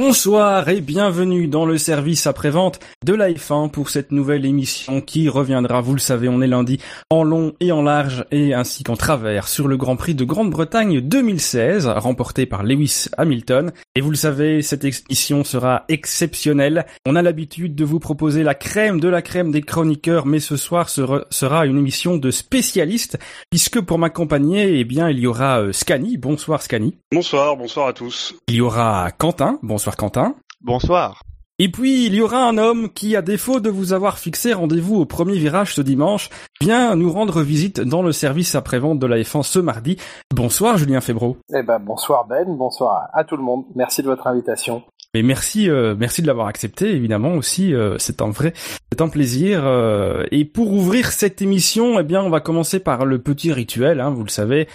[0.00, 5.80] Bonsoir et bienvenue dans le service après-vente de F1 pour cette nouvelle émission qui reviendra,
[5.80, 6.78] vous le savez, on est lundi,
[7.10, 11.00] en long et en large et ainsi qu'en travers sur le Grand Prix de Grande-Bretagne
[11.00, 13.72] 2016 remporté par Lewis Hamilton.
[13.96, 16.86] Et vous le savez, cette émission sera exceptionnelle.
[17.04, 20.56] On a l'habitude de vous proposer la crème de la crème des chroniqueurs, mais ce
[20.56, 23.18] soir sera une émission de spécialistes
[23.50, 26.18] puisque pour m'accompagner, eh bien, il y aura euh, Scani.
[26.18, 26.96] Bonsoir Scani.
[27.10, 28.36] Bonsoir, bonsoir à tous.
[28.46, 29.58] Il y aura Quentin.
[29.64, 30.34] Bonsoir Quentin.
[30.60, 31.22] Bonsoir.
[31.60, 34.94] Et puis, il y aura un homme qui, à défaut de vous avoir fixé rendez-vous
[34.94, 36.30] au premier virage ce dimanche,
[36.60, 39.96] vient nous rendre visite dans le service après-vente de la F1 ce mardi.
[40.32, 41.36] Bonsoir Julien Febro.
[41.52, 43.64] Eh ben, bonsoir Ben, bonsoir à tout le monde.
[43.74, 44.84] Merci de votre invitation.
[45.14, 46.90] Mais merci, euh, merci de l'avoir accepté.
[46.90, 48.52] Évidemment aussi, euh, c'est un vrai,
[48.92, 49.62] c'est un plaisir.
[49.64, 54.00] Euh, et pour ouvrir cette émission, eh bien, on va commencer par le petit rituel.
[54.00, 54.68] Hein, vous le savez,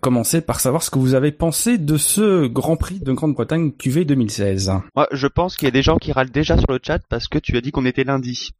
[0.00, 4.04] commencer par savoir ce que vous avez pensé de ce Grand Prix de Grande-Bretagne QV
[4.04, 4.72] 2016.
[4.96, 7.28] Moi, je pense qu'il y a des gens qui râlent déjà sur le chat parce
[7.28, 8.50] que tu as dit qu'on était lundi.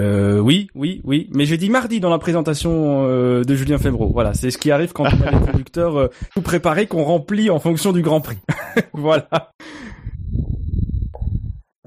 [0.00, 1.28] Euh, oui, oui, oui.
[1.32, 4.10] Mais j'ai dit mardi dans la présentation de Julien Febro.
[4.12, 7.58] Voilà, c'est ce qui arrive quand on a des conducteurs tout préparés qu'on remplit en
[7.58, 8.38] fonction du Grand Prix.
[8.92, 9.52] voilà.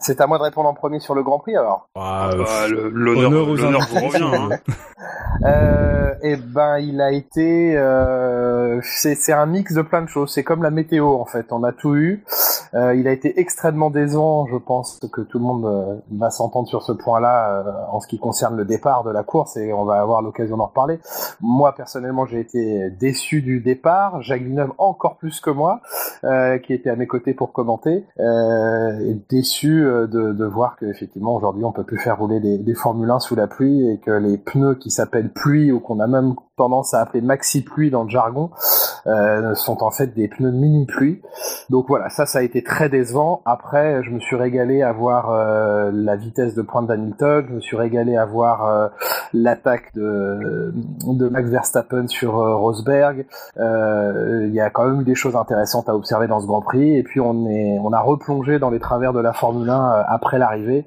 [0.02, 1.90] C'est à moi de répondre en premier sur le Grand Prix alors.
[1.96, 4.24] Ah, bah, l'honneur vous revient.
[4.24, 4.50] Hein.
[5.46, 7.76] euh, eh ben, il a été.
[7.78, 10.32] Euh, c'est un mix de plein de choses.
[10.34, 11.48] C'est comme la météo en fait.
[11.52, 12.24] On a tout eu.
[12.76, 14.46] Euh, il a été extrêmement décevant.
[14.48, 18.08] Je pense que tout le monde euh, va s'entendre sur ce point-là euh, en ce
[18.08, 21.00] qui concerne le départ de la course et on va avoir l'occasion d'en reparler.
[21.42, 24.22] Moi personnellement, j'ai été déçu du départ.
[24.22, 25.82] Jacques Villeneuve encore plus que moi,
[26.64, 31.64] qui était à mes côtés pour commenter, et déçu euh, de, de voir qu'effectivement aujourd'hui
[31.66, 34.38] on peut plus faire rouler des, des Formule 1 sous la pluie et que les
[34.38, 38.10] pneus qui s'appellent pluie ou qu'on a même tendance à appeler maxi pluie dans le
[38.10, 38.52] jargon
[39.08, 41.22] euh, sont en fait des pneus mini pluie.
[41.70, 43.42] Donc voilà, ça ça a été très décevant.
[43.46, 47.60] Après, je me suis régalé à voir euh, la vitesse de pointe d'Hamilton, je me
[47.60, 48.88] suis régalé à voir euh,
[49.34, 50.74] l'attaque de,
[51.06, 53.26] de Max Verstappen sur euh, Rosberg.
[53.58, 56.98] Il y a quand même eu des choses intéressantes à observer dans ce Grand Prix.
[56.98, 60.38] Et puis on est on a replongé dans les travers de la Formule 1 après
[60.38, 60.86] l'arrivée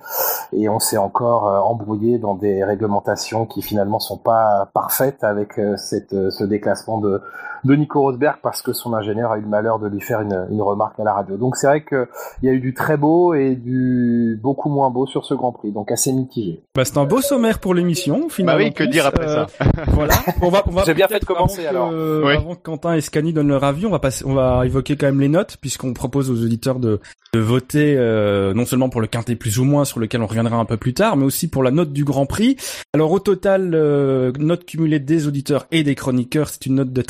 [0.53, 6.31] et on s'est encore embrouillé dans des réglementations qui finalement sont pas parfaites avec cette,
[6.31, 7.23] ce déclassement de,
[7.65, 10.47] de Nico Rosberg parce que son ingénieur a eu le malheur de lui faire une,
[10.51, 11.37] une remarque à la radio.
[11.37, 12.07] Donc c'est vrai qu'il
[12.43, 15.73] y a eu du très beau et du beaucoup moins beau sur ce Grand Prix,
[15.73, 16.62] donc assez mitigé.
[16.75, 18.59] Bah, c'est un beau sommaire pour l'émission, finalement.
[18.59, 19.47] Bah oui, que dire après ça
[19.89, 20.15] Voilà.
[20.41, 22.25] On va, on va J'ai bien fait de commencer avant que, alors.
[22.25, 22.35] Oui.
[22.37, 25.07] Avant que Quentin et Scani donnent leur avis, on va passer, on va évoquer quand
[25.07, 27.01] même les notes puisqu'on propose aux auditeurs de,
[27.35, 30.57] de voter euh, non seulement pour le quintet plus ou moins sur lequel on reviendra
[30.57, 32.57] un peu plus tard, mais aussi pour la note du Grand Prix.
[32.93, 37.03] Alors au total, euh, note cumulée des auditeurs et des chroniqueurs, c'est une note de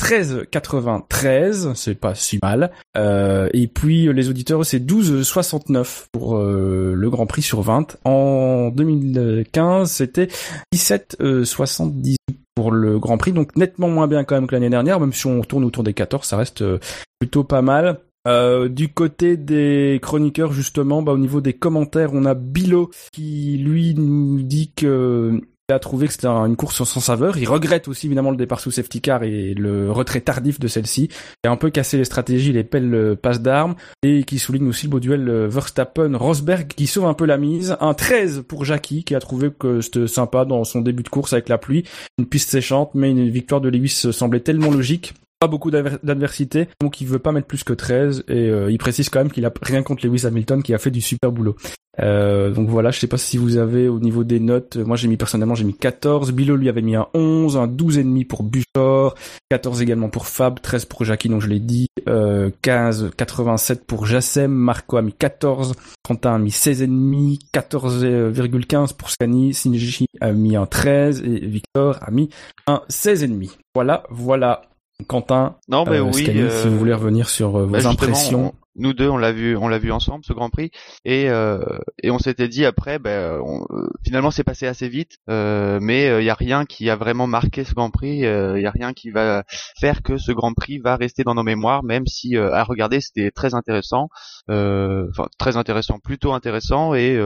[0.83, 2.71] 13,93, c'est pas si mal.
[2.97, 7.97] Euh, et puis les auditeurs, c'est 12,69 pour euh, le Grand Prix sur 20.
[8.05, 10.27] En 2015, c'était
[10.73, 12.15] 17,78
[12.55, 15.25] pour le Grand Prix, donc nettement moins bien quand même que l'année dernière, même si
[15.25, 16.79] on tourne autour des 14, ça reste euh,
[17.19, 17.99] plutôt pas mal.
[18.25, 23.57] Euh, du côté des chroniqueurs justement, bah, au niveau des commentaires, on a Bilo qui
[23.57, 27.37] lui nous dit que il a trouvé que c'était une course sans saveur.
[27.37, 31.07] Il regrette aussi évidemment le départ sous safety car et le retrait tardif de celle-ci.
[31.43, 34.87] Il a un peu cassé les stratégies, les pelles passe d'armes et qui souligne aussi
[34.87, 37.77] le beau duel Verstappen-Rosberg qui sauve un peu la mise.
[37.79, 41.31] Un 13 pour Jackie qui a trouvé que c'était sympa dans son début de course
[41.31, 41.85] avec la pluie.
[42.17, 45.13] Une piste séchante mais une victoire de Lewis semblait tellement logique
[45.43, 49.09] pas beaucoup d'adversité, donc il veut pas mettre plus que 13 et euh, il précise
[49.09, 51.57] quand même qu'il a rien contre Lewis Hamilton qui a fait du super boulot.
[52.01, 55.09] Euh, donc voilà, je sais pas si vous avez au niveau des notes, moi j'ai
[55.09, 58.23] mis personnellement j'ai mis 14, Bilo lui avait mis un 11, un 12 et demi
[58.23, 59.15] pour Buchor,
[59.49, 64.05] 14 également pour Fab, 13 pour Jackie donc je l'ai dit, euh, 15 87 pour
[64.05, 65.73] Jassem, Marco a mis 14,
[66.07, 71.45] Quentin a mis 16 et demi, 14,15 pour Scani, Sinji a mis un 13 et
[71.45, 72.29] Victor a mis
[72.65, 73.51] un 16 et demi.
[73.75, 74.61] Voilà, voilà.
[75.07, 78.47] Quentin, non mais euh, oui, Scani, si vous voulez revenir sur euh, vos bah, impressions.
[78.47, 80.71] On, nous deux, on l'a vu, on l'a vu ensemble ce Grand Prix,
[81.05, 81.59] et euh,
[82.01, 83.65] et on s'était dit après, ben on,
[84.03, 87.73] finalement c'est passé assez vite, mais il y a rien qui a vraiment marqué ce
[87.73, 89.43] Grand Prix, il y a rien qui va
[89.79, 93.29] faire que ce Grand Prix va rester dans nos mémoires, même si à regarder c'était
[93.29, 94.09] très intéressant,
[94.47, 97.19] enfin très intéressant, plutôt intéressant, et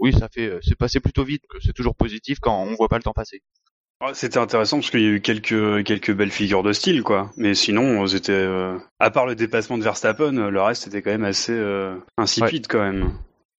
[0.00, 3.02] oui ça fait c'est passé plutôt vite, c'est toujours positif quand on voit pas le
[3.02, 3.42] temps passer.
[4.12, 7.30] C'était intéressant parce qu'il y a eu quelques quelques belles figures de style quoi.
[7.36, 11.24] Mais sinon c'était euh, à part le dépassement de Verstappen, le reste était quand même
[11.24, 13.12] assez euh, insipide quand même.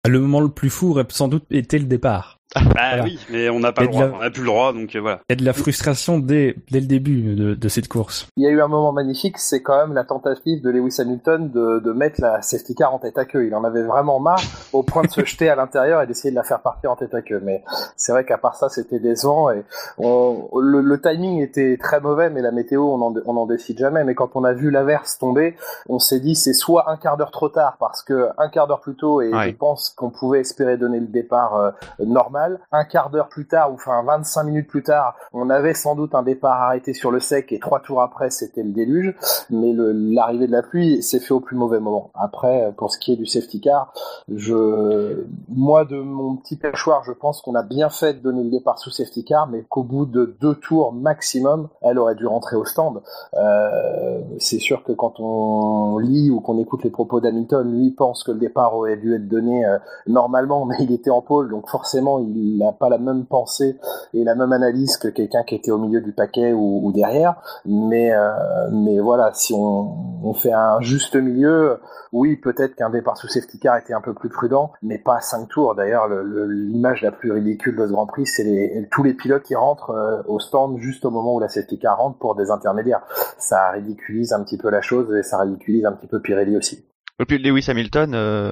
[0.07, 2.38] Le moment le plus fou aurait sans doute été le départ.
[2.81, 5.01] Ah oui, mais on n'a pas le droit, on n'a plus le droit, donc euh,
[5.01, 5.19] voilà.
[5.29, 8.27] Il y a de la frustration dès, dès le début de, de, cette course.
[8.37, 11.51] Il y a eu un moment magnifique, c'est quand même la tentative de Lewis Hamilton
[11.51, 13.45] de, de mettre la safety car en tête à queue.
[13.45, 14.41] Il en avait vraiment marre,
[14.73, 17.13] au point de se jeter à l'intérieur et d'essayer de la faire partir en tête
[17.13, 17.41] à queue.
[17.43, 17.63] Mais
[17.97, 19.63] c'est vrai qu'à part ça, c'était décevant et
[19.97, 23.77] on, le, le, timing était très mauvais, mais la météo, on en, on en décide
[23.77, 24.03] jamais.
[24.03, 25.55] Mais quand on a vu l'averse tomber,
[25.89, 28.81] on s'est dit c'est soit un quart d'heure trop tard parce que un quart d'heure
[28.81, 32.38] plus tôt et je pense qu'on pouvait espérer donner le départ euh, normal
[32.71, 36.15] un quart d'heure plus tard, ou enfin 25 minutes plus tard, on avait sans doute
[36.15, 39.15] un départ arrêté sur le sec et trois tours après, c'était le déluge.
[39.49, 42.11] Mais l'arrivée de la pluie s'est fait au plus mauvais moment.
[42.13, 43.93] Après, pour ce qui est du safety car,
[44.33, 48.49] je, moi de mon petit perchoir, je pense qu'on a bien fait de donner le
[48.49, 52.55] départ sous safety car, mais qu'au bout de deux tours maximum, elle aurait dû rentrer
[52.55, 53.01] au stand.
[53.35, 58.23] Euh, c'est sûr que quand on lit ou qu'on écoute les propos d'Hamilton, lui pense
[58.23, 59.77] que le départ aurait dû être donné euh,
[60.07, 63.77] normalement, mais il était en pôle, donc forcément n'a pas la même pensée
[64.13, 67.41] et la même analyse que quelqu'un qui était au milieu du paquet ou, derrière.
[67.65, 68.31] Mais euh,
[68.71, 71.79] mais voilà, si on, on, fait un juste milieu,
[72.11, 75.21] oui, peut-être qu'un départ sous safety car était un peu plus prudent, mais pas à
[75.21, 75.75] 5 tours.
[75.75, 79.91] D'ailleurs, l'image la plus ridicule de ce Grand Prix, c'est tous les pilotes qui rentrent
[79.91, 83.01] euh, au stand juste au moment où la safety car rentre pour des intermédiaires.
[83.37, 86.88] Ça ridiculise un petit peu la chose et ça ridiculise un petit peu Pirelli aussi.
[87.19, 88.51] Et puis Lewis Hamilton, euh,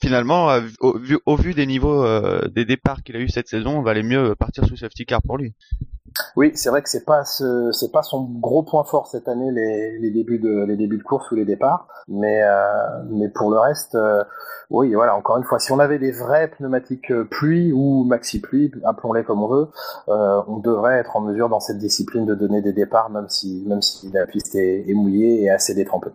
[0.00, 0.48] finalement,
[0.80, 4.34] au, vu, des niveaux euh, des départs qu'il a eu cette saison, on valait mieux
[4.34, 5.54] partir sous safety car pour lui.
[6.36, 9.50] Oui, c'est vrai que c'est pas ce, c'est pas son gros point fort cette année
[9.50, 13.50] les, les, débuts de les débuts de course ou les départs, mais euh, mais pour
[13.50, 13.98] le reste,
[14.70, 15.16] oui, voilà.
[15.16, 19.42] Encore une fois, si on avait des vrais pneumatiques pluie ou maxi pluie, appelons-les comme
[19.42, 19.68] on veut,
[20.06, 23.82] on devrait être en mesure dans cette discipline de donner des départs, même si même
[23.82, 26.10] si la piste est, est mouillée et assez détrempée.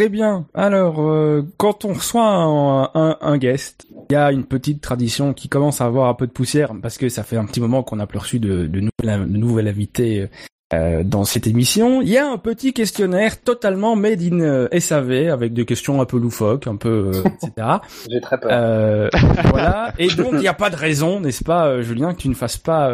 [0.00, 0.46] Très bien.
[0.54, 5.50] Alors, euh, quand on reçoit un, un, guest, il y a une petite tradition qui
[5.50, 7.96] commence à avoir un peu de poussière parce que ça fait un petit moment qu'on
[7.96, 10.30] n'a plus reçu de, de, de nouvelles invités
[10.72, 15.28] euh, dans cette émission, il y a un petit questionnaire totalement made in euh, SAV
[15.28, 17.66] avec des questions un peu loufoques, un peu euh, etc.
[18.10, 19.10] J'ai très peur.
[19.50, 19.92] voilà.
[19.98, 22.58] Et donc il n'y a pas de raison, n'est-ce pas, Julien, que tu ne fasses
[22.58, 22.92] pas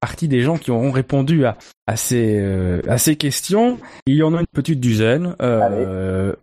[0.00, 3.78] partie des gens qui auront répondu à, à ces à ces questions.
[4.06, 5.36] Il y en a une petite dizaine.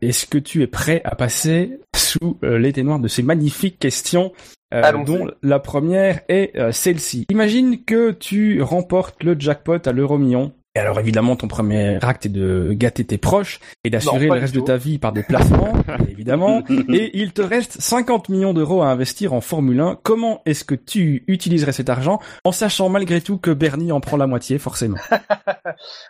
[0.01, 4.31] Est-ce que tu es prêt à passer sous les ténoirs de ces magnifiques questions
[4.71, 7.25] euh, dont la première est celle-ci.
[7.29, 12.25] Imagine que tu remportes le jackpot à l'euro million et alors évidemment, ton premier acte
[12.25, 15.73] est de gâter tes proches et d'assurer le reste de ta vie par des placements,
[16.09, 16.63] évidemment.
[16.69, 19.99] et il te reste 50 millions d'euros à investir en Formule 1.
[20.03, 24.15] Comment est-ce que tu utiliserais cet argent en sachant malgré tout que Bernie en prend
[24.15, 24.97] la moitié, forcément?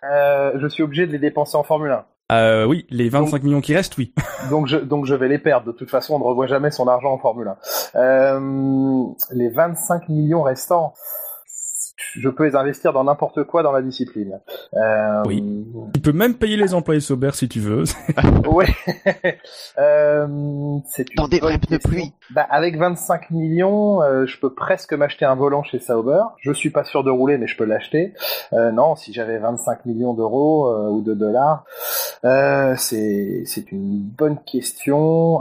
[0.04, 2.06] Euh, Je suis obligé de les dépenser en Formule 1.
[2.32, 4.14] Euh, oui, les 25 millions qui restent, oui.
[4.50, 5.68] donc je donc je vais les perdre.
[5.68, 7.52] De toute façon, on ne revoit jamais son argent en Formule
[7.96, 8.00] 1.
[8.00, 10.94] Euh, les 25 millions restants
[12.16, 14.40] je peux les investir dans n'importe quoi dans la discipline.
[14.74, 15.24] Euh...
[15.26, 15.44] Oui.
[15.94, 17.84] Tu peux même payer les employés Sauber si tu veux.
[18.48, 18.68] ouais.
[19.78, 20.28] euh,
[20.88, 22.14] c'est dans des vrais pneus pluie.
[22.32, 26.22] Bah, avec 25 millions, euh, je peux presque m'acheter un volant chez Sauber.
[26.40, 28.14] Je suis pas sûr de rouler, mais je peux l'acheter.
[28.54, 31.66] Euh, non, si j'avais 25 millions d'euros euh, ou de dollars,
[32.24, 35.40] c'est c'est une bonne question.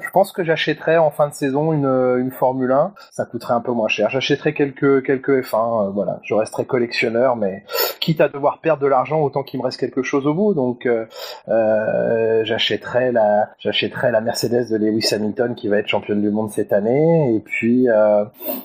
[0.00, 1.86] je pense que j'achèterais en fin de saison une
[2.18, 2.92] une Formule 1.
[3.10, 4.10] Ça coûterait un peu moins cher.
[4.10, 7.64] J'achèterais quelques quelques F1 euh, voilà, je resterai collectionneur, mais
[8.00, 10.54] quitte à devoir perdre de l'argent, autant qu'il me reste quelque chose au bout.
[10.54, 11.06] Donc, euh,
[11.48, 16.50] euh, j'achèterai la, j'achèterai la Mercedes de Lewis Hamilton qui va être championne du monde
[16.50, 17.86] cette année, et puis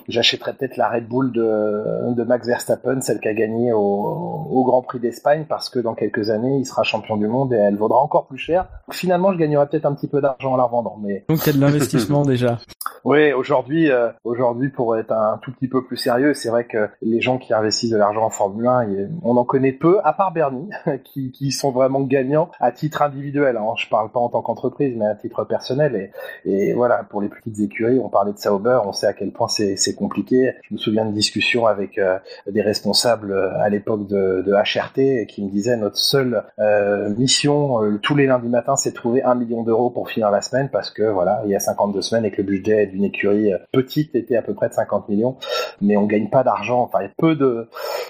[0.08, 4.64] j'achèterai peut-être la Red Bull de, de Max Verstappen, celle qui a gagné au, au
[4.64, 7.76] Grand Prix d'Espagne, parce que dans quelques années, il sera champion du monde et elle
[7.76, 8.66] vaudra encore plus cher.
[8.90, 11.50] Finalement, je gagnerai peut-être un petit peu d'argent en la revendant, mais donc il y
[11.50, 12.58] a de l'investissement déjà.
[13.04, 13.90] Oui, aujourd'hui,
[14.24, 17.52] aujourd'hui pour être un tout petit peu plus sérieux, c'est vrai que les gens qui
[17.52, 18.86] investissent de l'argent en Formule 1,
[19.22, 20.70] on en connaît peu, à part Bernie,
[21.04, 23.56] qui, qui sont vraiment gagnants à titre individuel.
[23.56, 23.74] Hein.
[23.76, 26.10] Je parle pas en tant qu'entreprise, mais à titre personnel.
[26.44, 29.32] Et, et, voilà, pour les petites écuries, on parlait de Sauber, on sait à quel
[29.32, 30.54] point c'est compliqué.
[30.62, 32.18] Je me souviens de discussions avec euh,
[32.50, 37.82] des responsables euh, à l'époque de, de, HRT qui me disaient notre seule euh, mission
[37.82, 40.90] euh, tous les lundis matins, c'est trouver un million d'euros pour finir la semaine parce
[40.90, 44.36] que voilà, il y a 52 semaines et que le budget d'une écurie petite était
[44.36, 45.36] à peu près de 50 millions,
[45.80, 47.68] mais on gagne pas d'argent enfin peu de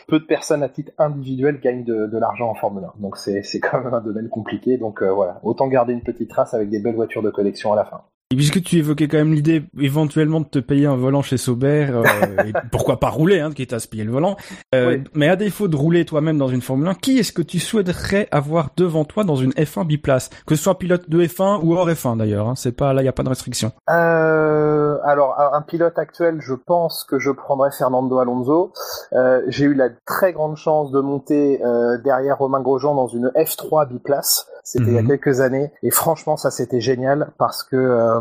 [0.09, 3.01] peu de personnes à titre individuel gagnent de, l'argent en Formule 1.
[3.01, 4.79] Donc c'est c'est quand même un domaine compliqué.
[4.79, 7.77] Donc euh, voilà, autant garder une petite trace avec des belles voitures de collection à
[7.77, 8.03] la fin.
[8.31, 11.88] Et puisque tu évoquais quand même l'idée éventuellement de te payer un volant chez Sauber,
[11.90, 12.02] euh,
[12.47, 14.37] et pourquoi pas rouler, hein, quitte à se payer le volant.
[14.75, 17.61] Euh, Mais à défaut de rouler toi-même dans une Formule 1, qui est-ce que tu
[17.61, 20.31] souhaiterais avoir devant toi dans une F1 biplace?
[20.47, 23.04] Que ce soit pilote de F1 ou hors F1 d'ailleurs, hein, c'est pas là, il
[23.04, 23.73] y a pas de restriction.
[23.90, 28.73] Euh, alors un pilote actuel, je pense que je prendrais Fernando Alonso.
[29.12, 33.28] Euh, J'ai eu la très grande chance de monter euh, derrière Romain Grosjean dans une
[33.37, 34.47] F3 biplace.
[34.64, 35.09] C'était il y a Mhm.
[35.09, 35.71] quelques années.
[35.83, 38.21] Et franchement ça c'était génial parce que euh,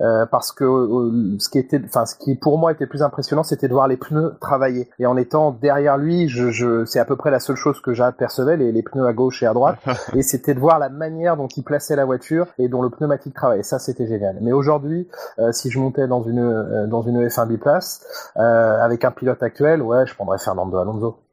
[0.00, 3.44] euh, parce que euh, ce qui était enfin ce qui pour moi était plus impressionnant
[3.44, 4.88] c'était de voir les pneus travailler.
[4.98, 7.94] Et en étant derrière lui je, je c'est à peu près la seule chose que
[7.94, 9.78] j'apercevais les, les pneus à gauche et à droite.
[10.14, 13.34] Et c'était de voir la manière dont il plaçait la voiture et dont le pneumatique
[13.34, 13.62] travaillait.
[13.62, 14.38] Ça c'était génial.
[14.40, 15.08] Mais aujourd'hui
[15.38, 18.04] euh, si je montais dans une euh, dans une F1 biplace
[18.36, 21.23] euh, avec un pilote actuel ouais je prendrais Fernando Alonso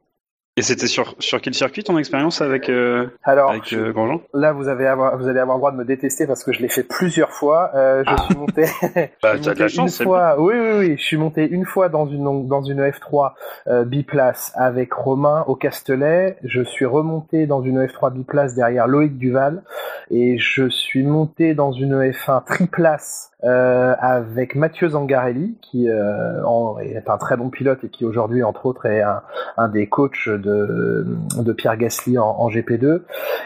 [0.58, 4.52] Et c'était sur, sur quel circuit ton expérience avec, euh, alors avec je- euh, Là,
[4.52, 6.68] vous avez avoir, vous allez avoir le droit de me détester parce que je l'ai
[6.68, 7.70] fait plusieurs fois.
[7.74, 8.64] Euh, je suis monté.
[9.22, 10.38] Bah, je suis t'as de la chance, une fois.
[10.38, 10.96] Oui, oui, oui.
[10.98, 13.32] Je suis monté une fois dans une dans une F3
[13.68, 16.36] euh, biplace avec Romain au Castellet.
[16.44, 19.62] Je suis remonté dans une F3 biplace derrière Loïc Duval
[20.10, 27.08] et je suis monté dans une F1 triplace euh, avec Mathieu Zangarelli qui euh, est
[27.08, 31.06] un très bon pilote et qui aujourd'hui entre autres est un, des coachs de,
[31.38, 33.00] de Pierre Gasly en, en GP2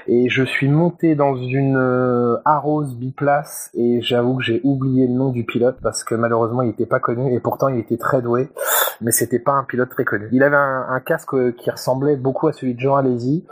[0.06, 5.14] et je suis monté dans une euh, Arrows biplace et j'avoue que j'ai oublié le
[5.14, 8.20] nom du pilote parce que malheureusement il était pas connu et pourtant il était très
[8.20, 8.48] doué
[9.00, 10.28] mais c'était pas un pilote très connu.
[10.32, 13.44] Il avait un, un casque euh, qui ressemblait beaucoup à celui de Jean Alési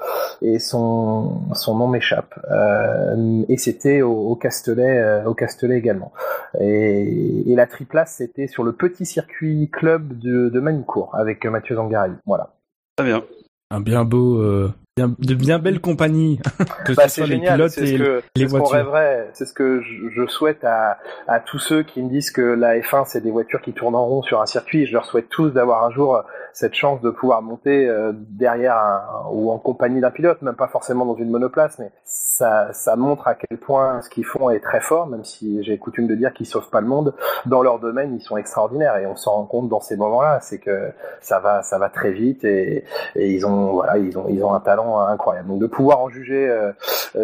[0.42, 6.12] et son son nom m'échappe Euh, et c'était au, au Castellet euh, au Castellet également
[6.60, 11.76] et, et la triplace c'était sur le petit circuit club de, de Manicourt avec Mathieu
[11.76, 12.54] Zangarelli voilà
[12.96, 13.24] Très bien.
[13.70, 16.38] Un bien beau, euh, de bien belle compagnie,
[16.84, 19.44] que Bah, ce c'est les pilotes ce et que les c'est ce qu'on rêverait, c'est
[19.44, 23.04] ce que je, je souhaite à, à tous ceux qui me disent que la F1
[23.06, 24.86] c'est des voitures qui tournent en rond sur un circuit.
[24.86, 26.22] Je leur souhaite tous d'avoir un jour
[26.54, 30.68] cette chance de pouvoir monter euh, derrière un, ou en compagnie d'un pilote, même pas
[30.68, 34.60] forcément dans une monoplace, mais ça, ça montre à quel point ce qu'ils font est
[34.60, 37.12] très fort, même si j'ai coutume de dire qu'ils sauvent pas le monde.
[37.44, 40.58] Dans leur domaine, ils sont extraordinaires et on s'en rend compte dans ces moments-là, c'est
[40.58, 42.84] que ça va, ça va très vite et,
[43.16, 45.48] et ils ont, voilà, ils ont, ils ont un talent incroyable.
[45.48, 46.72] Donc de pouvoir en juger euh,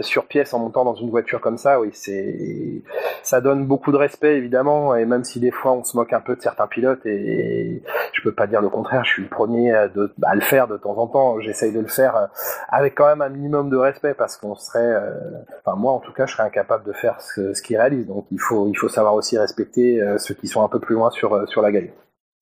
[0.01, 2.83] sur pièce en montant dans une voiture comme ça, oui, c'est,
[3.23, 4.95] ça donne beaucoup de respect évidemment.
[4.95, 7.83] Et même si des fois on se moque un peu de certains pilotes, et
[8.13, 9.89] je peux pas dire le contraire, je suis le premier à,
[10.35, 11.41] le faire de temps en temps.
[11.41, 12.27] J'essaye de le faire euh,
[12.69, 15.11] avec quand même un minimum de respect parce qu'on serait, euh,
[15.65, 18.07] enfin moi en tout cas, je serais incapable de faire ce, ce qu'ils réalisent.
[18.07, 20.95] Donc il faut, il faut savoir aussi respecter euh, ceux qui sont un peu plus
[20.95, 21.93] loin sur euh, sur la grille.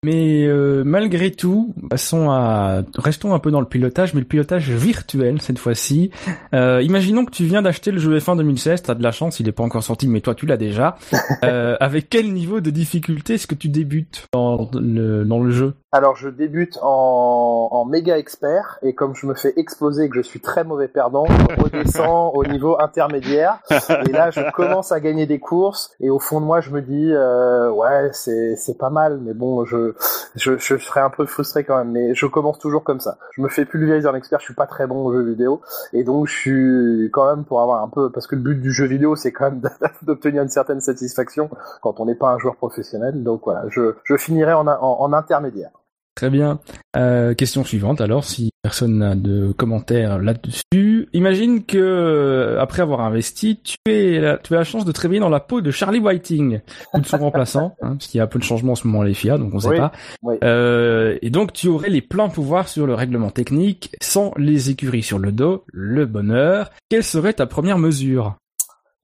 [0.05, 4.71] Mais euh, malgré tout, passons à restons un peu dans le pilotage, mais le pilotage
[4.71, 6.13] virtuel cette fois-ci.
[6.55, 9.47] Euh, imaginons que tu viens d'acheter le jeu F1 2016, t'as de la chance, il
[9.47, 10.97] n'est pas encore sorti, mais toi tu l'as déjà.
[11.45, 15.75] Euh, avec quel niveau de difficulté est-ce que tu débutes dans le dans le jeu?
[15.91, 20.17] Alors je débute en, en méga expert et comme je me fais exploser et que
[20.17, 25.01] je suis très mauvais perdant, je redescends au niveau intermédiaire et là je commence à
[25.01, 28.77] gagner des courses et au fond de moi je me dis euh, ouais c'est c'est
[28.77, 29.95] pas mal mais bon je,
[30.35, 33.17] je je serais un peu frustré quand même mais je commence toujours comme ça.
[33.33, 35.63] Je me fais pulvériser en expert, je suis pas très bon aux jeux vidéo
[35.95, 38.73] et donc je suis quand même pour avoir un peu parce que le but du
[38.73, 39.63] jeu vidéo c'est quand même
[40.03, 41.49] d'obtenir une certaine satisfaction
[41.81, 45.13] quand on n'est pas un joueur professionnel donc voilà je je finirai en, en, en
[45.15, 45.71] intermédiaire.
[46.19, 46.59] Très bien.
[46.97, 51.09] Euh, question suivante alors, si personne n'a de commentaires là-dessus.
[51.13, 55.21] Imagine que euh, après avoir investi, tu es la, tu as la chance de travailler
[55.21, 56.59] dans la peau de Charlie Whiting
[56.93, 58.89] ou de son remplaçant, hein, parce qu'il y a un peu de changement en ce
[58.89, 59.93] moment les FIA, donc on sait Oui, pas.
[60.25, 60.35] oui.
[60.43, 65.05] Euh, et donc tu aurais les pleins pouvoirs sur le règlement technique, sans les écuries
[65.05, 66.71] sur le dos, le bonheur.
[66.89, 68.35] Quelle serait ta première mesure?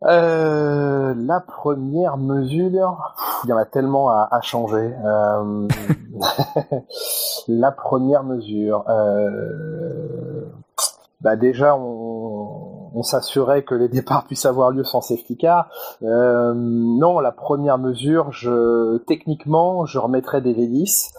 [0.05, 4.95] Euh, la première mesure, il y en a tellement à, à changer.
[5.05, 5.69] Euh,
[7.49, 10.45] la première mesure, euh,
[11.25, 15.69] bah déjà on, on s'assurait que les départs puissent avoir lieu sans safety car.
[16.03, 21.11] Euh, non, la première mesure, je techniquement, je remettrais des V10,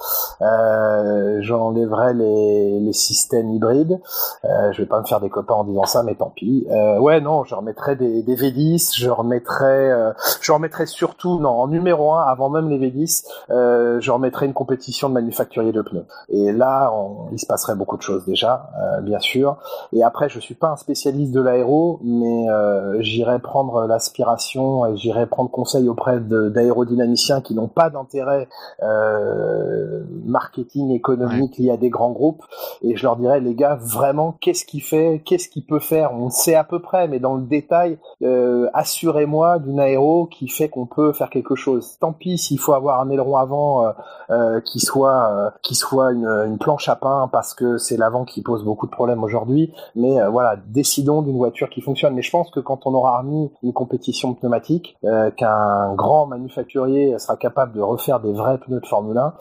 [0.42, 4.00] euh, j'enlèverais les, les systèmes hybrides.
[4.46, 6.66] Euh, je vais pas me faire des copains en disant ça, mais tant pis.
[6.72, 11.50] Euh, ouais, non, je remettrais des, des V10, je remettrais, euh, je remettrais surtout, non,
[11.50, 15.82] en numéro un, avant même les V10, euh, je remettrais une compétition de manufacturier de
[15.82, 16.06] pneus.
[16.30, 19.58] Et là, on, il se passerait beaucoup de choses déjà, euh, bien sûr.
[19.96, 24.98] Et après, je suis pas un spécialiste de l'aéro, mais euh, j'irai prendre l'aspiration et
[24.98, 28.50] j'irai prendre conseil auprès d'aérodynamiciens qui n'ont pas d'intérêt
[28.84, 32.44] euh, marketing économique lié à des grands groupes.
[32.82, 36.12] Et je leur dirais, les gars, vraiment, qu'est-ce qu'il fait, qu'est-ce qu'il peut faire?
[36.14, 40.68] On sait à peu près, mais dans le détail, euh, assurez-moi d'une aéro qui fait
[40.68, 41.98] qu'on peut faire quelque chose.
[42.00, 43.92] Tant pis s'il faut avoir un aileron avant euh,
[44.30, 48.26] euh, qui soit euh, qui soit une, une, planche à pain parce que c'est l'avant
[48.26, 49.72] qui pose beaucoup de problèmes aujourd'hui.
[49.96, 52.14] Mais voilà, décidons d'une voiture qui fonctionne.
[52.14, 54.98] Mais je pense que quand on aura remis une compétition pneumatique,
[55.38, 59.34] qu'un grand manufacturier sera capable de refaire des vrais pneus de Formule 1,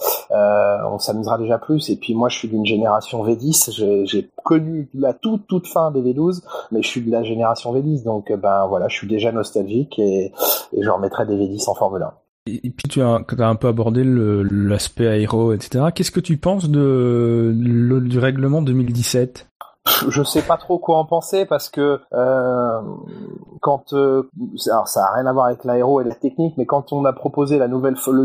[0.91, 1.91] on s'amusera déjà plus.
[1.91, 4.05] Et puis moi, je suis d'une génération V10.
[4.07, 8.05] J'ai connu la toute toute fin des V12, mais je suis de la génération V10,
[8.05, 10.33] donc ben voilà, je suis déjà nostalgique et,
[10.73, 12.13] et je remettrai des V10 en Formule 1.
[12.47, 15.87] Et puis tu as, as un peu abordé l'aspect aéro, etc.
[15.95, 19.49] Qu'est-ce que tu penses de, du règlement 2017
[20.09, 22.81] je sais pas trop quoi en penser parce que euh,
[23.61, 24.31] quand euh,
[24.67, 27.13] alors ça a rien à voir avec l'aéro et la technique, mais quand on a
[27.13, 27.67] proposé le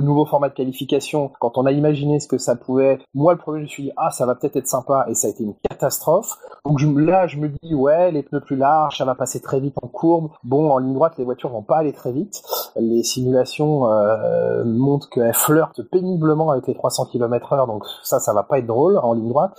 [0.01, 3.59] nouveau format de qualification, quand on a imaginé ce que ça pouvait, moi le premier
[3.59, 5.55] je me suis dit ah ça va peut-être être sympa et ça a été une
[5.69, 6.37] catastrophe.
[6.65, 9.75] Donc là je me dis ouais les pneus plus larges, ça va passer très vite
[9.81, 10.29] en courbe.
[10.43, 12.41] Bon en ligne droite les voitures vont pas aller très vite.
[12.77, 18.43] Les simulations euh, montrent qu'elles flirtent péniblement avec les 300 km/h, donc ça ça va
[18.43, 19.51] pas être drôle en ligne droite.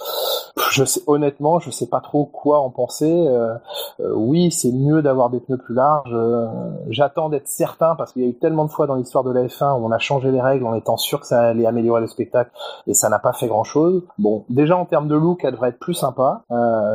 [0.70, 3.26] Je sais honnêtement je sais pas trop quoi en penser.
[3.28, 3.54] Euh,
[4.00, 6.12] euh, oui, c'est mieux d'avoir des pneus plus larges.
[6.12, 6.46] Euh,
[6.88, 9.44] j'attends d'être certain parce qu'il y a eu tellement de fois dans l'histoire de la
[9.44, 12.06] F1 où on a changé les règles en étant sûr que ça allait améliorer le
[12.06, 12.50] spectacle
[12.86, 14.02] et ça n'a pas fait grand chose.
[14.18, 16.42] Bon, déjà en termes de look, elle devrait être plus sympa.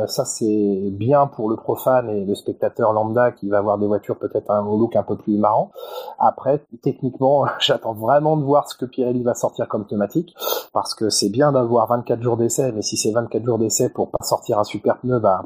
[0.06, 4.18] ça c'est bien pour le profane et le spectateur lambda qui va avoir des voitures
[4.18, 5.70] peut-être un look un peu plus marrant.
[6.18, 10.34] Après, techniquement, j'attends vraiment de voir ce que Pirelli va sortir comme thématique
[10.72, 14.10] parce que c'est bien d'avoir 24 jours d'essai, mais si c'est 24 jours d'essai pour
[14.10, 15.42] pas sortir un super pneu, bah,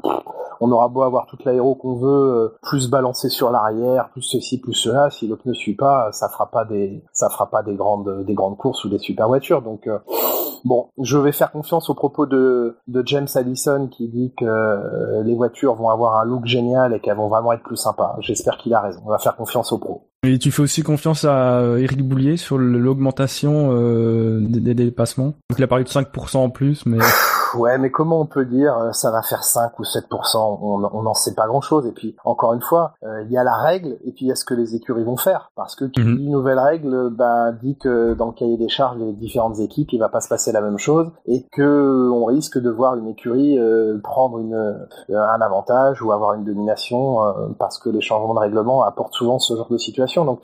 [0.61, 4.61] on aura beau avoir toute l'aéro qu'on veut, euh, plus balancer sur l'arrière, plus ceci,
[4.61, 7.73] plus cela, si le pneu suit pas, ça fera pas des, ça fera pas des
[7.73, 9.63] grandes, des grandes courses ou des super voitures.
[9.63, 9.97] Donc, euh,
[10.63, 15.23] bon, je vais faire confiance aux propos de, de James Allison qui dit que euh,
[15.23, 18.15] les voitures vont avoir un look génial et qu'elles vont vraiment être plus sympas.
[18.19, 19.01] J'espère qu'il a raison.
[19.03, 20.09] On va faire confiance aux pros.
[20.23, 25.33] Et tu fais aussi confiance à Eric Boulier sur l'augmentation des, des, dépassements?
[25.49, 26.99] Donc il a parlé de 5% en plus, mais
[27.55, 31.13] ouais, mais comment on peut dire euh, ça va faire 5 ou 7% On n'en
[31.13, 31.85] sait pas grand-chose.
[31.85, 34.31] Et puis, encore une fois, euh, il y a la règle et puis il y
[34.31, 35.51] a ce que les écuries vont faire.
[35.55, 36.17] Parce que qui mhm.
[36.17, 39.99] dit nouvelle règle bah, dit que dans le cahier des charges des différentes équipes, il
[39.99, 43.57] va pas se passer la même chose et que on risque de voir une écurie
[43.57, 47.17] euh, prendre une, un avantage ou avoir une domination
[47.59, 50.25] parce que les changements de règlement apportent souvent ce genre de situation.
[50.25, 50.41] Donc,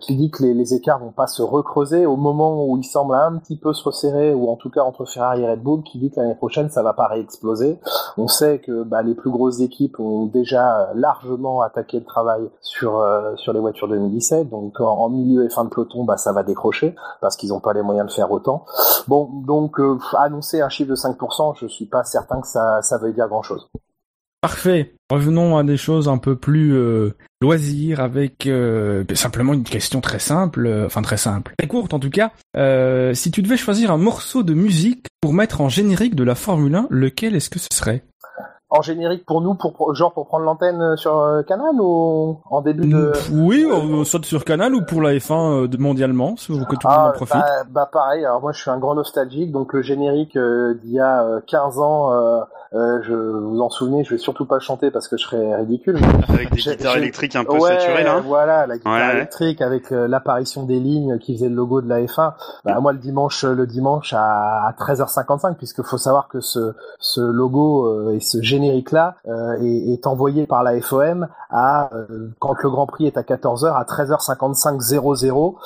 [0.00, 3.14] qui dit que les, les écarts vont pas se recreuser au moment où ils semblent
[3.14, 5.98] un petit peu se resserrer ou en tout cas entre Ferrari et Red Bull, qui
[5.98, 7.78] dit l'année prochaine ça va pas réexploser.
[8.16, 12.98] On sait que bah, les plus grosses équipes ont déjà largement attaqué le travail sur
[12.98, 16.42] euh, sur les voitures 2017, donc en, milieu et fin de peloton, bah ça va
[16.42, 18.64] décrocher parce qu'ils n'ont pas les moyens de faire autant.
[19.08, 22.98] Bon, donc euh, annoncer un chiffre de 5%, je suis pas certain que ça ça
[22.98, 23.68] veuille dire grand chose.
[24.40, 24.94] Parfait.
[25.10, 30.18] Revenons à des choses un peu plus euh, loisirs avec euh, simplement une question très
[30.18, 32.30] simple, euh, enfin très simple, très courte en tout cas.
[33.14, 36.74] si tu devais choisir un morceau de musique pour mettre en générique de la Formule
[36.74, 38.02] 1, lequel est-ce que ce serait?
[38.70, 43.12] En générique pour nous, pour genre pour prendre l'antenne sur Canal ou en début de
[43.32, 43.66] Oui,
[44.04, 47.34] soit sur Canal ou pour la F1 mondialement, que tout le monde en ah, profite.
[47.34, 48.24] Bah, bah, pareil.
[48.24, 52.46] Alors moi je suis un grand nostalgique, donc le générique d'il y a 15 ans
[52.72, 55.98] euh, je vous en souvenez, je vais surtout pas chanter parce que je serais ridicule.
[56.28, 58.20] Avec des guitares électriques un peu saturées là.
[58.20, 62.00] Voilà, la guitare électrique avec euh, l'apparition des lignes qui faisaient le logo de la
[62.00, 62.34] F1.
[62.64, 67.86] Bah, moi le dimanche, le dimanche à, 13h55, puisque faut savoir que ce, ce logo
[67.86, 69.16] euh, et ce générique là
[69.60, 71.90] est, est, envoyé par la FOM à
[72.38, 75.58] quand le Grand Prix est à 14h à 13h55 00.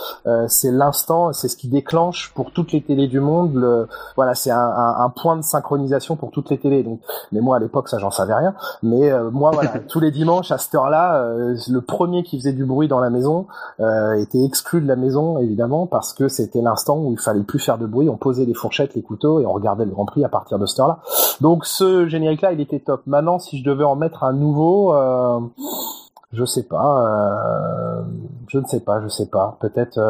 [0.49, 3.55] c'est l'instant, c'est ce qui déclenche pour toutes les télés du monde.
[3.55, 6.83] Le, voilà, c'est un, un, un, point de synchronisation pour toutes les télés.
[6.83, 6.94] Donc
[7.33, 8.55] mais moi à l'époque ça j'en savais rien.
[8.83, 12.53] Mais euh, moi voilà, tous les dimanches à cette heure-là, euh, le premier qui faisait
[12.53, 13.47] du bruit dans la maison
[13.81, 17.59] euh, était exclu de la maison évidemment parce que c'était l'instant où il fallait plus
[17.59, 18.09] faire de bruit.
[18.09, 20.67] On posait les fourchettes, les couteaux et on regardait le Grand Prix à partir de
[20.67, 21.01] cette heure-là.
[21.41, 23.03] Donc ce générique-là il était top.
[23.07, 24.95] Maintenant si je devais en mettre un nouveau
[26.33, 28.05] je sais pas,
[28.49, 29.57] je ne sais pas, je sais pas.
[29.61, 30.01] Peut-être,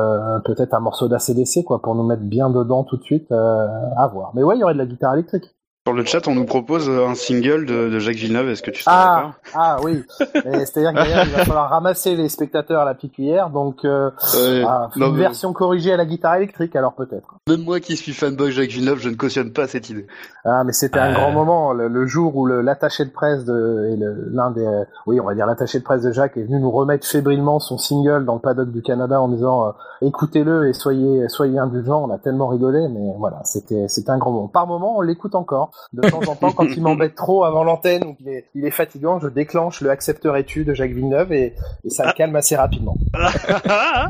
[0.44, 3.30] peut-être un morceau d'ACDC quoi pour nous mettre bien dedans tout de suite.
[3.32, 4.32] à voir.
[4.34, 5.54] Mais ouais, il y aurait de la guitare électrique.
[5.86, 8.48] Sur le chat, on nous propose un single de, de Jacques Villeneuve.
[8.48, 10.02] Est-ce que tu Ah, ah oui.
[10.18, 14.08] C'est-à-dire que d'ailleurs, il va falloir ramasser les spectateurs à la pique cuillère, donc euh,
[14.34, 14.62] Ouais.
[14.66, 17.34] ah, Non, une mais- version corrigée à la guitare électrique, alors peut-être.
[17.50, 20.06] Même moi qui suis fanboy Jacques Villeneuve, je ne cautionne pas cette idée.
[20.46, 21.14] Ah, mais c'était un Euh.
[21.16, 23.98] grand moment, le, le jour où l'attaché de presse de et
[24.32, 26.70] l'un des, euh, oui, on va dire l'attaché de presse de Jacques est venu nous
[26.70, 29.70] remettre fébrilement son single dans le paddock du Canada en disant euh,
[30.00, 32.06] écoutez-le et soyez soyez indulgents.
[32.08, 34.48] On a tellement rigolé, mais voilà, c'était c'était un grand moment.
[34.48, 35.72] Par moment, on l'écoute encore.
[35.92, 38.70] De temps en temps, quand il m'embête trop avant l'antenne ou qu'il est il est
[38.70, 42.96] fatigant, je déclenche le accepterais-tu de Jacques Villeneuve et, et ça le calme assez rapidement.
[43.14, 44.08] ah,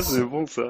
[0.00, 0.62] c'est bon ça.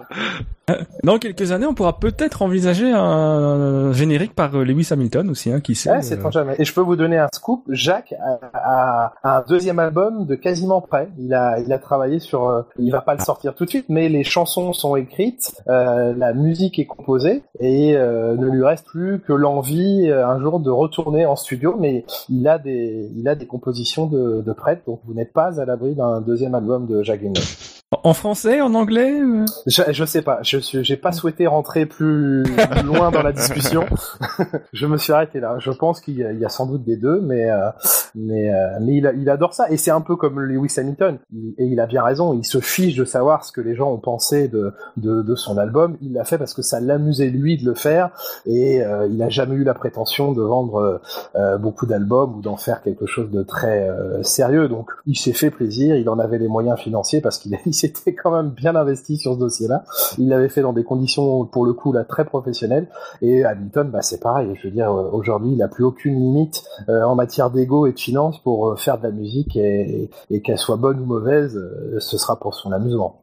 [1.02, 5.60] Dans quelques années, on pourra peut-être envisager un générique par euh, Lewis Hamilton aussi, hein,
[5.60, 5.90] qui sait.
[5.90, 6.54] Ouais, c'est euh, tant jamais.
[6.58, 7.64] Et je peux vous donner un scoop.
[7.68, 8.14] Jacques
[8.54, 11.08] a, a un deuxième album de quasiment prêt.
[11.18, 12.48] Il a, il a travaillé sur.
[12.48, 16.14] euh, il va pas le sortir tout de suite, mais les chansons sont écrites, euh,
[16.16, 20.60] la musique est composée, et euh, ne lui reste plus que l'envie euh, un jour
[20.60, 21.76] de retourner en studio.
[21.78, 24.54] Mais il a des, il a des compositions de, de
[24.86, 27.82] donc vous n'êtes pas à l'abri d'un deuxième album de Villeneuve.
[28.02, 30.40] En français, en anglais euh Je, je sais pas.
[30.42, 32.42] Je j'ai pas souhaité rentrer plus
[32.84, 33.84] loin dans la discussion.
[34.72, 35.56] je me suis arrêté là.
[35.60, 37.68] Je pense qu'il y, y a sans doute des deux, mais euh,
[38.14, 41.18] mais euh, mais il, adore ça et c'est un peu comme Lewis Hamilton.
[41.32, 42.34] Il- et il a bien raison.
[42.34, 45.56] Il se fiche de savoir ce que les gens ont pensé de de, de son
[45.56, 45.96] album.
[46.00, 48.10] Il l'a fait parce que ça l'amusait lui de le faire
[48.46, 51.00] et euh, il a jamais eu la prétention de vendre
[51.36, 54.68] euh, beaucoup d'albums ou d'en faire quelque chose de très euh, sérieux.
[54.68, 55.94] Donc il s'est fait plaisir.
[55.96, 59.34] Il en avait les moyens financiers parce qu'il il s'était quand même bien investi sur
[59.34, 59.84] ce dossier-là.
[60.18, 62.88] Il l'avait fait dans des conditions, pour le coup, là, très professionnelles.
[63.22, 64.50] Et Hamilton, bah, c'est pareil.
[64.62, 67.92] Je veux dire, euh, aujourd'hui, il n'a plus aucune limite euh, en matière d'ego et
[67.92, 71.56] de finance pour euh, faire de la musique et, et qu'elle soit bonne ou mauvaise,
[71.56, 73.20] euh, ce sera pour son amusement.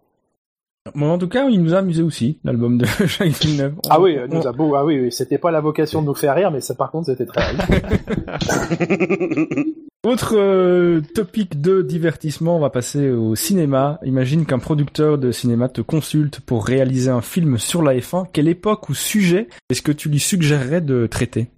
[0.95, 3.75] Bon, en tout cas, il nous a amusé aussi, l'album de Jacques Villeneuve.
[3.89, 6.15] Ah oui, On- nous a beau, ah oui, oui, c'était pas la vocation de nous
[6.15, 7.65] faire rire, mais ça, par contre, c'était très rire.
[10.03, 13.99] Autre euh, topic de divertissement, on va passer au cinéma.
[14.03, 18.25] Imagine qu'un producteur de cinéma te consulte pour réaliser un film sur la F1.
[18.33, 21.51] Quelle époque ou sujet est-ce que tu lui suggérerais de traiter?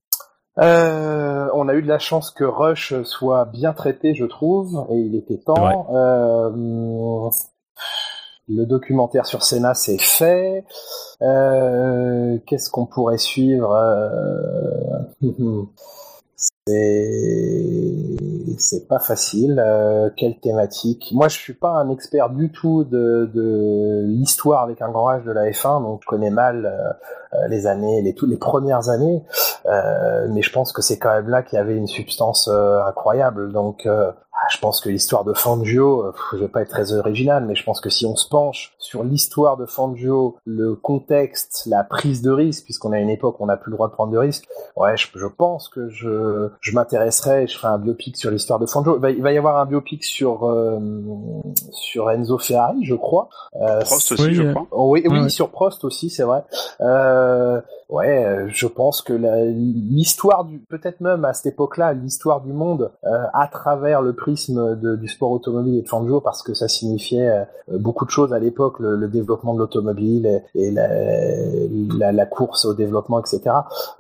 [0.60, 4.98] Euh, on a eu de la chance que Rush soit bien traité, je trouve, et
[4.98, 5.88] il était temps.
[5.96, 7.30] Euh,
[8.50, 10.66] le documentaire sur Senna, c'est fait.
[11.22, 13.72] Euh, Qu'est-ce qu'on pourrait suivre?
[13.72, 15.00] Euh,
[18.58, 19.62] C'est pas facile.
[19.64, 24.82] Euh, quelle thématique Moi, je suis pas un expert du tout de, de l'histoire avec
[24.82, 26.94] un grand H de la F1, donc je connais mal euh,
[27.34, 29.24] euh, les années, les toutes les premières années.
[29.66, 32.84] Euh, mais je pense que c'est quand même là qu'il y avait une substance euh,
[32.86, 33.52] incroyable.
[33.52, 37.46] Donc, euh, ah, je pense que l'histoire de Fangio, je vais pas être très original,
[37.46, 41.84] mais je pense que si on se penche sur l'histoire de Fangio, le contexte, la
[41.84, 44.12] prise de risque, puisqu'on a une époque où on n'a plus le droit de prendre
[44.12, 44.46] de risques,
[44.76, 48.60] ouais, je, je pense que je, je m'intéresserai et je ferai un biopic sur l'histoire
[48.60, 49.00] de Fangio.
[49.10, 50.80] Il va, y avoir un biopic sur euh,
[51.72, 53.30] sur Enzo Ferrari, je crois.
[53.62, 54.68] Euh, Prost aussi, Oui, je euh, crois.
[54.72, 55.30] Oh, oui, oui, Ouais.
[55.30, 56.44] sur Prost aussi, c'est vrai.
[56.82, 62.92] Euh, ouais, je pense que l'histoire du, peut-être même à cette époque-là, l'histoire du monde
[63.06, 66.68] euh, à travers le prisme de- du sport automobile et de Fangio, parce que ça
[66.68, 67.44] signifiait euh,
[67.80, 70.88] beaucoup de choses à l'époque, le, le développement de l'automobile et, et la,
[71.98, 73.42] la, la course au développement, etc.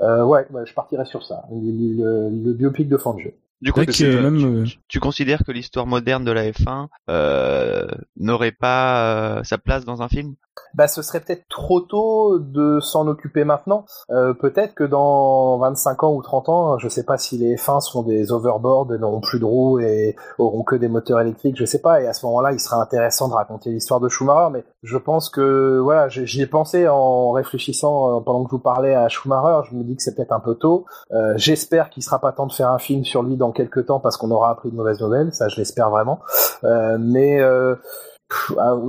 [0.01, 3.31] Euh, ouais, ouais, je partirais sur ça, le, le- le biopic de Fangio.
[3.63, 7.87] Du coup, tu, euh, même, tu- tu considères que l'histoire moderne de la F1 euh,
[8.17, 10.35] n'aurait pas euh, sa place dans un film?
[10.75, 13.85] Bah, ce serait peut-être trop tôt de s'en occuper maintenant.
[14.11, 17.79] Euh, peut-être que dans 25 ans ou 30 ans, je sais pas si les F1
[17.81, 21.65] seront des overboards, et n'auront plus de roues et auront que des moteurs électriques, je
[21.65, 22.01] sais pas.
[22.01, 24.51] Et à ce moment-là, il sera intéressant de raconter l'histoire de Schumacher.
[24.51, 28.93] Mais je pense que, voilà, j'y ai pensé en réfléchissant pendant que je vous parlais
[28.93, 29.67] à Schumacher.
[29.71, 30.85] Je me dis que c'est peut-être un peu tôt.
[31.13, 33.99] Euh, J'espère qu'il sera pas temps de faire un film sur lui dans quelques temps
[33.99, 35.33] parce qu'on aura appris de mauvaises nouvelles.
[35.33, 36.19] Ça, je l'espère vraiment.
[36.63, 37.75] Euh, mais euh,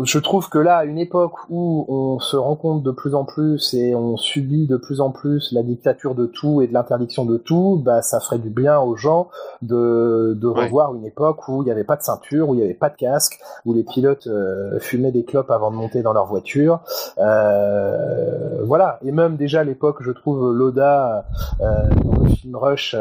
[0.05, 3.25] Je trouve que là, à une époque où on se rend compte de plus en
[3.25, 7.25] plus et on subit de plus en plus la dictature de tout et de l'interdiction
[7.25, 9.29] de tout, bah ça ferait du bien aux gens
[9.63, 10.67] de, de Ouais.
[10.67, 12.91] revoir une époque où il n'y avait pas de ceinture, où il n'y avait pas
[12.91, 16.81] de casque, où les pilotes euh, fumaient des clopes avant de monter dans leur voiture.
[17.19, 18.99] Euh, voilà.
[19.05, 21.27] Et même déjà l'époque, je trouve Loda
[21.61, 21.65] euh,
[22.05, 22.95] dans le film Rush,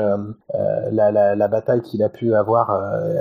[0.92, 2.72] la, la, la bataille qu'il a pu avoir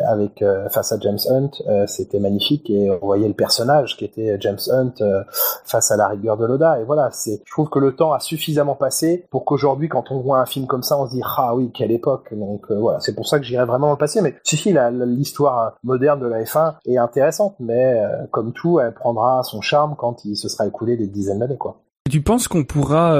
[0.08, 1.50] avec face à James Hunt,
[1.86, 5.22] c'était magnifique et on voyait le personnage qui était James Hunt euh,
[5.64, 6.80] face à la rigueur de Loda.
[6.80, 10.20] Et voilà, c'est, je trouve que le temps a suffisamment passé pour qu'aujourd'hui, quand on
[10.20, 12.32] voit un film comme ça, on se dit ah oui, quelle époque.
[12.32, 14.22] Donc euh, voilà, c'est pour ça que j'irais vraiment dans le passé.
[14.22, 18.94] Mais si si, l'histoire moderne de la F1 est intéressante, mais euh, comme tout, elle
[18.94, 21.76] prendra son charme quand il se sera écoulé des dizaines d'années, quoi.
[22.10, 23.16] Tu penses qu'on pourra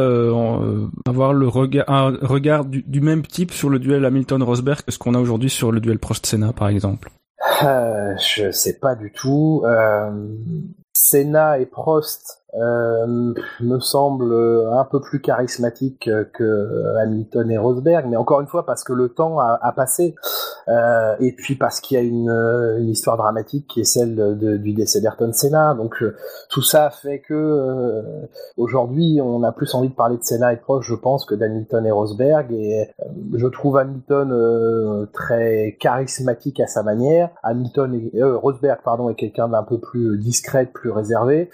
[1.07, 4.99] avoir le regard, un regard du, du, même type sur le duel Hamilton-Rosberg que ce
[4.99, 7.11] qu'on a aujourd'hui sur le duel Prost-Senna, par exemple?
[7.61, 9.65] Je sais pas du tout.
[10.93, 14.35] Euh, Senna et Prost euh, me semble
[14.73, 19.09] un peu plus charismatique que Hamilton et Rosberg, mais encore une fois parce que le
[19.09, 20.15] temps a, passé,
[20.69, 24.73] euh, et puis parce qu'il y a une, une, histoire dramatique qui est celle du
[24.75, 25.75] décès d'Ayrton Senna.
[25.75, 26.15] Donc euh,
[26.51, 28.03] tout ça fait que euh,
[28.57, 31.85] aujourd'hui on a plus envie de parler de Senna et Prost, je pense, que d'Hamilton
[31.87, 32.53] et Rosberg.
[32.53, 37.31] Et euh, je trouve Hamilton très charismatique à sa manière.
[37.43, 41.51] Hamilton et Rosberg, pardon, est quelqu'un d'un peu plus discret, plus réservé.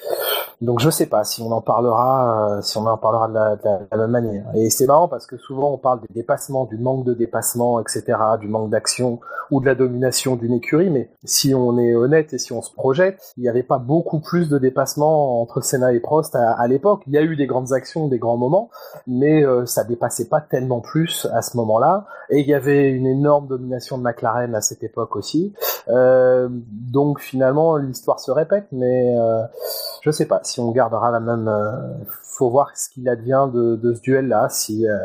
[0.60, 3.96] Donc je sais pas si on en parlera, euh, si on en parlera de la,
[3.96, 4.44] même manière.
[4.54, 8.18] Et c'est marrant parce que souvent on parle des dépassements, du manque de dépassement, etc.,
[8.40, 9.20] du manque d'action
[9.52, 10.90] ou de la domination d'une écurie.
[10.90, 14.20] Mais si on est honnête et si on se projette, il n'y avait pas beaucoup
[14.20, 17.02] plus de dépassements entre Senna et Prost à, à l'époque.
[17.06, 18.68] Il y a eu des grandes actions, des grands moments,
[19.06, 22.06] mais euh, ça dépassait pas tellement plus à ce moment-là.
[22.30, 25.54] Et il y avait une énorme domination de McLaren à cette époque aussi.
[25.90, 29.42] Euh, donc finalement l'histoire se répète, mais euh,
[30.02, 31.48] je sais pas si on gardera la même.
[31.48, 34.96] Euh, faut voir ce qu'il advient de, ce duel-là, si euh,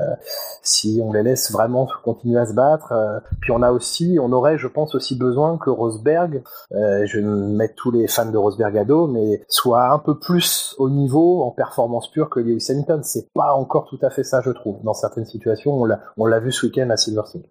[0.61, 2.91] si on les laisse vraiment continuer à se battre.
[2.91, 7.23] Euh, puis on a aussi, on aurait, je pense aussi besoin que Rosberg, je vais
[7.23, 11.43] mettre tous les fans de Rosberg à dos, mais soit un peu plus au niveau
[11.43, 13.01] en performance pure que Lewis Hamilton.
[13.03, 14.77] C'est pas encore tout à fait ça, je trouve.
[14.83, 17.43] Dans certaines situations, on l'a on l'a vu ce week-end à Silverstone.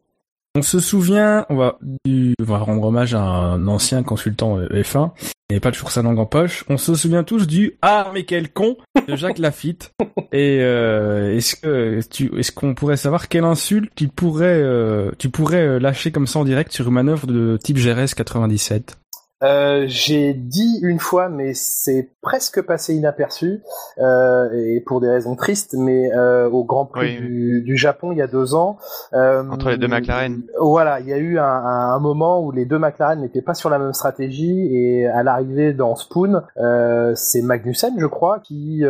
[0.55, 5.13] On se souvient, on va, du, on va rendre hommage à un ancien consultant F1,
[5.53, 6.65] il pas toujours sa langue en poche.
[6.69, 9.93] On se souvient tous du Ah mais quel con de Jacques Lafitte.
[10.33, 15.29] Et euh, est-ce que tu, est-ce qu'on pourrait savoir quelle insulte tu pourrais, euh, tu
[15.29, 18.99] pourrais lâcher comme ça en direct sur une manœuvre de type GRS 97
[19.43, 23.61] euh, j'ai dit une fois, mais c'est presque passé inaperçu,
[23.99, 27.27] euh, et pour des raisons tristes, mais euh, au Grand Prix oui.
[27.27, 28.79] du, du, Japon il y a deux ans.
[29.13, 30.43] Euh, Entre les deux McLaren.
[30.61, 33.71] Voilà, il y a eu un, un, moment où les deux McLaren n'étaient pas sur
[33.71, 38.85] la même stratégie, et à l'arrivée dans Spoon, euh, c'est Magnussen, je crois, qui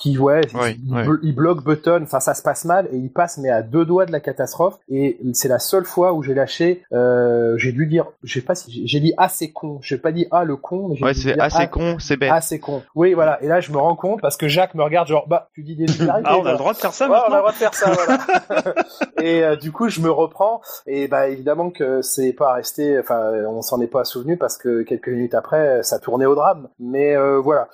[0.00, 1.18] qui ouais, oui, il, oui.
[1.22, 4.06] il, bloque Button, enfin ça se passe mal et il passe mais à deux doigts
[4.06, 8.06] de la catastrophe et c'est la seule fois où j'ai lâché, euh, j'ai dû dire,
[8.22, 11.02] je sais pas si j'ai dit assez con, j'ai pas dit ah le con, mais
[11.02, 12.82] ouais c'est assez ah, con, c'est bête, assez con.
[12.94, 15.48] Oui voilà et là je me rends compte parce que Jacques me regarde genre bah
[15.52, 17.36] tu dis des ah on a le droit de faire ça ouais, maintenant on a
[17.36, 18.74] le droit de faire ça voilà.
[19.20, 23.32] et euh, du coup je me reprends et bah évidemment que c'est pas resté, enfin
[23.48, 27.16] on s'en est pas souvenu parce que quelques minutes après ça tournait au drame, mais
[27.16, 27.68] euh, voilà.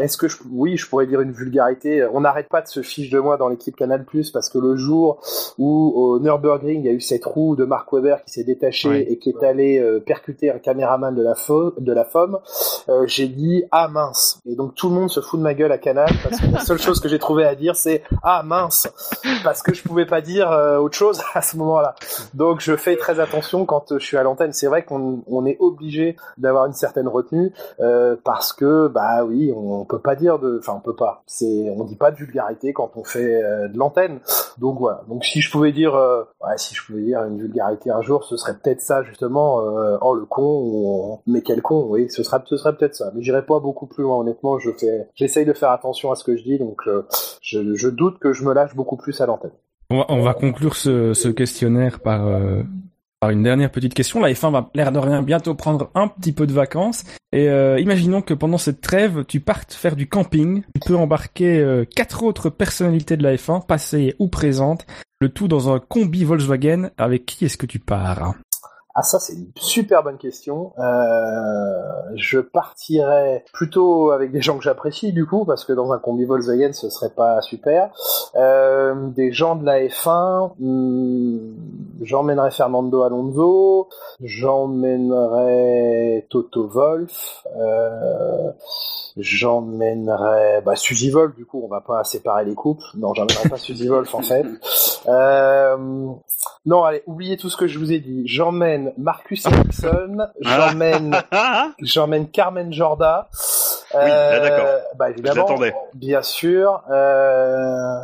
[0.00, 3.10] Est-ce que je, oui je pourrais dire une vulgarité on n'arrête pas de se fiche
[3.10, 5.20] de moi dans l'équipe Canal Plus parce que le jour
[5.58, 8.88] où au Nürburgring il y a eu cette roue de Mark Webber qui s'est détachée
[8.88, 9.06] oui.
[9.08, 12.38] et qui est allé euh, percuter un caméraman de la, fo de la FOM,
[12.88, 15.72] euh, j'ai dit ah mince et donc tout le monde se fout de ma gueule
[15.72, 18.88] à Canal parce que la seule chose que j'ai trouvé à dire c'est ah mince
[19.44, 21.94] parce que je pouvais pas dire euh, autre chose à ce moment-là.
[22.34, 24.52] Donc je fais très attention quand je suis à l'antenne.
[24.52, 29.52] C'est vrai qu'on on est obligé d'avoir une certaine retenue euh, parce que bah oui
[29.54, 31.22] on peut pas dire de, enfin on peut pas.
[31.26, 34.20] C'est on dit pas de vulgarité quand on fait euh, de l'antenne.
[34.58, 35.02] Donc voilà.
[35.08, 38.24] Donc si je pouvais dire, euh, ouais, si je pouvais dire une vulgarité un jour,
[38.24, 39.60] ce serait peut-être ça justement.
[39.60, 41.86] Euh, oh le con, mais quel con.
[41.88, 43.10] Oui, ce serait, ce serait peut-être ça.
[43.14, 44.18] Mais j'irai pas beaucoup plus loin.
[44.18, 46.58] Honnêtement, je fais, j'essaye de faire attention à ce que je dis.
[46.58, 46.82] Donc
[47.40, 49.52] je, je, doute que je me lâche beaucoup plus à l'antenne.
[49.88, 52.28] On va, on conclure ce questionnaire par
[53.20, 54.20] par une dernière petite question.
[54.20, 57.04] La F1 va l'air de rien bientôt prendre un petit peu de vacances.
[57.32, 60.62] Et euh, imaginons que pendant cette trêve, tu partes faire du camping.
[60.74, 64.86] Tu peux embarquer euh, quatre autres personnalités de la F1, passées ou présentes.
[65.20, 66.90] Le tout dans un combi Volkswagen.
[66.98, 68.34] Avec qui est-ce que tu pars?
[68.98, 70.72] Ah ça c'est une super bonne question.
[70.78, 71.82] Euh,
[72.14, 76.24] je partirais plutôt avec des gens que j'apprécie du coup parce que dans un combi
[76.24, 77.90] Volkswagen ce serait pas super.
[78.36, 81.56] Euh, des gens de la F1, hmm,
[82.00, 83.90] j'emmènerais Fernando Alonso,
[84.22, 85.46] j'emmènerais
[86.30, 88.50] Toto Wolff, euh,
[89.18, 92.86] j'emmènerais bah, Suzy Wolf du coup on va pas séparer les couples.
[92.96, 94.46] Non j'emmènerais pas Suzy Wolf en fait.
[95.08, 95.76] Euh,
[96.66, 98.22] non allez oubliez tout ce que je vous ai dit.
[98.26, 101.16] J'emmène Marcus Ericsson, j'emmène
[101.80, 103.30] j'emmène Carmen Jorda.
[104.04, 104.66] Oui, euh, d'accord.
[104.96, 105.46] Bah évidemment,
[105.94, 106.82] bien sûr.
[106.90, 108.00] Euh,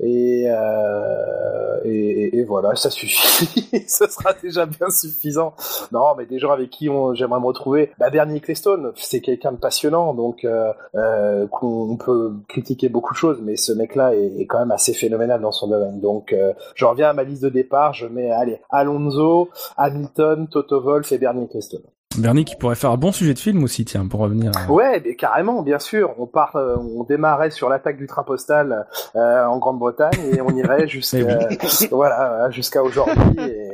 [0.00, 3.84] et, euh, et, et voilà, ça suffit.
[3.88, 5.54] Ce sera déjà bien suffisant.
[5.92, 7.92] Non, mais des gens avec qui j'aimerais me retrouver.
[7.98, 10.46] Bah Bernie Ecclestone, c'est quelqu'un de passionnant, donc
[10.94, 15.40] on peut critiquer beaucoup de choses, mais ce mec-là est, est, quand même assez phénoménal
[15.40, 16.00] dans son domaine.
[16.00, 17.94] Donc euh, je reviens à ma liste de départ.
[17.94, 21.82] Je mets allez Alonso, Hamilton, Toto Wolff et Bernie Ecclestone.
[22.18, 24.52] Bernie qui pourrait faire un bon sujet de film aussi, tiens, pour revenir.
[24.56, 24.70] À...
[24.70, 26.14] Ouais, mais carrément, bien sûr.
[26.18, 30.50] On part, euh, on démarrait sur l'attaque du train postal euh, en Grande-Bretagne et on
[30.50, 31.38] irait jusqu'à
[31.90, 33.36] voilà jusqu'à aujourd'hui.
[33.38, 33.70] Et...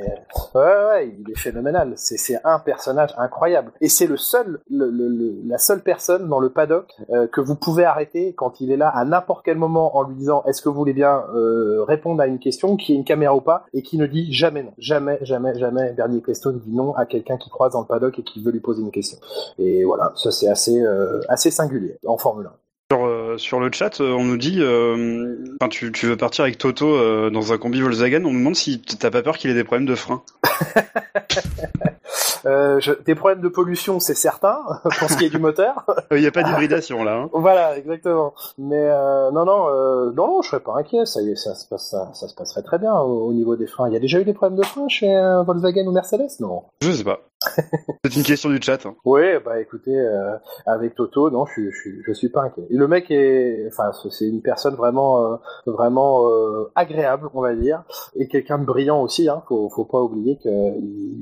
[0.54, 1.92] Ouais, ouais, il est phénoménal.
[1.96, 6.50] C'est un personnage incroyable et c'est le seul, le, le, la seule personne dans le
[6.50, 10.02] paddock euh, que vous pouvez arrêter quand il est là à n'importe quel moment en
[10.02, 11.22] lui disant est-ce que vous voulez bien
[11.86, 14.62] répondre à une question, qui est une caméra ou pas, et qui ne dit jamais
[14.62, 15.92] non, jamais, jamais, jamais.
[15.92, 18.60] Bernie Ecclestone dit non à quelqu'un qui croise dans le paddock et qui veut lui
[18.60, 19.18] poser une question.
[19.58, 22.52] Et voilà, ça c'est assez euh, assez singulier en Formule 1.
[22.90, 25.36] Sur, euh, sur le chat, euh, on nous dit, euh,
[25.68, 28.24] tu, tu veux partir avec Toto euh, dans un combi Volkswagen.
[28.24, 30.22] On nous demande si t'as pas peur qu'il ait des problèmes de frein.
[32.44, 34.60] Je, des problèmes de pollution, c'est certain,
[34.98, 35.84] pour ce qui est du moteur.
[36.12, 37.16] Il n'y a pas d'hybridation là.
[37.16, 37.30] Hein.
[37.34, 38.32] voilà, exactement.
[38.56, 38.88] Mais
[39.32, 41.04] non, non, euh, non, je serais pas inquiet.
[41.04, 43.88] Ça, ça, se passe, ça, ça se passerait très bien au, au, niveau des freins.
[43.88, 45.14] Il y a déjà eu des problèmes de freins chez
[45.44, 47.20] Volkswagen ou Mercedes, non Je sais pas.
[47.40, 48.84] C'est une question du chat.
[48.86, 48.96] Hein.
[49.04, 52.66] Oui, bah écoutez, euh, avec Toto, non, je, je, je suis pas inquiet.
[52.70, 56.28] Et le mec est, enfin, c'est une personne vraiment, euh, vraiment
[56.74, 57.84] agréable, on va dire,
[58.16, 59.28] et quelqu'un de brillant aussi.
[59.28, 59.42] Hein.
[59.48, 60.50] Faut, faut pas oublier qu'il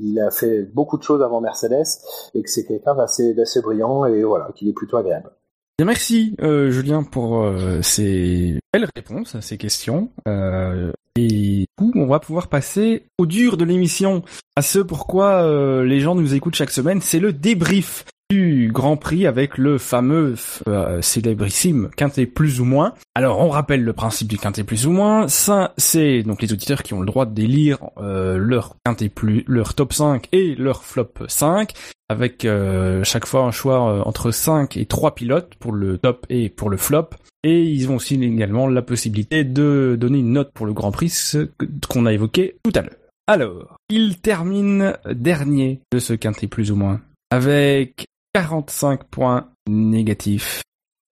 [0.02, 2.00] il a fait beaucoup de choses avant Mercedes
[2.34, 5.30] et que c'est quelqu'un d'assez d'assez brillant et voilà, qu'il est plutôt agréable.
[5.78, 10.10] Bien, merci euh, Julien pour euh, ces belles réponses à ces questions.
[10.26, 14.22] Euh, et du coup, on va pouvoir passer au dur de l'émission,
[14.56, 15.42] à ce pourquoi
[15.84, 20.34] les gens nous écoutent chaque semaine, c'est le débrief du Grand Prix avec le fameux
[20.66, 22.94] euh, célébrissime quintet plus ou moins.
[23.14, 25.28] Alors on rappelle le principe du quintet plus ou moins.
[25.28, 29.74] Ça, c'est donc les auditeurs qui ont le droit délire euh, leur quintet plus, leur
[29.74, 31.72] top 5 et leur flop 5
[32.08, 36.26] avec euh, chaque fois un choix euh, entre 5 et 3 pilotes pour le top
[36.28, 37.10] et pour le flop.
[37.44, 41.10] Et ils ont aussi également la possibilité de donner une note pour le Grand Prix,
[41.10, 41.48] ce
[41.88, 42.96] qu'on a évoqué tout à l'heure.
[43.28, 48.06] Alors, il termine dernier de ce quintet plus ou moins avec
[48.36, 50.60] 45 points négatifs.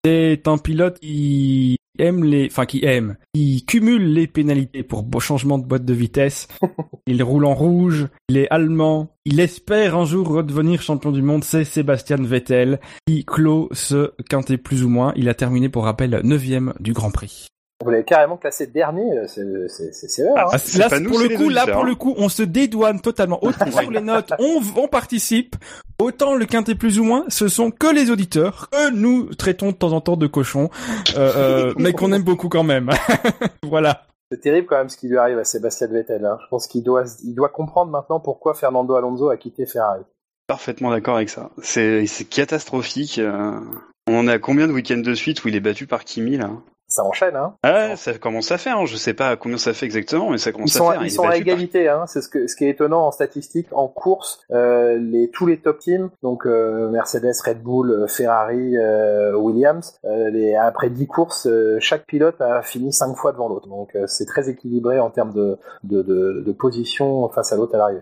[0.03, 5.59] C'est un pilote qui aime les, enfin qui aime, qui cumule les pénalités pour changement
[5.59, 6.47] de boîte de vitesse.
[7.05, 11.43] il roule en rouge, il est allemand, il espère un jour redevenir champion du monde.
[11.43, 15.13] C'est Sébastien Vettel qui clôt ce quintet plus ou moins.
[15.15, 17.49] Il a terminé pour rappel neuvième du Grand Prix.
[17.83, 20.33] Vous l'avez carrément classé dernier, c'est sévère.
[20.37, 23.43] Hein ah, là, pour le coup, là, pour le coup, on se dédouane totalement.
[23.43, 25.55] Autant sur les notes, on, on participe.
[25.99, 29.75] Autant le quintet plus ou moins, ce sont que les auditeurs que nous traitons de
[29.75, 30.69] temps en temps de cochons,
[31.15, 32.89] euh, euh, mais qu'on aime beaucoup quand même.
[33.63, 34.03] voilà.
[34.31, 36.25] C'est terrible quand même ce qui lui arrive à Sébastien Vettel.
[36.25, 36.37] Hein.
[36.41, 40.01] Je pense qu'il doit, il doit comprendre maintenant pourquoi Fernando Alonso a quitté Ferrari.
[40.47, 41.51] Parfaitement d'accord avec ça.
[41.61, 43.19] C'est catastrophique.
[43.19, 43.59] Euh,
[44.07, 46.49] on a combien de week-ends de suite où il est battu par Kimi là?
[46.91, 47.55] Ça enchaîne, hein.
[47.63, 48.77] Ah, ça commence à faire.
[48.77, 48.85] Hein.
[48.85, 51.03] Je sais pas combien ça fait exactement, mais ça commence ils sont, à faire.
[51.03, 52.01] Ils, sont à égalité, par...
[52.01, 52.05] hein.
[52.05, 53.67] C'est ce, que, ce qui est étonnant en statistique.
[53.71, 59.33] En course, euh, les tous les top teams, donc euh, Mercedes, Red Bull, Ferrari, euh,
[59.37, 61.47] Williams, les, après 10 courses,
[61.79, 63.69] chaque pilote a fini 5 fois devant l'autre.
[63.69, 67.77] Donc c'est très équilibré en termes de, de, de, de position face à l'autre à
[67.77, 68.01] l'arrivée.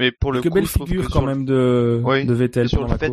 [0.00, 2.88] Mais pour le que coup, belle figure quand même de, oui, de Vettel sur le
[2.88, 3.12] la fait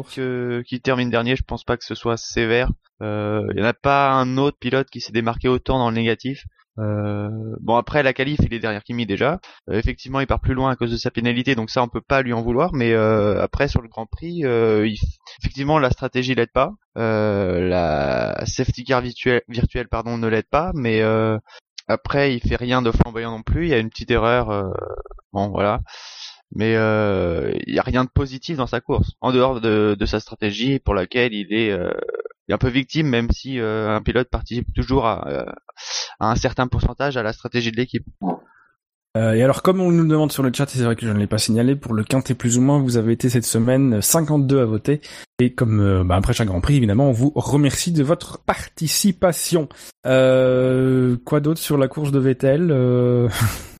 [0.64, 2.70] qu'il termine dernier, je pense pas que ce soit sévère.
[3.02, 5.96] Il euh, y en a pas un autre pilote qui s'est démarqué autant dans le
[5.98, 6.46] négatif.
[6.80, 9.40] Euh, bon après la qualif il est derrière Kimi déjà.
[9.70, 12.02] Euh, effectivement il part plus loin à cause de sa pénalité donc ça on peut
[12.02, 12.72] pas lui en vouloir.
[12.74, 14.98] Mais euh, après sur le Grand Prix, il...
[15.42, 16.72] effectivement la stratégie l'aide pas.
[16.96, 20.72] la safety car virtuelle, virtuelle pardon ne l'aide pas.
[20.74, 21.02] Mais
[21.88, 23.66] après il fait rien de flamboyant non plus.
[23.66, 24.72] Il y a une petite erreur.
[25.34, 25.82] bon voilà
[26.56, 30.06] mais il euh, y a rien de positif dans sa course en dehors de, de
[30.06, 31.92] sa stratégie pour laquelle il est, euh,
[32.48, 35.28] il est un peu victime même si euh, un pilote participe toujours à,
[36.20, 38.06] à, un certain pourcentage à la stratégie de l'équipe.
[39.18, 41.06] Euh, et alors comme on nous le demande sur le chat, et c'est vrai que
[41.06, 43.46] je ne l'ai pas signalé, pour le quintet plus ou moins, vous avez été cette
[43.46, 45.02] semaine 52 à voter.
[45.40, 49.70] Et comme bah, après chaque Grand Prix, évidemment, on vous remercie de votre participation.
[50.04, 52.72] quoi d'autre sur la course de Vettel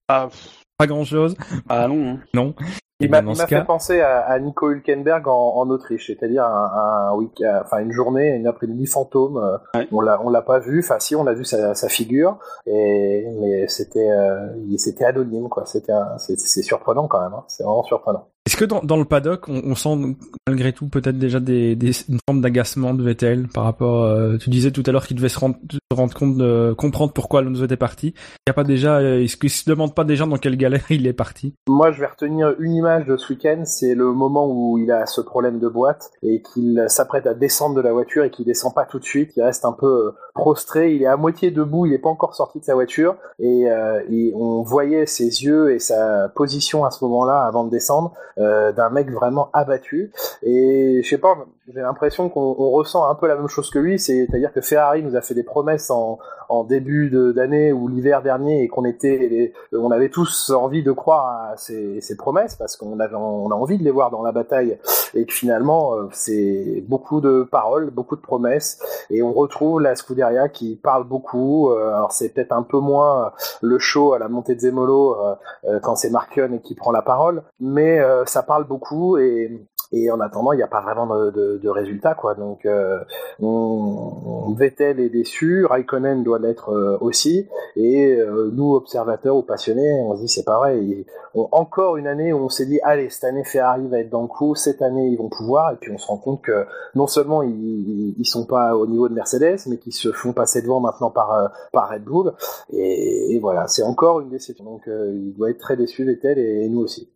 [0.10, 0.30] ah
[0.78, 1.36] pas grand chose.
[1.70, 2.08] Ah non.
[2.08, 2.20] Hein.
[2.34, 2.54] Non.
[3.00, 3.62] Il m'a fait cas...
[3.62, 8.30] penser à, à, Nico Hülkenberg en, en Autriche, c'est-à-dire un, un week, enfin une journée,
[8.30, 9.60] une après-midi fantôme.
[9.76, 9.88] Ouais.
[9.92, 10.80] On l'a, on l'a pas vu.
[10.80, 15.66] Enfin, si, on a vu sa, sa figure, et mais c'était, euh, c'était anonyme, quoi.
[15.68, 17.34] C'était, c'est surprenant quand même.
[17.34, 17.44] Hein.
[17.48, 18.30] C'est vraiment surprenant.
[18.48, 20.16] Est-ce que dans, dans, le paddock, on, on sent
[20.48, 24.06] malgré tout peut-être déjà des, des, une forme d'agacement de Vettel par rapport.
[24.06, 27.12] Euh, tu disais tout à l'heure qu'il devait se rendre, se rendre compte de comprendre
[27.12, 28.14] pourquoi Alonso était parti.
[28.16, 30.86] Il y a pas déjà, euh, est-ce qu'il se demande pas déjà dans quelle galère
[30.90, 31.56] il est parti?
[31.68, 35.06] Moi, je vais retenir une image de ce week-end, c'est le moment où il a
[35.08, 38.74] ce problème de boîte et qu'il s'apprête à descendre de la voiture et qu'il descend
[38.74, 39.34] pas tout de suite.
[39.36, 42.34] Il reste un peu euh, prostré, il est à moitié debout, il est pas encore
[42.34, 46.92] sorti de sa voiture et, euh, et on voyait ses yeux et sa position à
[46.92, 50.12] ce moment-là avant de descendre d'un mec vraiment abattu.
[50.44, 51.36] Et je sais pas,
[51.74, 55.04] j'ai l'impression qu'on on ressent un peu la même chose que lui, c'est-à-dire que Ferrari
[55.04, 56.18] nous a fait des promesses en,
[56.50, 61.52] en début d'année ou l'hiver dernier et qu'on était, on avait tous envie de croire
[61.52, 64.32] à ces, ces promesses parce qu'on avait, on a envie de les voir dans la
[64.32, 64.80] bataille
[65.14, 69.96] et que finalement euh, c'est beaucoup de paroles, beaucoup de promesses et on retrouve la
[69.96, 71.72] Scuderia qui parle beaucoup.
[71.72, 75.18] euh, alors c'est peut-être un peu moins le show à la montée de Zemolo
[75.66, 80.20] euh, quand c'est Marken qui prend la parole, mais ça parle beaucoup et et en
[80.20, 82.36] attendant, il n'y a pas vraiment de, de, de résultat, quoi.
[82.36, 83.00] Donc, euh,
[83.40, 90.02] on, Vettel est déçu, Raikkonen doit l'être euh, aussi, et euh, nous, observateurs ou passionnés,
[90.02, 91.06] on se dit c'est pareil.
[91.34, 94.22] On- encore une année où on s'est dit, allez, cette année Ferrari va être dans
[94.24, 96.66] le coup, cette année ils vont pouvoir, et puis on se rend compte que
[96.96, 100.62] non seulement ils, ils, sont pas au niveau de Mercedes, mais qu'ils se font passer
[100.62, 102.34] devant maintenant par euh, par Red Bull,
[102.74, 104.66] et, voilà, c'est encore une déception.
[104.66, 107.10] Donc, euh, il doit être très déçu Vettel et, et nous aussi.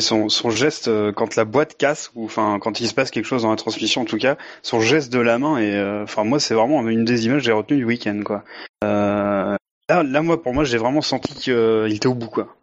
[0.00, 3.42] Son, geste euh, quand la boîte casse ou enfin quand il se passe quelque chose
[3.42, 6.40] dans la transmission en tout cas, son geste de la main et euh, enfin moi
[6.40, 8.42] c'est vraiment une des images que j'ai retenues du week-end quoi.
[8.84, 9.54] Euh,
[9.90, 12.56] là, là moi pour moi j'ai vraiment senti qu'il était au bout quoi.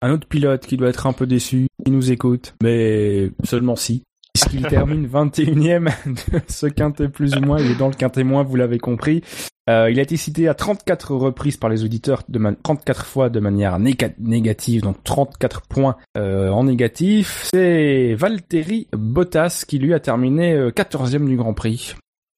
[0.00, 4.02] Un autre pilote qui doit être un peu déçu, qui nous écoute, mais seulement si.
[4.34, 5.90] Puisqu'il termine 21ème
[6.32, 9.22] de ce quintet plus ou moins, il est dans le quintet moins, vous l'avez compris.
[9.70, 13.30] Euh, il a été cité à 34 reprises par les auditeurs, de man- 34 fois
[13.30, 17.48] de manière néga- négative, donc 34 points euh, en négatif.
[17.54, 21.94] C'est Valtteri Bottas qui lui a terminé euh, 14e du Grand Prix.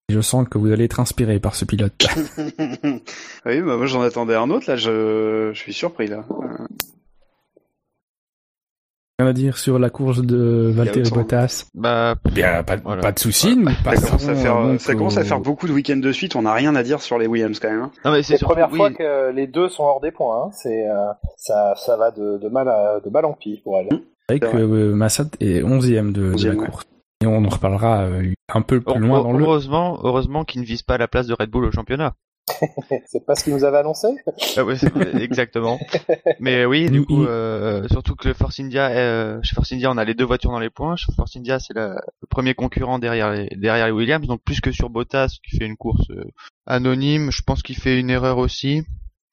[0.09, 2.07] Je sens que vous allez être inspiré par ce pilote.
[2.59, 6.25] oui bah moi j'en attendais un autre là, je, je suis surpris là.
[9.19, 11.11] Rien à dire sur la course de Valtteri.
[11.11, 13.01] Bottas Bah, Bien, pas, Voilà.
[13.01, 15.67] pas de soucis, nous Ça passons commence, à faire, donc ça commence à faire beaucoup
[15.67, 17.81] de week-ends de suite, on n'a rien à dire sur les Williams quand même.
[17.85, 17.91] hein.
[18.05, 20.45] non mais C'est la première oui, fois que les deux sont hors des points.
[20.45, 20.51] Hein.
[20.53, 23.89] C'est euh, ça, ça va de, de mal à de mal en pis pour elle.
[24.29, 24.61] avec C'est vrai.
[24.63, 26.67] euh, Massa est 11e de, de la 11e, ouais.
[26.67, 26.85] course.
[27.23, 29.43] Et on en reparlera euh, un peu plus loin dans le...
[29.43, 32.13] heureusement, heureusement qu'ils ne visent pas la place de Red Bull au championnat.
[33.07, 34.09] C'est pas ce qu'ils nous avaient annoncé
[34.57, 34.63] Ah
[35.21, 35.79] exactement.
[36.39, 39.97] Mais oui, du coup, euh, surtout que le Force India, euh, chez Force India, on
[39.99, 40.97] a les deux voitures dans les points.
[40.97, 44.27] Chez Force India, c'est la- le premier concurrent derrière les, derrière les Williams.
[44.27, 46.25] Donc plus que sur Bottas, qui fait une course euh,
[46.67, 48.83] anonyme, je pense qu'il fait une erreur aussi.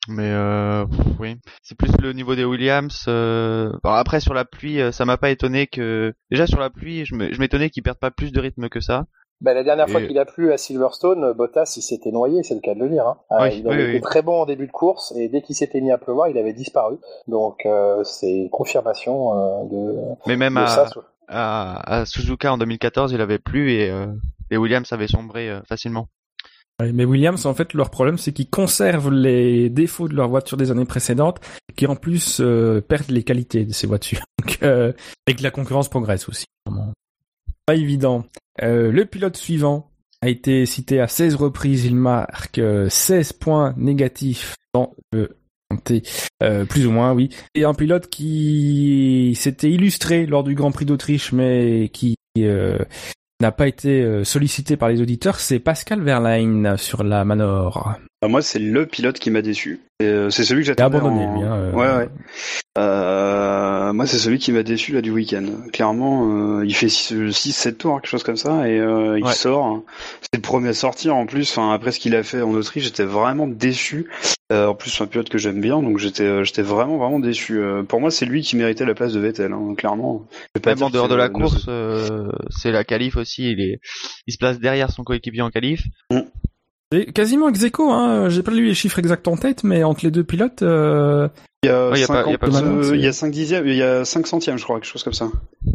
[0.09, 0.86] Mais euh,
[1.20, 3.05] oui, c'est plus le niveau des Williams.
[3.07, 7.05] euh, bon, après sur la pluie, ça m'a pas étonné que déjà sur la pluie,
[7.05, 9.05] je m'étonnais qu'ils perdent pas plus de rythme que ça.
[9.43, 12.55] Bah, La dernière fois Et- qu'il a plu à Silverstone, Bottas il s'était noyé, c'est
[12.55, 13.07] le cas de le dire.
[13.07, 13.17] Hein.
[13.29, 14.01] Ah, Oui, il avait oui, été oui.
[14.01, 16.53] très bon en début de course et dès qu'il s'était mis à pleuvoir, il avait
[16.53, 16.95] disparu.
[17.27, 20.89] Donc euh, c'est une confirmation euh, de, Mais même de à, ça.
[21.27, 24.07] à, à Suzuka en 2014, il avait plu et euh,
[24.49, 26.07] les Williams avaient sombré euh, facilement.
[26.81, 30.57] Ouais, Mais Williams, en fait, leur problème, c'est qu'ils conservent les défauts de leur voiture
[30.57, 31.39] des années précédentes,
[31.75, 34.21] qui en plus euh, perdent les qualités de ces voitures.
[34.43, 34.91] Donc, euh,
[35.27, 36.45] et que la concurrence progresse aussi.
[37.66, 38.26] Pas évident.
[38.61, 39.89] Euh, le pilote suivant
[40.22, 41.86] a été cité à 16 reprises.
[41.86, 45.38] Il marque euh, 16 points négatifs dans le
[46.41, 47.30] euh, plus ou moins, oui.
[47.55, 52.78] Et un pilote qui s'était illustré lors du Grand Prix d'Autriche, mais qui euh,
[53.41, 57.95] n'a pas été euh, sollicité par les auditeurs, c'est Pascal Verlaine sur la Manor.
[58.24, 59.82] Bah, moi c'est le pilote qui m'a déçu.
[60.01, 60.95] Euh, C'est celui que Il a j'attendais.
[60.97, 61.43] abandonné, en- lui.
[61.43, 62.09] Hein, euh, Ouais ouais.
[62.78, 65.43] Euh, moi c'est celui qui m'a déçu là du week-end.
[65.74, 69.34] Clairement, euh, il fait 6-7 tours, quelque chose comme ça, et euh, il Ouais.
[69.34, 69.84] sort.
[70.21, 71.51] C'est le premier à sortir en plus.
[71.51, 74.07] Enfin après ce qu'il a fait en Autriche, j'étais vraiment déçu.
[74.53, 77.19] Euh, en plus c'est un pilote que j'aime bien, donc j'étais euh, j'étais vraiment vraiment
[77.19, 77.59] déçu.
[77.59, 80.26] Euh, pour moi c'est lui qui méritait la place de Vettel, hein, clairement.
[80.65, 83.51] Même en dehors de la course, euh, c'est la qualif aussi.
[83.51, 83.80] Il est,
[84.28, 85.84] il se place derrière son coéquipier en qualif.
[87.13, 88.29] Quasiment ex hein.
[88.29, 91.27] J'ai pas lu les chiffres exacts en tête, mais entre les deux pilotes, euh...
[91.64, 92.78] Il y a Ouais, il y a pas- 50, il y a pas de malin,
[92.78, 94.86] euh, c'est- il y a 5 dixièmes, il y a 5 centièmes, je crois, quelque
[94.86, 95.28] chose comme ça.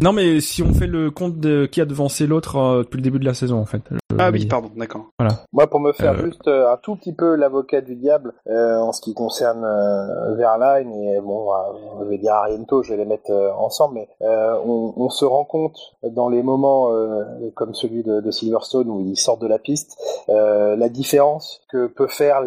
[0.03, 3.03] non mais si on fait le compte de qui a devancé l'autre euh, depuis le
[3.03, 3.83] début de la saison, en fait.
[4.21, 5.07] Ah oui, pardon, d'accord.
[5.53, 8.77] Moi, pour me faire Euh, juste euh, un tout petit peu l'avocat du diable euh,
[8.79, 11.57] en ce qui concerne euh, Verlaine et bon, euh,
[12.01, 15.25] je vais dire Ariento, je vais les mettre euh, ensemble, mais euh, on, on se
[15.25, 17.23] rend compte dans les moments euh,
[17.55, 19.97] comme celui de, de Silverstone où il sort de la piste,
[20.31, 22.41] euh, la différence que peut faire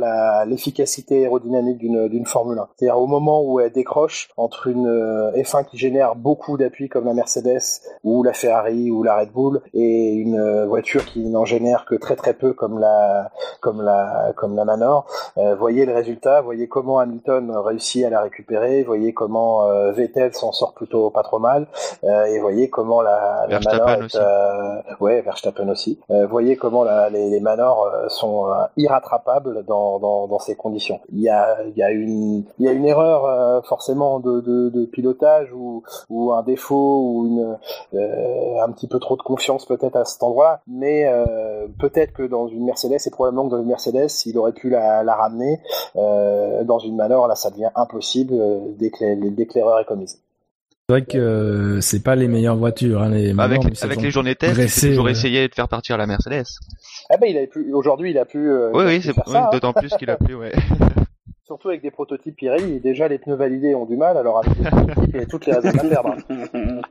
[0.46, 2.68] l'efficacité aérodynamique d'une d'une Formule 1.
[2.76, 6.90] C'est-à-dire au moment moment où elle décroche entre une euh, F1 qui génère beaucoup d'appui
[6.90, 11.20] comme la Mercedes ou la Ferrari ou la Red Bull et une euh, voiture qui
[11.26, 15.06] n'en génère que très très peu comme la comme la comme la Manor.
[15.38, 20.34] Euh, voyez le résultat, voyez comment Hamilton réussit à la récupérer, voyez comment euh, Vettel
[20.34, 21.68] s'en sort plutôt pas trop mal
[22.04, 26.00] euh, et voyez comment la, Manor est, ouais Verstappen aussi.
[26.30, 31.00] Voyez comment la, les, les Manor sont irrattrapables dans, dans dans ces conditions.
[31.12, 34.42] Il y a il y a une il y a une erreur euh, forcément de,
[34.42, 37.58] de, de pilotage ou ou un défaut ou une
[38.00, 42.24] euh, un petit peu trop de confiance peut-être à cet endroit-là, mais euh, peut-être que
[42.24, 45.60] dans une Mercedes et probablement que dans une Mercedes, il aurait pu la, la ramener.
[45.96, 48.34] Euh, dans une Manor, là, ça devient impossible
[48.78, 50.20] dès que les- dès que l'erreur est commise.
[50.90, 53.64] C'est vrai que euh, c'est pas les meilleures voitures, hein, les Avec,
[54.02, 56.44] les journées progressé, j'ai toujours essayé de faire partir la Mercedes.
[57.10, 58.40] Ah ben, il a pu aujourd'hui, il a pu.
[58.50, 59.50] euh, oui, il a oui, pu c'est oui, ça, hein.
[59.54, 60.52] d'autant plus qu'il a plu, ouais.
[61.52, 64.64] Surtout avec des prototypes Pirelli, déjà les pneus validés ont du mal, alors avec les
[64.64, 66.16] prototypes, il y a toutes les raisons de perdre.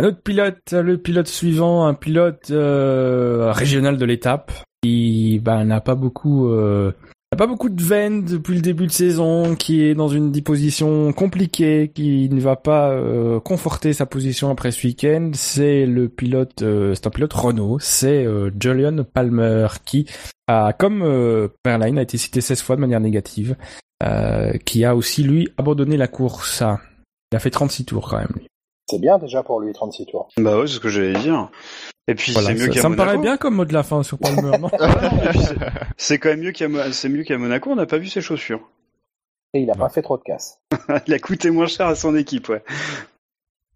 [0.00, 4.50] Un autre pilote, le pilote suivant, un pilote euh, régional de l'étape,
[4.82, 6.90] qui bah, n'a pas beaucoup, euh,
[7.36, 11.90] pas beaucoup de veines depuis le début de saison, qui est dans une disposition compliquée,
[11.94, 15.30] qui ne va pas euh, conforter sa position après ce week-end.
[15.34, 20.06] C'est le pilote, euh, c'est un pilote Renault, c'est euh, Julian Palmer qui
[20.46, 21.02] a, comme
[21.64, 23.56] Verlaine, a été cité 16 fois de manière négative,
[24.66, 26.62] qui a aussi lui abandonné la course.
[27.32, 28.32] Il a fait 36 tours quand même.
[28.36, 28.46] lui.
[28.88, 30.28] C'est bien déjà pour lui, 36 tours.
[30.36, 31.48] Bah ouais, c'est ce que j'allais dire.
[32.06, 34.18] Et puis Voilà, c'est mieux ça, me paraît bien comme mot de la fin sur
[34.18, 34.68] Palmer, non
[35.96, 37.70] c'est- quand même mieux qu'à Mo- c'est mieux qu'à Monaco.
[37.70, 38.60] On n'a pas vu ses chaussures.
[39.54, 40.58] Et il a pas fait trop de casse.
[41.06, 42.62] Il a coûté moins cher à son équipe, ouais.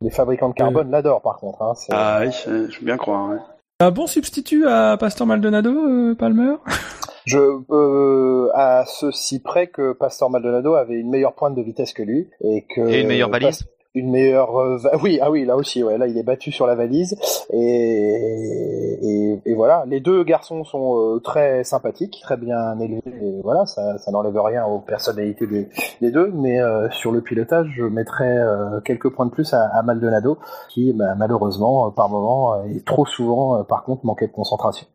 [0.00, 1.62] Les fabricants de carbone l'adorent par contre.
[1.62, 3.30] Hein, Ah oui, je veux bien croire.
[3.30, 3.36] Ouais.
[3.80, 6.54] Un bon substitut à Pastor Maldonado, euh, Palmer?
[7.26, 12.02] Je euh, à ceci près que Pastor Maldonado avait une meilleure pointe de vitesse que
[12.02, 13.66] lui et que Et une meilleure valise.
[13.94, 16.74] Une meilleure euh, oui ah oui là aussi ouais là il est battu sur la
[16.74, 17.16] valise.
[17.52, 19.84] Et et, voilà.
[19.86, 23.02] Les deux garçons sont euh, très sympathiques très bien élevés.
[23.06, 26.30] Et voilà ça ça n'enlève rien aux personnalités des, deux.
[26.34, 30.92] Mais euh, sur le pilotage je mettrais euh, quelques points de plus à, Maldonado qui
[30.92, 34.86] bah, malheureusement par moment et trop souvent par contre manquait de concentration.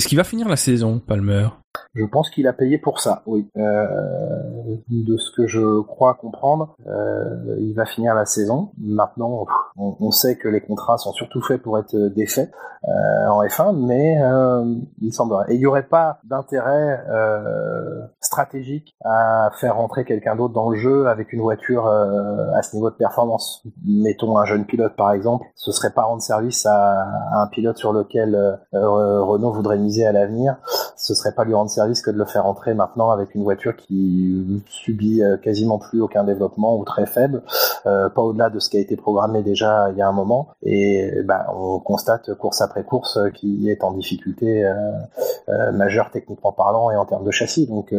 [0.00, 1.48] Est-ce qu'il va finir la saison, Palmer?
[1.94, 3.50] Je pense qu'il a payé pour ça, oui.
[3.56, 3.86] Euh,
[4.88, 8.70] de ce que je crois comprendre, euh, il va finir la saison.
[8.78, 9.44] Maintenant,
[9.76, 12.50] on, sait que les contrats sont surtout faits pour être défaits
[12.84, 14.20] euh, en F1, mais
[15.00, 15.46] il semblerait.
[15.48, 17.04] Et il n'y aurait pas d'intérêt
[18.20, 22.90] stratégique à faire rentrer quelqu'un d'autre dans le jeu avec une voiture à ce niveau
[22.90, 23.64] de performance.
[23.84, 27.02] Mettons un jeune pilote par exemple, ce serait pas rendre service à,
[27.32, 30.56] à un pilote sur lequel Renault voudrait miser à l'avenir.
[30.96, 33.76] Ce serait pas lui rendre service que de le faire entrer maintenant avec une voiture
[33.76, 37.42] qui subit euh, quasiment plus aucun développement ou très faible,
[37.86, 40.48] euh, pas au-delà de ce qui a été programmé déjà il y a un moment.
[40.62, 46.52] Et ben, on constate course après course euh, qui est en difficulté euh, majeure techniquement
[46.52, 47.66] parlant et en termes de châssis.
[47.66, 47.94] Donc,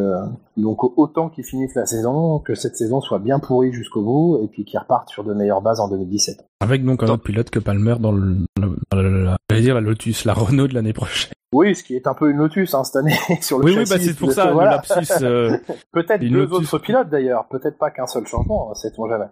[0.57, 4.47] donc autant qu'ils finissent la saison, que cette saison soit bien pourrie jusqu'au bout et
[4.47, 6.45] puis qu'ils repartent sur de meilleures bases en 2017.
[6.61, 10.33] Avec donc un autre pilote que Palmer dans le, le- j'allais dire la Lotus, la
[10.33, 11.31] Renault de l'année prochaine.
[11.53, 13.77] Oui, ce qui est un peu une Lotus hein, cette année sur le Oui, oui,
[13.85, 13.91] châssis.
[13.93, 14.81] bah c'est pour de- ça, voilà.
[14.87, 15.23] le lapsus.
[15.23, 15.57] euh,
[15.91, 16.73] Peut-être deux Lotus.
[16.73, 19.25] autres pilotes d'ailleurs, peut-être pas qu'un seul changement, sait-on jamais.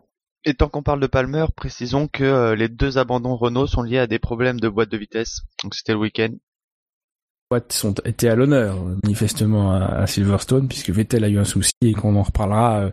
[0.45, 3.99] Et tant qu'on parle de Palmer, précisons que euh, les deux abandons Renault sont liés
[3.99, 5.41] à des problèmes de boîte de vitesse.
[5.63, 6.29] Donc c'était le week-end.
[7.49, 11.71] boîtes sont étaient à l'honneur manifestement à, à Silverstone puisque Vettel a eu un souci
[11.81, 12.91] et qu'on en reparlera euh,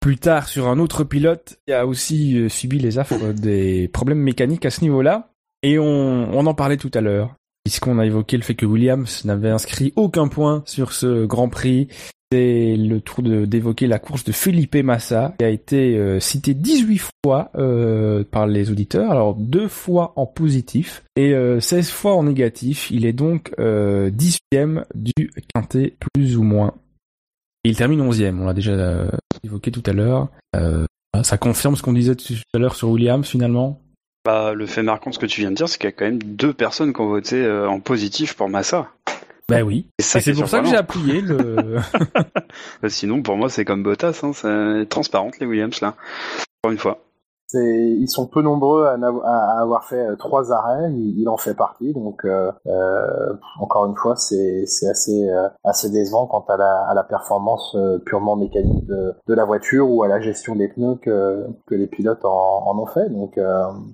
[0.00, 4.18] plus tard sur un autre pilote qui a aussi euh, subi les affres des problèmes
[4.20, 5.84] mécaniques à ce niveau-là et on,
[6.32, 7.34] on en parlait tout à l'heure
[7.64, 11.88] puisqu'on a évoqué le fait que Williams n'avait inscrit aucun point sur ce Grand Prix
[12.34, 17.00] c'est le tour d'évoquer la course de Felipe Massa qui a été euh, cité 18
[17.24, 22.24] fois euh, par les auditeurs, alors deux fois en positif et euh, 16 fois en
[22.24, 22.90] négatif.
[22.90, 26.74] Il est donc euh, 18e du quintet plus ou moins.
[27.62, 29.10] Il termine 11e, on l'a déjà euh,
[29.44, 30.28] évoqué tout à l'heure.
[30.56, 30.86] Euh,
[31.22, 33.80] ça confirme ce qu'on disait tout à l'heure sur Williams finalement.
[34.24, 35.92] Bah, le fait marquant de ce que tu viens de dire, c'est qu'il y a
[35.92, 38.88] quand même deux personnes qui ont voté euh, en positif pour Massa.
[39.50, 39.86] Ben oui.
[39.98, 41.56] Et ça Et c'est pour ça que j'ai appuyé le...
[42.82, 45.94] Bah, Sinon, pour moi, c'est comme Bottas, hein, c'est transparente les Williams là.
[46.62, 47.04] Encore une fois.
[47.54, 51.92] Ils sont peu nombreux à, avoir fait euh, trois arrêts, il, il en fait partie,
[51.92, 56.94] donc euh, euh, encore une fois, c'est, assez, euh, assez décevant quant à la, à
[56.94, 61.46] la performance purement mécanique de, de la voiture ou à la gestion des pneus que,
[61.66, 63.08] que les pilotes en, en ont fait.
[63.08, 63.38] Donc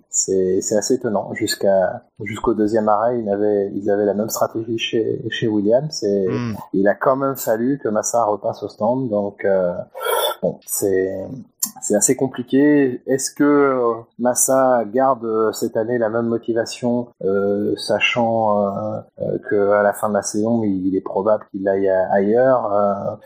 [0.08, 1.32] c'est, assez étonnant.
[1.34, 6.30] Jusqu'à, jusqu'au deuxième arrêt, ils avaient, ils avaient la même stratégie chez, chez Williams et
[6.40, 6.54] Hmm.
[6.72, 9.08] il a quand même fallu que Massa repasse au stand.
[9.08, 9.46] Donc
[10.42, 11.14] bon, c'est
[11.82, 13.02] c'est assez compliqué.
[13.06, 19.38] Est-ce que euh, Massa garde euh, cette année la même motivation, euh, sachant euh, euh,
[19.48, 23.16] que à la fin de la saison, il est probable qu'il aille ailleurs euh,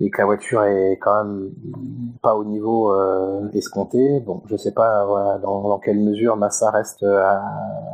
[0.00, 1.50] et que la voiture est quand même
[2.22, 4.20] pas au niveau euh, escompté.
[4.20, 7.42] Bon, je sais pas voilà, dans, dans quelle mesure Massa reste à,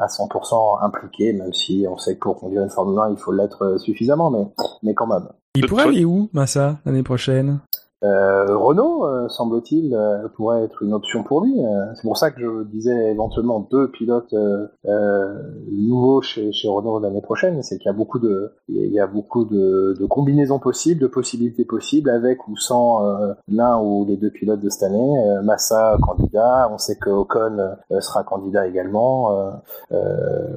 [0.00, 3.32] à 100% impliqué, même si on sait que pour conduire une Formule 1, il faut
[3.32, 4.46] l'être suffisamment, mais
[4.82, 5.28] mais quand même.
[5.54, 7.60] Il pourrait aller où, Massa, l'année prochaine?
[8.04, 11.60] Euh, Renault, euh, semble-t-il, euh, pourrait être une option pour lui.
[11.96, 14.34] C'est pour ça que je disais éventuellement deux pilotes
[15.70, 17.62] nouveaux chez, Renault l'année prochaine.
[17.62, 23.02] C'est qu'il y a beaucoup de, combinaisons possibles, de possibilités possibles avec ou sans
[23.48, 25.40] l'un ou les deux pilotes de cette année.
[25.42, 29.60] Massa candidat, on sait que Ocon sera candidat également.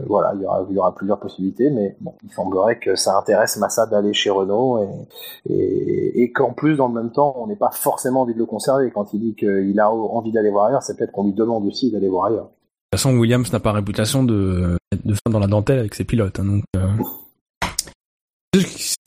[0.08, 0.42] Voilà, il
[0.74, 4.86] y aura, plusieurs possibilités, mais il semblerait que ça intéresse Massa d'aller chez Renault
[5.46, 8.92] et qu'en plus, dans le même temps, on n'ait pas forcément envie de le conserver.
[8.92, 11.92] Quand il dit qu'il a envie d'aller voir ailleurs, c'est peut-être qu'on lui demande aussi
[11.92, 12.46] d'aller voir ailleurs.
[12.46, 16.04] De toute façon, Williams n'a pas réputation de, de faire dans la dentelle avec ses
[16.04, 16.40] pilotes.
[16.40, 16.88] hein, donc, euh...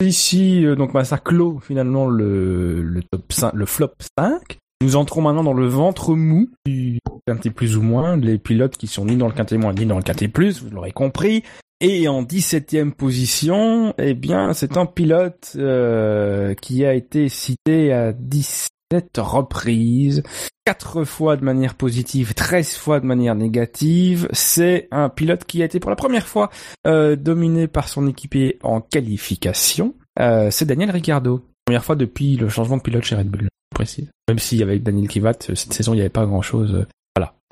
[0.01, 4.57] Ici, euh, donc Massa clôt finalement le, le, top 5, le flop 5.
[4.81, 8.87] Nous entrons maintenant dans le ventre mou du quintet plus ou moins, les pilotes qui
[8.87, 11.43] sont ni dans le quintet moins ni dans le quintet plus, vous l'aurez compris.
[11.87, 18.11] Et en 17e position, eh bien, c'est un pilote euh, qui a été cité à
[18.11, 20.23] 17 reprises,
[20.65, 24.27] 4 fois de manière positive, 13 fois de manière négative.
[24.31, 26.49] C'est un pilote qui a été pour la première fois
[26.87, 29.93] euh, dominé par son équipier en qualification.
[30.19, 31.45] Euh, c'est Daniel Ricciardo.
[31.65, 34.09] Première fois depuis le changement de pilote chez Red Bull, précise.
[34.27, 36.87] Même si avec Daniel Kivat, cette saison, il n'y avait pas grand-chose.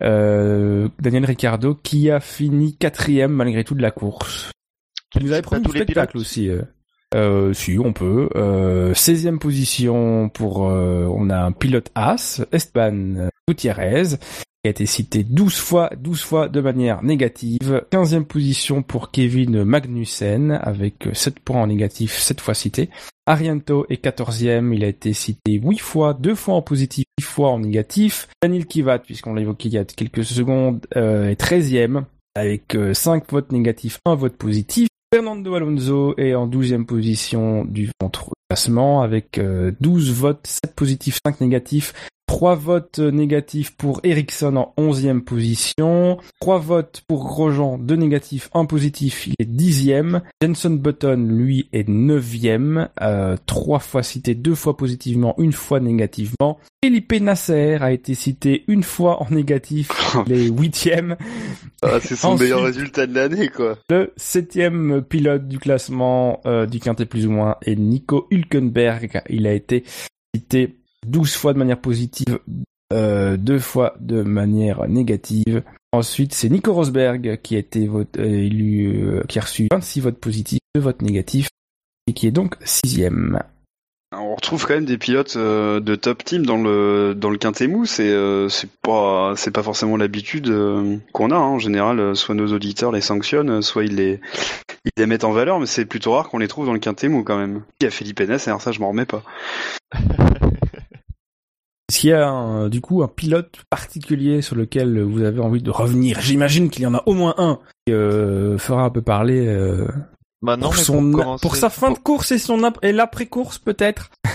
[0.03, 4.51] Euh, Daniel Ricciardo qui a fini quatrième malgré tout de la course.
[5.11, 6.49] Qui nous avait promis tous les spectacle aussi.
[6.49, 6.61] Euh.
[7.15, 8.29] Euh, si, on peut.
[8.35, 10.69] Euh, 16e position pour...
[10.69, 14.17] euh, on a un pilote As, Esteban Gutiérrez,
[14.63, 17.83] qui a été cité 12 fois, 12 fois de manière négative.
[17.91, 22.89] 15e position pour Kevin Magnussen, avec 7 points en négatif, 7 fois cité.
[23.25, 27.49] Arianto est 14e, il a été cité 8 fois, 2 fois en positif, 8 fois
[27.49, 28.29] en négatif.
[28.41, 33.29] Daniel Kivat, puisqu'on l'a évoqué il y a quelques secondes, euh, est 13e, avec 5
[33.31, 34.87] votes négatifs, 1 vote positif.
[35.13, 41.19] Fernando Alonso est en 12e position du ventre classement avec euh, 12 votes, 7 positifs,
[41.25, 41.93] 5 négatifs.
[42.33, 46.17] 3 votes négatifs pour Ericsson en 11e position.
[46.41, 50.21] 3 votes pour Grosjean, 2 négatifs, 1 positif, il est 10e.
[50.41, 52.89] Jenson Button, lui, est 9e.
[53.03, 56.57] Euh, 3 fois cité, 2 fois positivement, 1 fois négativement.
[56.83, 59.89] Felipe Nasser a été cité une fois en négatif,
[60.25, 61.15] il est 8e.
[61.83, 63.77] Ah, c'est son Ensuite- meilleur résultat de l'année, quoi.
[63.91, 69.21] Le septième pilote du classement euh, du quintet plus ou moins est Nico Hülkenberg.
[69.29, 69.83] Il a été
[70.35, 72.39] cité 12 fois de manière positive,
[72.93, 75.63] euh, deux fois de manière négative.
[75.93, 80.17] Ensuite, c'est Nico Rosberg qui a été euh, élu, euh, qui a reçu 26 votes
[80.17, 81.49] positifs, 2 votes négatifs,
[82.07, 83.39] et qui est donc sixième.
[84.15, 87.67] On retrouve quand même des pilotes euh, de top team dans le dans le quintet
[87.67, 87.85] mou.
[87.85, 88.11] C'est
[88.49, 90.51] c'est pas pas forcément l'habitude
[91.13, 91.35] qu'on a.
[91.35, 91.39] hein.
[91.39, 94.19] En général, soit nos auditeurs les sanctionnent, soit ils les
[94.85, 97.07] ils les mettent en valeur, mais c'est plutôt rare qu'on les trouve dans le quintet
[97.07, 97.63] mou quand même.
[97.79, 99.23] Il y a Philippe Nasser, ça je m'en remets pas.
[101.89, 105.61] Est-ce qu'il y a un- du coup un pilote particulier sur lequel vous avez envie
[105.61, 106.19] de revenir?
[106.21, 109.87] J'imagine qu'il y en a au moins un qui euh, fera un peu parler euh,
[110.41, 112.91] Bah non, pour, son, pour, commencer, pour sa fin de course et son ap- et
[112.93, 114.09] l'après-course peut-être.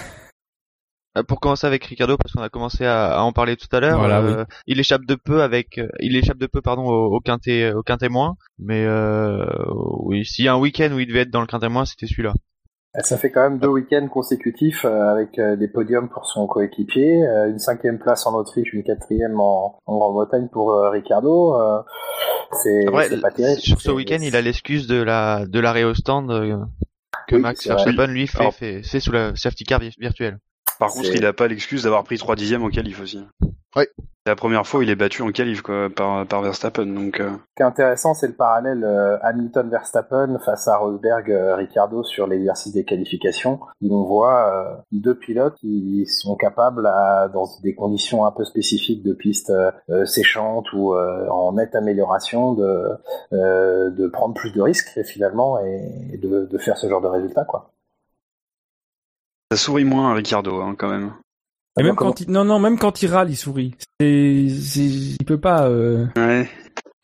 [1.17, 3.81] Euh, Pour commencer avec Ricardo, parce qu'on a commencé à, à en parler tout à
[3.81, 7.21] l'heure, Voilà, euh, il échappe de peu avec, il échappe de peu pardon au, au
[7.21, 9.47] quintet, au quintet moins, mais euh,
[10.01, 12.07] oui, s'il y a un week-end où il devait être dans le quintet moins, c'était
[12.07, 12.35] celui-là.
[13.01, 17.23] Ça fait quand même deux week-ends consécutifs euh, avec euh, des podiums pour son coéquipier,
[17.27, 21.55] euh, une cinquième place en Autriche, une quatrième en, en Grande-Bretagne pour euh, Ricardo.
[21.61, 21.81] euh,
[22.63, 23.61] c'est c'est pas terrible.
[23.61, 26.57] sur ce C'est- week-end, il a l'excuse de la de l'arrêt au stand euh,
[27.29, 27.69] que Oui, Max c'est.
[27.69, 30.39] Verstappen lui fait, Alors- fait, fait sous la safety car vi- virtuelle.
[30.79, 33.21] Par C'est- contre, il a pas l'excuse d'avoir pris 3 dixièmes en qualif aussi.
[33.77, 33.89] Ouais.
[33.97, 36.87] C'est la première fois où il est battu en qualif quoi par par Verstappen.
[36.87, 42.27] Donc euh, Ce qui est intéressant, c'est le parallèle euh, Hamilton-Verstappen face à Rosberg-Ricardo sur
[42.27, 47.75] l'exercice des qualifications, où on voit euh, deux pilotes qui sont capables, à, dans des
[47.75, 52.89] conditions un peu spécifiques de pistes euh, euh, séchantes ou euh, en nette amélioration, de,
[53.33, 57.01] euh, de prendre plus de risques et finalement et, et de, de faire ce genre
[57.01, 57.45] de résultat.
[57.45, 57.71] Quoi.
[59.53, 61.13] ça sourit moins à Ricardo hein, quand même.
[61.79, 63.75] Et même quand il, non non même quand il râle il sourit.
[64.01, 64.81] C'est, c'est-
[65.21, 65.69] il peut pas.
[65.69, 66.07] Euh...
[66.17, 66.49] Ouais.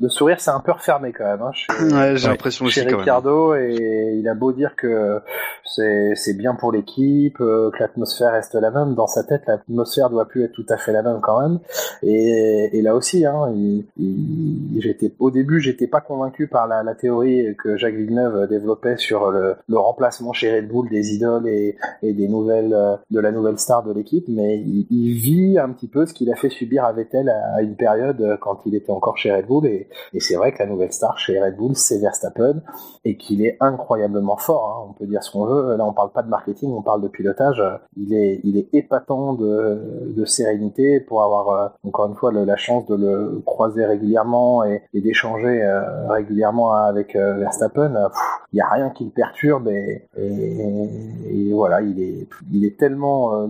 [0.00, 1.42] Le sourire s'est un peu refermé quand même.
[1.42, 3.00] Hein, chez, Ouais, j'ai l'impression aussi chez quand même.
[3.00, 5.20] Ricardo et il a beau dire que
[5.64, 8.94] c'est c'est bien pour l'équipe, euh, que l'atmosphère reste la même.
[8.94, 11.58] Dans sa tête, l'atmosphère doit plus être tout à fait la même quand même.
[12.02, 16.82] Et, et là aussi, hein, il- il- j'étais au début, j'étais pas convaincu par la,
[16.82, 21.46] la théorie que Jacques Villeneuve développait sur le, le remplacement chez Red Bull des idoles
[21.48, 25.58] et, et des nouvelles euh, de la nouvelle star de l'équipe, mais il, il vit
[25.58, 28.36] un petit peu ce qu'il a fait subir à Vettel à, à une période euh,
[28.40, 29.66] quand il était encore chez Red Bull.
[29.66, 32.62] Et, et c'est vrai que la nouvelle star chez Red Bull, c'est Verstappen
[33.04, 34.70] et qu'il est incroyablement fort.
[34.70, 34.90] hein.
[34.90, 35.76] On peut dire ce qu'on veut.
[35.76, 37.62] Là, on parle pas de marketing, on parle de pilotage.
[37.96, 42.86] Il est, il est épatant de, sérénité pour avoir euh, encore une fois la chance
[42.86, 48.08] de le croiser régulièrement et, d'échanger euh, régulièrement avec euh, Verstappen.
[48.52, 53.48] Il y a rien qui le perturbe et, et, voilà, il est, il est tellement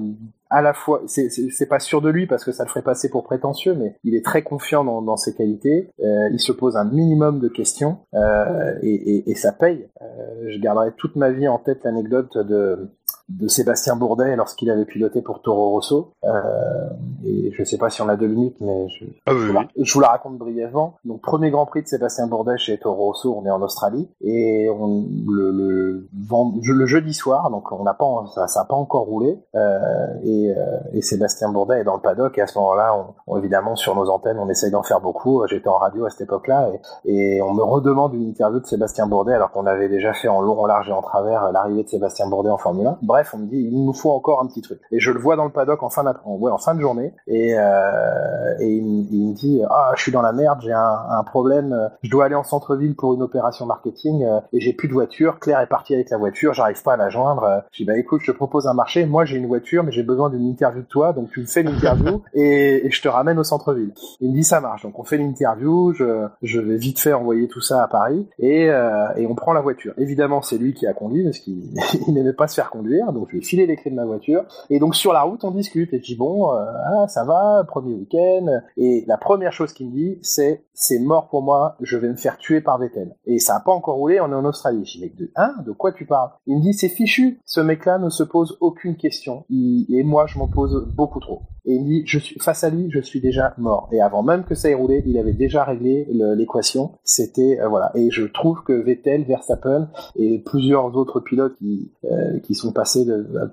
[0.50, 3.24] à la fois, c'est- pas sûr de lui parce que ça le ferait passer pour
[3.24, 5.90] prétentieux, mais il est très confiant dans, dans ses qualités.
[6.00, 9.88] Euh, il se pose un minimum de questions euh, et, et, et ça paye.
[10.02, 12.90] Euh, je garderai toute ma vie en tête l'anecdote de
[13.28, 16.12] de Sébastien Bourdet lorsqu'il avait piloté pour Toro Rosso.
[16.24, 16.88] Euh,
[17.24, 19.52] et je sais pas si on a deux minutes, mais je, Ah oui, je, vous
[19.54, 20.94] la, je vous la raconte brièvement.
[21.04, 24.68] Donc premier Grand Prix de Sébastien Bourdet chez Toro Rosso, on est en Australie et
[24.70, 28.04] on, le, le, vend- le jeudi soir, donc on n'a pas
[28.34, 29.78] ça, ça a pas encore roulé euh,
[30.22, 32.94] et, euh, et Sébastien Bourdet est dans le paddock et à ce moment-là,
[33.26, 35.42] on, on- évidemment sur nos antennes, on essaye d'en faire beaucoup.
[35.48, 36.68] J'étais en radio à cette époque-là
[37.06, 40.28] et, et on me redemande une interview de Sébastien Bourdet alors qu'on avait déjà fait
[40.28, 42.98] en long, en large et en travers l'arrivée de Sébastien Bourdet en Formule 1.
[43.14, 44.80] Bref, on me dit il nous faut encore un petit truc.
[44.90, 47.12] Et je le vois dans le paddock en fin, d'après- ouais, en fin de journée
[47.28, 50.72] et, euh, et il, me- il me dit ah je suis dans la merde, j'ai
[50.72, 54.72] un, un problème, je dois aller en centre-ville pour une opération marketing euh, et j'ai
[54.72, 55.38] plus de voiture.
[55.38, 57.62] Claire est partie avec la voiture, j'arrive pas à la joindre.
[57.72, 59.06] Je dis bah écoute, je te propose un marché.
[59.06, 61.62] Moi j'ai une voiture, mais j'ai besoin d'une interview de toi, donc tu me fais
[61.62, 63.92] l'interview et, et je te ramène au centre-ville.
[64.20, 64.82] Il me dit ça marche.
[64.82, 68.68] Donc on fait l'interview, je, je vais vite fait envoyer tout ça à Paris et,
[68.70, 69.92] euh, et on prend la voiture.
[69.98, 71.70] Évidemment c'est lui qui a conduit parce qu'il
[72.08, 74.04] il n'aimait pas se faire conduire, donc je lui ai filé les clés de ma
[74.04, 77.24] voiture et donc sur la route on discute et je dis bon euh, ah, ça
[77.24, 78.46] va premier week-end
[78.76, 82.16] et la première chose qu'il me dit c'est c'est mort pour moi, je vais me
[82.16, 83.16] faire tuer par Vettel.
[83.26, 84.84] Et ça a pas encore roulé, on est en Australie.
[84.84, 86.30] Je dis, mec, de, hein, de quoi tu parles?
[86.46, 87.40] Il me dit, c'est fichu.
[87.46, 89.44] Ce mec-là ne se pose aucune question.
[89.50, 91.42] Et moi, je m'en pose beaucoup trop.
[91.64, 93.88] Et il me dit, face à lui, je suis déjà mort.
[93.92, 96.92] Et avant même que ça ait roulé, il avait déjà réglé l'équation.
[97.04, 97.90] C'était, euh, voilà.
[97.94, 102.93] Et je trouve que Vettel, Verstappen et plusieurs autres pilotes qui, euh, qui sont passés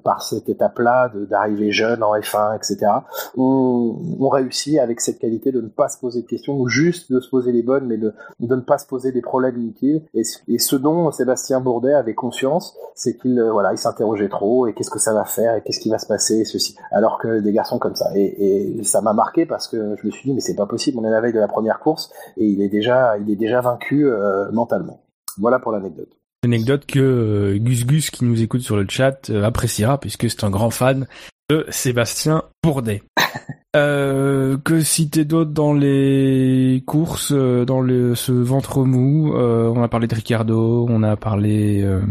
[0.03, 2.91] par cette étape-là, d'arriver jeune en F1, etc.,
[3.37, 7.11] ont, ont réussi avec cette qualité de ne pas se poser de questions ou juste
[7.11, 10.03] de se poser les bonnes, mais de, ne pas se poser des problèmes inutiles.
[10.13, 14.73] Et, ce- dont Sébastien Bourdet avait conscience, c'est qu'il euh, voilà, il s'interrogeait trop et
[14.73, 16.75] qu'est-ce que ça va faire et qu'est-ce qui va se passer et ceci.
[16.91, 18.09] Alors que des garçons comme ça.
[18.15, 20.97] Et, ça m'a marqué parce que je me suis dit mais c'est pas possible.
[20.99, 23.61] On est la veille de la première course et il est déjà il est déjà
[23.61, 25.03] vaincu euh, mentalement.
[25.37, 26.20] Voilà pour l'anecdote.
[26.43, 30.43] Anecdote que euh, Gus Gus qui nous écoute sur le chat euh, appréciera puisque c'est
[30.43, 31.07] un grand fan
[31.49, 33.03] de Sébastien Bourdet.
[33.73, 39.87] Euh, que citer d'autre dans les courses, dans le, ce ventre mou euh, On a
[39.87, 42.01] parlé de Ricardo, on a parlé euh,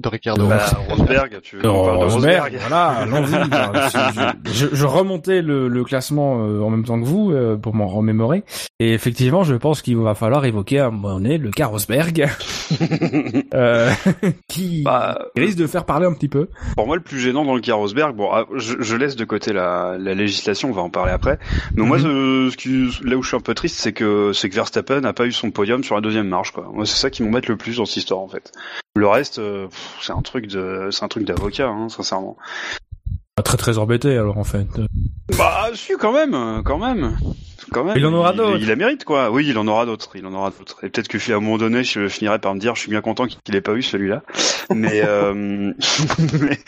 [0.00, 0.46] de Ricardo.
[0.46, 3.34] Bah, Rosberg, tu veux qu'on parle de Rosberg Voilà, allons-y.
[3.34, 7.56] Enfin, je, je- je remontais le, le classement euh, en même temps que vous euh,
[7.56, 8.42] pour m'en remémorer.
[8.78, 12.28] Et effectivement, je pense qu'il va falloir évoquer à un moment donné le cas Rosberg,
[13.54, 13.90] euh,
[14.48, 16.48] qui Bah, risque de faire parler un petit peu.
[16.76, 19.24] Pour moi, le plus gênant dans le cas Rosberg, bon, ah, je, je laisse de
[19.24, 21.38] côté la, la législation, on va en parler après.
[21.74, 22.02] Mais moi, Mhm.
[22.04, 25.00] ce, ce qui, là où je suis un peu triste, c'est que c'est que Verstappen
[25.00, 26.68] n'a pas eu son podium sur la deuxième marche, quoi.
[26.72, 28.52] Moi, c'est ça qui m'embête le plus dans cette histoire, en fait.
[28.96, 29.68] Le reste, euh,
[30.00, 32.36] c'est un truc de, c'est un truc d'avocat, hein, sincèrement.
[33.44, 34.68] Très très embêté alors en fait.
[35.38, 37.16] Bah, si, quand même, quand même.
[37.72, 37.96] Quand même.
[37.96, 38.58] Il en aura d'autres.
[38.58, 39.30] Il, la mérite, quoi.
[39.30, 40.16] Oui, il en aura d'autres.
[40.16, 40.84] Il en aura d'autres.
[40.84, 43.00] Et peut-être que à un moment donné, je finirai par me dire, je suis bien
[43.00, 44.22] content qu'il ait pas eu celui-là.
[44.74, 45.32] Mais, euh,
[46.40, 46.58] mais,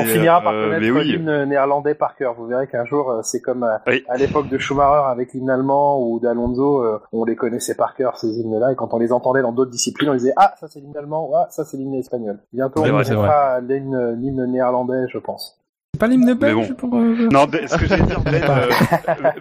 [0.00, 1.04] On finira par euh, connaître oui.
[1.04, 2.34] l'hymne néerlandais par cœur.
[2.34, 4.04] Vous verrez qu'un jour, euh, c'est comme à, Oui.
[4.08, 8.28] à l'époque de Schumacher avec l'hymne allemand ou d'Alonso, on les connaissait par cœur ces
[8.28, 8.72] hymnes-là.
[8.72, 11.30] Et quand on les entendait dans d'autres disciplines, on disait ah ça c'est l'hymne allemand,
[11.34, 12.40] ah ça c'est l'hymne espagnol.
[12.52, 15.58] Bientôt on l'hymne l'hymne néerlandais, je pense.
[15.96, 16.74] C'est pas l'hymne belge bon.
[16.74, 16.94] pour.
[16.98, 18.70] euh, Non, ben, ce que j'allais dire, ben, euh,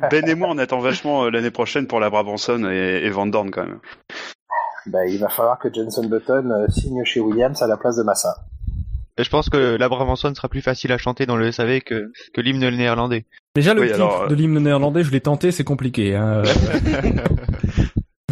[0.09, 3.25] Ben et moi, on attend vachement euh, l'année prochaine pour la Brabanson et, et Van
[3.27, 3.79] Dorn quand même.
[4.87, 8.45] Bah, il va falloir que Jenson Button signe chez Williams à la place de Massa.
[9.17, 12.11] Et je pense que la Brabanson sera plus facile à chanter dans le SAV que,
[12.33, 13.25] que l'hymne néerlandais.
[13.55, 16.15] Déjà le Oui, titre alors, euh, de l'hymne néerlandais, je l'ai tenté, c'est compliqué.
[16.15, 16.43] Hein.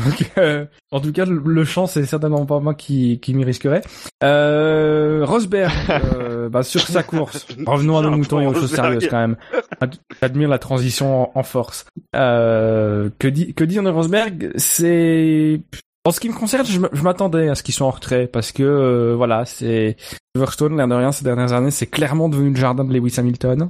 [0.06, 3.44] Donc, euh, en tout cas, le, le champ, c'est certainement pas moi qui, qui m'y
[3.44, 3.82] risquerait.
[4.24, 7.46] Euh, Rosberg, euh, bah, sur sa course.
[7.66, 9.36] Revenons à nos moutons et aux choses sérieuses quand même.
[9.82, 11.86] Ad- Admire la transition en, en force.
[12.16, 14.52] Euh, que, di- que dire de Rosberg?
[14.56, 15.62] C'est
[16.06, 18.62] en ce qui me concerne, je m'attendais à ce qu'ils soient en retrait parce que
[18.64, 19.96] euh, voilà, c'est
[20.36, 23.70] Silverstone, l'air de rien, ces dernières années, c'est clairement devenu le jardin de Lewis Hamilton.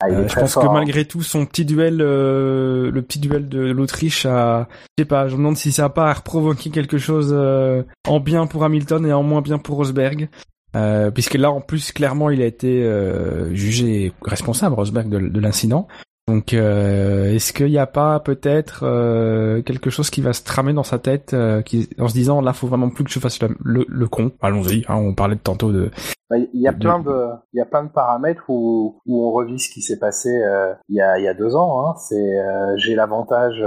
[0.00, 0.72] Ah, il est Euh, je pense fort, que hein.
[0.72, 4.68] malgré tout, son petit duel, euh, le petit duel de l'Autriche, a,
[4.98, 8.20] je sais pas, je me demande si ça a pas provoqué quelque chose euh, en
[8.20, 10.28] bien pour Hamilton et en moins bien pour Rosberg.
[10.76, 15.40] Euh, puisque là, en plus, clairement, il a été euh, jugé responsable, Rosberg, de, de
[15.40, 15.86] l'incident.
[16.26, 20.72] Donc, euh, est-ce qu'il n'y a pas peut-être euh, quelque chose qui va se tramer
[20.72, 23.42] dans sa tête, euh, qui, en se disant, là, faut vraiment plus que je fasse
[23.42, 24.32] le, le, le con.
[24.40, 25.90] Allons-y, hein, on parlait tantôt de,
[26.30, 29.26] Bah, Il y a de- plein de, il y a plein de paramètres où, où
[29.26, 30.30] on revit ce qui s'est passé
[30.88, 31.86] il y a il y a deux ans.
[31.90, 31.94] Hein.
[31.98, 32.38] C'est
[32.76, 33.62] j'ai l'avantage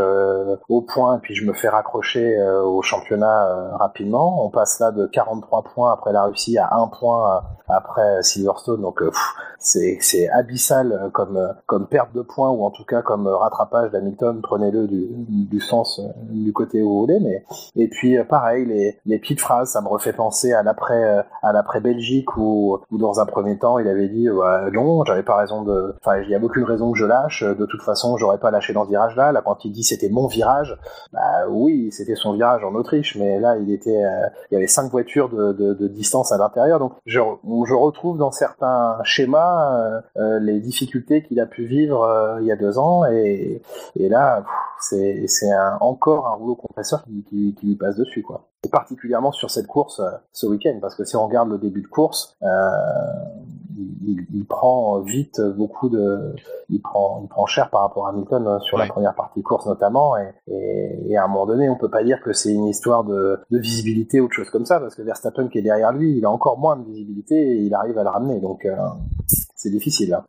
[0.68, 2.36] au point et puis je me fais raccrocher
[2.66, 4.44] au championnat rapidement.
[4.46, 8.82] On passe là de 43 points après la Russie à un point après Silverstone.
[8.82, 9.02] Donc
[9.60, 13.92] c'est c'est abyssal comme comme perte de points ou en tout cas comme euh, rattrapage
[13.92, 14.42] d'Hamilton.
[14.42, 17.44] Prenez-le du, sens euh, du côté où vous voulez.
[17.76, 18.66] Et puis euh, pareil
[19.06, 23.20] les petites phrases, ça me refait penser à l'après à l'après Belgique où où dans
[23.20, 24.28] un premier temps il avait dit
[24.74, 27.66] non j'avais pas raison de enfin il y a aucune raison que je lâche de
[27.66, 30.78] toute façon j'aurais pas lâché dans ce virage là quand il dit c'était mon virage
[31.12, 34.02] bah oui c'était son virage en Autriche mais là il était
[34.52, 38.98] il y avait cinq voitures de, distance à l'intérieur donc je, je retrouve dans certains
[39.04, 43.62] schémas les difficultés qu'il a pu vivre il y a deux ans et,
[43.96, 44.44] et là
[44.80, 45.26] c'est
[45.82, 49.68] encore un rouleau compresseur qui, qui, qui lui passe dessus quoi et particulièrement sur cette
[49.68, 52.48] course euh, ce week-end, parce que si on regarde le début de course, euh,
[54.34, 56.34] il, prend vite beaucoup de,
[56.70, 59.46] il prend, il prend cher par rapport à Hamilton euh, sur la première partie de
[59.46, 62.52] course notamment, et, et, et à un moment donné, on peut pas dire que c'est
[62.52, 65.64] une histoire de, de visibilité ou de choses comme ça, parce que Verstappen qui est
[65.64, 68.66] derrière lui, il a encore moins de visibilité et il arrive à le ramener, donc
[68.66, 68.76] euh,
[69.56, 70.14] c'est difficile.
[70.14, 70.24] Hein.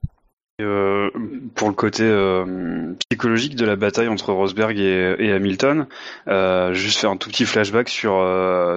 [0.60, 1.08] Euh,
[1.54, 5.86] pour le côté euh, psychologique de la bataille entre Rosberg et, et Hamilton,
[6.26, 8.18] euh, juste faire un tout petit flashback sur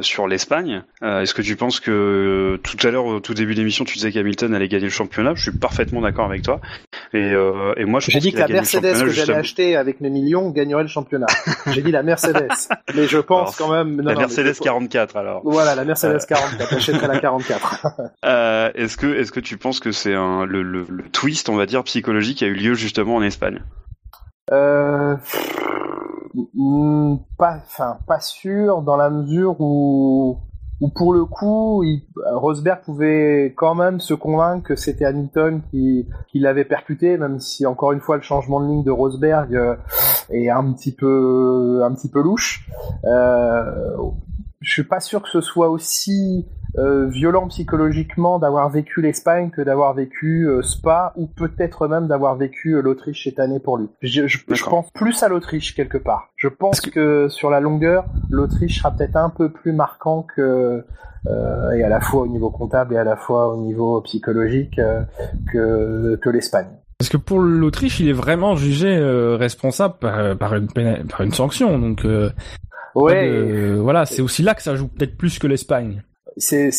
[0.02, 0.84] sur l'Espagne.
[1.02, 4.12] Est-ce que tu penses que tout à l'heure, au tout début de l'émission, tu disais
[4.12, 6.62] qu'Hamilton allait gagner le championnat Je suis parfaitement d'accord avec toi.
[7.14, 7.32] Et,
[7.78, 10.84] et moi, je J'ai dit que la Mercedes que j'allais acheter avec mes millions gagnerait
[10.84, 11.26] le championnat.
[11.72, 12.48] J'ai dit la Mercedes,
[12.96, 13.96] mais je pense Alors, quand même.
[13.98, 15.42] non, La non, Mercedes je- 44 alors.
[15.44, 16.70] Voilà, la Mercedes 44.
[16.74, 17.88] J'achèterai la 44.
[18.24, 21.56] Euh, est-ce que est-ce que tu penses que c'est un le, le, le twist, on
[21.56, 23.62] va dire psychologique, a eu lieu justement en Espagne
[24.52, 25.16] Euh,
[26.54, 30.40] mm, pas, enfin, pas sûr dans la mesure où,
[30.82, 31.84] où pour le coup,
[32.34, 37.66] Rosberg pouvait quand même se convaincre que c'était Hamilton qui, qui l'avait percuté, même si
[37.66, 39.76] encore une fois le changement de ligne de Rosberg euh,
[40.32, 42.68] est un petit peu, un petit peu louche.
[43.06, 43.96] Euh,
[44.60, 46.48] je suis pas sûr que ce soit aussi
[46.78, 52.36] euh, violent psychologiquement d'avoir vécu l'Espagne que d'avoir vécu euh, Spa ou peut-être même d'avoir
[52.36, 53.88] vécu euh, l'Autriche cette année pour lui.
[54.02, 56.30] Je, je, je pense plus à l'Autriche quelque part.
[56.38, 57.28] Je pense que...
[57.30, 60.84] sur la longueur, l'Autriche sera peut-être un peu plus marquant que
[61.28, 64.80] euh, et à la fois au niveau comptable et à la fois au niveau psychologique
[64.80, 65.02] euh,
[65.52, 66.68] que que l'Espagne.
[66.98, 71.32] Parce que pour l'Autriche, il est vraiment jugé euh, responsable par, par une par une
[71.34, 71.78] sanction.
[71.80, 72.30] Donc euh,
[72.96, 73.30] Ouais.
[73.30, 76.04] de- voilà, c'est aussi là que ça joue peut-être plus que l'Espagne.
[76.38, 76.72] C'est,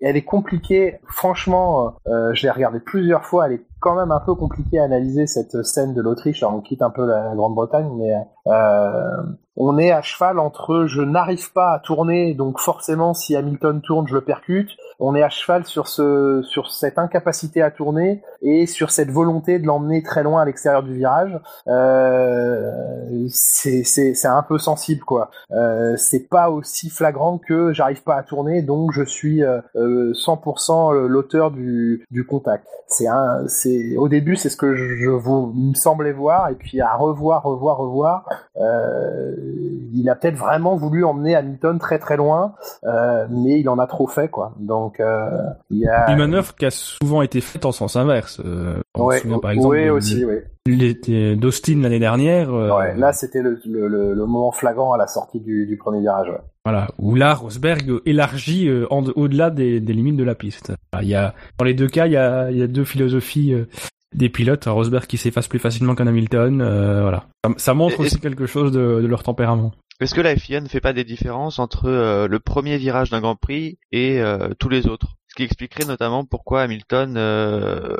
[0.00, 0.98] elle est compliquée.
[1.06, 3.46] Franchement, euh, je l'ai regardée plusieurs fois.
[3.46, 6.42] Elle est quand même un peu compliquée à analyser cette scène de l'Autriche.
[6.42, 8.14] On quitte un peu la Grande-Bretagne, mais
[8.46, 9.22] euh,
[9.56, 14.06] on est à cheval entre je n'arrive pas à tourner, donc forcément, si Hamilton tourne,
[14.06, 14.70] je le percute.
[15.00, 19.58] On est à cheval sur ce, sur cette incapacité à tourner et sur cette volonté
[19.58, 21.38] de l'emmener très loin à l'extérieur du virage.
[21.68, 22.70] Euh,
[23.28, 25.30] c'est, un peu sensible, quoi.
[25.50, 30.12] Euh, c'est pas aussi flagrant que j'arrive pas à tourner, donc je suis euh, euh,
[30.12, 32.66] 100% l'auteur du, du contact.
[32.86, 36.80] C'est un, c'est au début c'est ce que je, vous me semblait voir, et puis
[36.80, 39.34] à revoir, revoir, revoir, euh,
[39.92, 43.86] il a peut-être vraiment voulu emmener Hamilton très très loin, euh, mais il en a
[43.86, 44.54] trop fait quoi.
[44.98, 45.28] Euh,
[45.70, 48.40] il y a Une manœuvre qui a souvent été faite en sens inverse.
[48.44, 50.44] Euh, on ouais, se souvient par exemple de- aussi, ouais.
[50.66, 52.52] les- d'Austin l'année dernière.
[52.52, 55.76] euh, Ouais, là c'était le, le, le, le moment flagrant à la sortie du, du
[55.76, 56.28] premier virage.
[56.30, 56.40] Ouais.
[56.64, 60.72] Voilà, où là, Rosberg élargit euh, au-delà des, des limites de la piste.
[61.00, 63.54] Il y a, dans les deux cas, il y a, il y a deux philosophies
[63.54, 63.64] euh,
[64.14, 64.66] des pilotes.
[64.66, 66.60] Un Rosberg qui s'efface plus facilement qu'un Hamilton.
[66.60, 69.72] euh, voilà, ça, ça montre Et- aussi quelque chose de, de leur tempérament.
[70.00, 73.20] Est-ce que la FIA ne fait pas des différences entre euh, le premier virage d'un
[73.20, 75.16] Grand Prix et euh, tous les autres?
[75.28, 77.96] Ce qui expliquerait notamment pourquoi Hamilton, euh,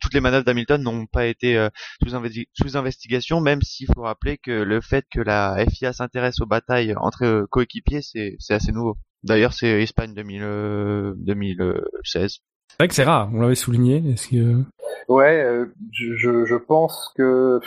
[0.00, 1.68] toutes les manœuvres d'Hamilton n'ont pas été euh,
[2.02, 2.10] sous,
[2.54, 6.94] sous, investigation, même s'il faut rappeler que le fait que la FIA s'intéresse aux batailles
[6.96, 8.96] entre coéquipiers, c'est assez nouveau.
[9.22, 12.38] D'ailleurs, c'est Espagne 2000, 2016.
[12.68, 14.02] C'est vrai que c'est rare, on l'avait souligné.
[14.10, 14.64] Est-ce que...
[15.08, 17.60] Ouais, euh, je, je pense que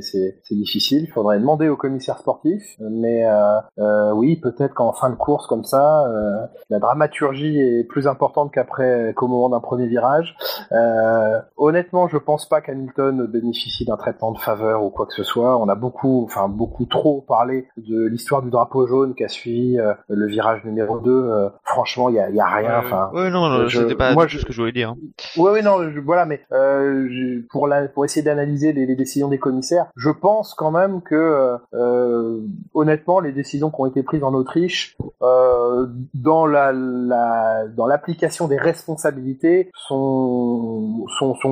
[0.00, 1.04] c'est difficile.
[1.04, 2.62] Il faudrait demander au commissaire sportif.
[2.80, 6.04] Mais euh, euh, oui, peut-être qu'en fin de course comme ça,
[6.70, 10.36] la dramaturgie est plus importante qu'après qu'au moment d'un premier virage.
[11.56, 15.58] Honnêtement, je pense pas qu'Hamilton bénéficie d'un traitement de faveur ou quoi que ce soit.
[15.58, 19.78] On a beaucoup, enfin beaucoup trop parlé de l'histoire du drapeau jaune qui a suivi
[20.08, 21.50] le virage numéro 2.
[21.64, 22.78] franchement, il y a, y a, rien.
[22.78, 24.90] Enfin, ouais, non, c'était pas moi, ce que je voulais dire.
[24.90, 24.96] Hein.
[25.36, 26.40] Ouais, oui, non, voilà, mais
[27.50, 31.58] pour la, pour essayer d'analyser les, décisions des commissaires je pense quand même que, euh,
[31.74, 32.40] euh,
[32.74, 38.48] honnêtement, les décisions qui ont été prises en Autriche euh, dans la, la dans l'application
[38.48, 41.06] des responsabilités sont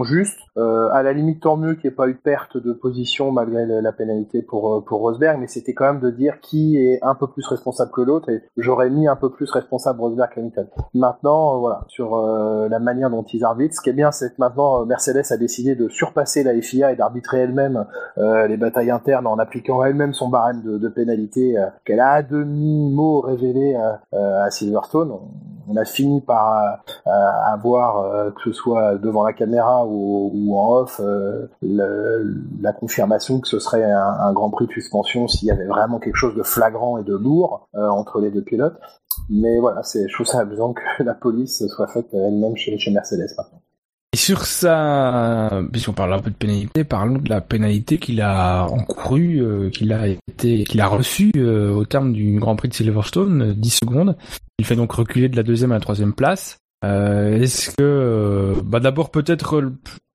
[0.04, 0.38] justes.
[0.56, 3.32] Euh, à la limite, tant mieux qu'il n'y ait pas eu de perte de position
[3.32, 6.98] malgré la, pénalité pour euh, pour Rosberg, mais c'était quand même de dire qui est
[7.02, 8.28] un peu plus responsable que l'autre.
[8.28, 10.68] Et j'aurais mis un peu plus responsable Rosberg qu'Hamilton.
[10.92, 14.84] Maintenant, voilà, sur la manière dont ils arbitrent, ce qui est bien, c'est que maintenant
[14.94, 17.84] Mercedes a décidé de surpasser la FIA et d'arbitrer elle-même
[18.16, 22.12] euh, les batailles internes en appliquant elle-même son barème de, de pénalité euh, qu'elle a
[22.12, 23.76] à demi-mot révélé
[24.12, 25.10] euh, à Silverstone.
[25.66, 31.00] On, a fini par avoir, que ce soit devant la caméra ou, en off,
[31.62, 36.16] la confirmation que ce serait un, Grand Prix de suspension s'il y avait vraiment quelque
[36.16, 38.78] chose de flagrant et de lourd entre les deux pilotes.
[39.30, 43.34] Mais voilà, je trouve ça amusant que la police soit faite elle-même chez, Mercedes.
[44.14, 48.62] Et sur ça, puisqu'on parle un peu de pénalité, parlons de la pénalité qu'il a
[48.62, 52.74] encourue, euh, qu'il a été, qu'il a reçue euh, au terme du Grand Prix de
[52.74, 54.16] Silverstone, 10 secondes.
[54.60, 56.58] Il fait donc reculer de la deuxième à la troisième place.
[56.84, 59.60] Euh, est-ce que, euh, bah d'abord peut-être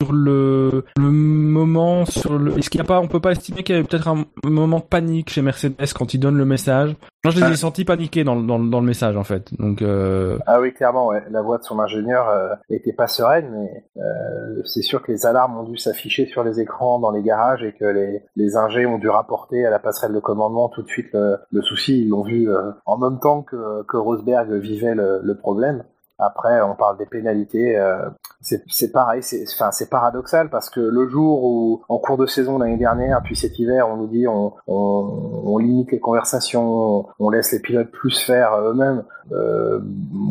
[0.01, 3.63] sur le, le moment, sur le, est-ce qu'il n'y a pas, on peut pas estimer
[3.63, 6.95] qu'il y avait peut-être un moment de panique chez Mercedes quand il donne le message?
[7.25, 9.53] Moi, je les ai sentis paniquer dans, dans, dans le message en fait.
[9.59, 10.37] Donc euh...
[10.45, 11.23] ah oui, clairement, ouais.
[11.31, 15.25] La voix de son ingénieur euh, était pas sereine, mais euh, c'est sûr que les
[15.25, 18.85] alarmes ont dû s'afficher sur les écrans dans les garages et que les les ingés
[18.85, 22.03] ont dû rapporter à la passerelle de commandement tout de suite le, le souci.
[22.03, 22.47] Ils l'ont vu
[22.85, 25.83] en même temps que que Rosberg vivait le, le problème.
[26.19, 27.77] Après, on parle des pénalités.
[27.77, 28.09] Euh,
[28.41, 32.77] c'est pareil, c'est enfin paradoxal parce que le jour où, en cours de saison l'année
[32.77, 37.91] dernière, puis cet hiver, on nous dit on, limite les conversations, on laisse les pilotes
[37.91, 39.03] plus faire eux-mêmes.
[39.31, 39.79] Euh,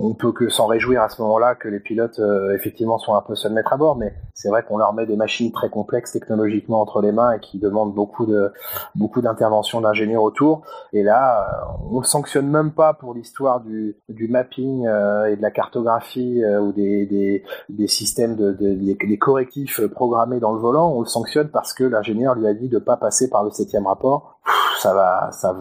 [0.02, 3.20] on peut que s'en réjouir à ce moment-là que les pilotes euh, effectivement sont un
[3.20, 6.12] peu seuls maîtres à bord, mais c'est vrai qu'on leur met des machines très complexes
[6.12, 8.52] technologiquement entre les mains et qui demandent beaucoup de
[8.94, 10.62] beaucoup d'intervention d'ingénieurs autour.
[10.92, 15.36] Et là, euh, on le sanctionne même pas pour l'histoire du, du mapping euh, et
[15.36, 20.92] de la cartographie ou des, des, systèmes de, de des, correctifs programmés dans le volant.
[20.92, 23.86] On le sanctionne parce que l'ingénieur lui a dit de pas passer par le septième
[23.86, 24.38] rapport.
[24.80, 25.56] ça va, ça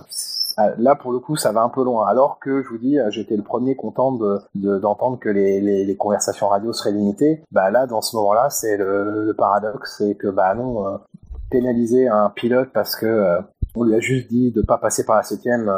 [0.78, 2.08] là pour le coup ça va un peu loin.
[2.08, 4.40] Alors que je vous dis, j'étais le premier content de
[4.80, 7.44] d'entendre que les, les, conversations radio seraient limitées.
[7.52, 10.98] Bah là dans ce moment-là c'est le, le, paradoxe, c'est que bah non euh,
[11.50, 13.40] pénaliser un pilote parce que euh,
[13.78, 15.72] on lui a juste dit de pas passer par la septième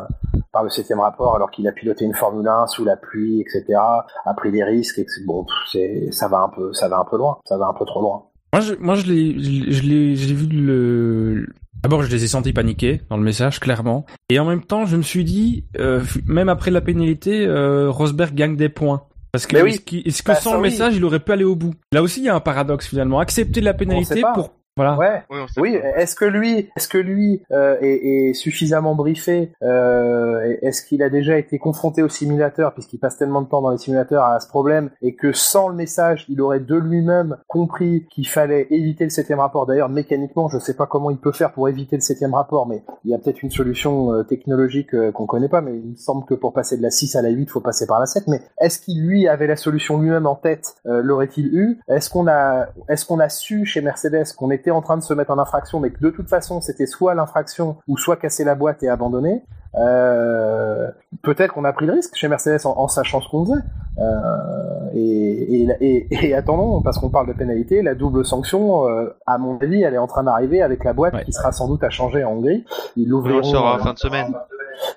[0.51, 3.65] par le septième rapport alors qu'il a piloté une Formule 1 sous la pluie, etc.
[3.77, 7.17] a pris des risques et bon c'est ça va un peu ça va un peu
[7.17, 8.25] loin, ça va un peu trop loin.
[8.53, 11.45] Moi je moi je l'ai je l'ai j'ai vu le
[11.81, 14.05] D'abord, je les ai sentis paniquer dans le message, clairement.
[14.29, 18.35] Et en même temps, je me suis dit, euh, même après la pénalité, euh, Rosberg
[18.35, 19.03] gagne des points.
[19.31, 21.73] Parce que est-ce que bah, sans le message, il aurait pu aller au bout?
[21.93, 23.19] Là aussi, il y a un paradoxe finalement.
[23.19, 24.51] Accepter la pénalité pour
[24.97, 25.23] Ouais.
[25.57, 25.75] Oui.
[25.95, 31.09] Est-ce que lui, est-ce que lui euh, est, est, suffisamment briefé euh, Est-ce qu'il a
[31.09, 34.47] déjà été confronté au simulateur, puisqu'il passe tellement de temps dans les simulateurs à ce
[34.47, 39.09] problème, et que sans le message, il aurait de lui-même compris qu'il fallait éviter le
[39.09, 39.65] septième rapport.
[39.65, 42.67] D'ailleurs, mécaniquement, je ne sais pas comment il peut faire pour éviter le septième rapport,
[42.67, 45.61] mais il y a peut-être une solution euh, technologique euh, qu'on connaît pas.
[45.61, 47.61] Mais il me semble que pour passer de la 6 à la 8, il faut
[47.61, 48.27] passer par la 7.
[48.27, 51.79] Mais est-ce qu'il lui avait la solution lui-même en tête euh, L'aurait-il eu?
[51.87, 55.13] Est-ce qu'on a, est-ce qu'on a su chez Mercedes qu'on était en train de se
[55.13, 58.55] mettre en infraction, mais que de toute façon c'était soit l'infraction ou soit casser la
[58.55, 59.43] boîte et abandonner,
[59.75, 60.89] euh,
[61.21, 63.61] peut-être qu'on a pris le risque chez Mercedes en, sachant ce qu'on faisait.
[63.99, 69.37] Euh, et, et, et, attendons, parce qu'on parle de pénalité, la double sanction, euh, à
[69.37, 71.89] mon avis, elle est en train d'arriver avec la boîte qui sera sans doute à
[71.89, 72.65] changer en Hongrie.
[72.95, 73.43] Ils l'ouvriront.
[73.43, 74.33] sera en fin de semaine.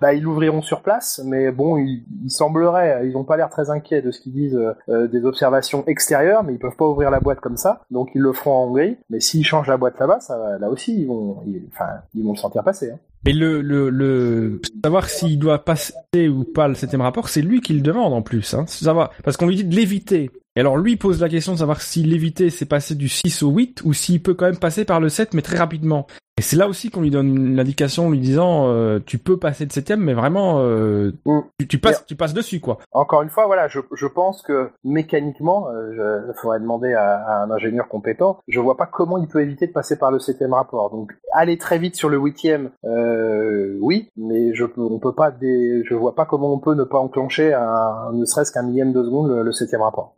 [0.00, 4.02] Bah, ils l'ouvriront sur place, mais bon, il, semblerait, ils n'ont pas l'air très inquiets
[4.02, 7.40] de ce qu'ils disent euh, des observations extérieures, mais ils peuvent pas ouvrir la boîte
[7.40, 8.98] comme ça, donc ils le feront en Hongrie.
[9.10, 12.38] Mais s'ils changent la boîte là-bas, ça, là aussi, ils vont, enfin, ils vont le
[12.38, 12.90] sentir passer.
[12.90, 12.98] Hein.
[13.24, 15.94] Et le, le, le savoir s'il doit passer
[16.28, 18.54] ou pas le septième rapport, c'est lui qui le demande en plus.
[18.54, 18.64] Hein.
[18.66, 20.30] Savoir, parce qu'on lui dit de l'éviter.
[20.56, 23.50] Et alors lui pose la question de savoir si l'éviter c'est passer du 6 au
[23.50, 26.06] 8 ou s'il peut quand même passer par le 7 mais très rapidement.
[26.38, 29.72] Et c'est là aussi qu'on lui donne l'indication lui disant euh, tu peux passer de
[29.72, 31.12] septième mais vraiment euh,
[31.58, 32.78] tu, tu passes tu passes dessus quoi.
[32.92, 37.42] Encore une fois, voilà, je, je pense que mécaniquement, euh, il faudrait demander à, à
[37.44, 38.38] un ingénieur compétent.
[38.48, 40.90] Je vois pas comment il peut éviter de passer par le septième rapport.
[40.90, 45.30] Donc, aller très vite sur le huitième, euh, oui, mais je peux, on peut pas,
[45.30, 48.92] dé- je vois pas comment on peut ne pas enclencher un, ne serait-ce qu'un millième
[48.92, 50.14] de seconde le, le septième rapport.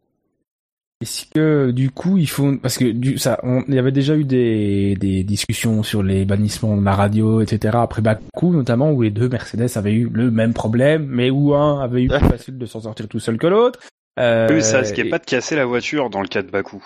[1.00, 4.16] Est-ce que du coup il faut parce que du ça on, il y avait déjà
[4.16, 9.02] eu des, des discussions sur les bannissements de la radio etc après Bakou notamment où
[9.02, 12.56] les deux Mercedes avaient eu le même problème mais où un avait eu plus facile
[12.58, 13.80] de s'en sortir tout seul que l'autre.
[14.20, 16.82] Euh, Oui, ça risquait et- pas de casser la voiture dans le cas de Bakou.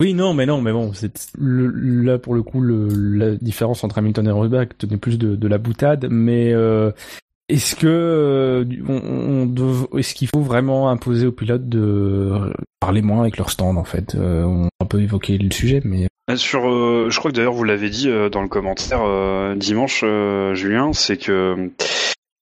[0.00, 1.68] Oui non mais non mais bon c'est le-
[2.02, 5.48] là pour le coup le, la différence entre Hamilton et Rosberg tenait plus de, de
[5.48, 6.90] la boutade mais euh,
[7.52, 8.64] est-ce que euh,
[9.98, 14.14] est-ce qu'il faut vraiment imposer aux pilotes de parler moins avec leur stand en fait?
[14.14, 17.52] Euh, On a un peu évoqué le sujet mais Euh, Sur, je crois que d'ailleurs
[17.52, 19.02] vous l'avez dit dans le commentaire
[19.56, 20.04] dimanche,
[20.54, 21.70] Julien, c'est que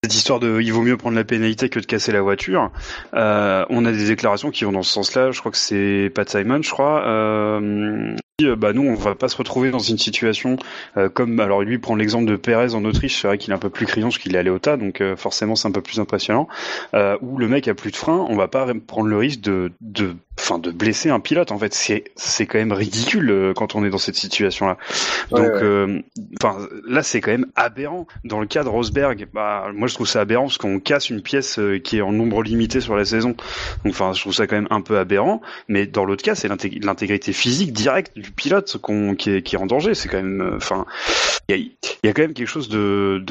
[0.05, 2.71] cette histoire de il vaut mieux prendre la pénalité que de casser la voiture.
[3.13, 5.33] on a des déclarations qui vont dans ce sens-là.
[5.33, 7.61] Je crois que c'est Pat Simon, je crois.
[8.47, 10.57] Euh, bah nous, on va pas se retrouver dans une situation
[10.97, 13.21] euh, comme alors lui prend l'exemple de Perez en Autriche.
[13.21, 15.01] C'est vrai qu'il est un peu plus criant parce qu'il est allé au tas, donc
[15.01, 16.49] euh, forcément c'est un peu plus impressionnant.
[16.95, 19.73] Euh, où le mec a plus de frein, on va pas prendre le risque de
[19.81, 21.53] de enfin de blesser un pilote.
[21.53, 24.79] En fait, c'est c'est quand même ridicule quand on est dans cette situation-là.
[25.31, 26.05] Ouais, Donc, ouais.
[26.43, 28.07] enfin, là, c'est quand même aberrant.
[28.25, 31.23] Dans le cas de Rosberg, bah, moi, je trouve ça aberrant parce qu'on casse une
[31.23, 33.31] pièce qui est en nombre limité sur la saison.
[33.85, 35.43] Donc, enfin, je trouve ça quand même un peu aberrant.
[35.69, 38.79] Mais dans l'autre cas, c'est l'intég- l'intégrité physique directe du pilote
[39.19, 39.95] qui, est, en danger.
[39.95, 40.87] C'est quand même, euh, enfin,
[41.57, 41.73] il
[42.05, 43.23] y a, quand même quelque chose de,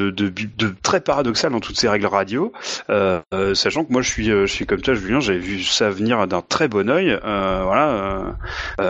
[0.83, 2.51] très paradoxal dans toutes ces règles radio.
[2.89, 6.41] Euh, euh, sachant que moi, je suis, comme toi, Julien, j'avais vu ça venir d'un
[6.41, 7.17] très bon œil.
[7.23, 8.35] Euh, voilà.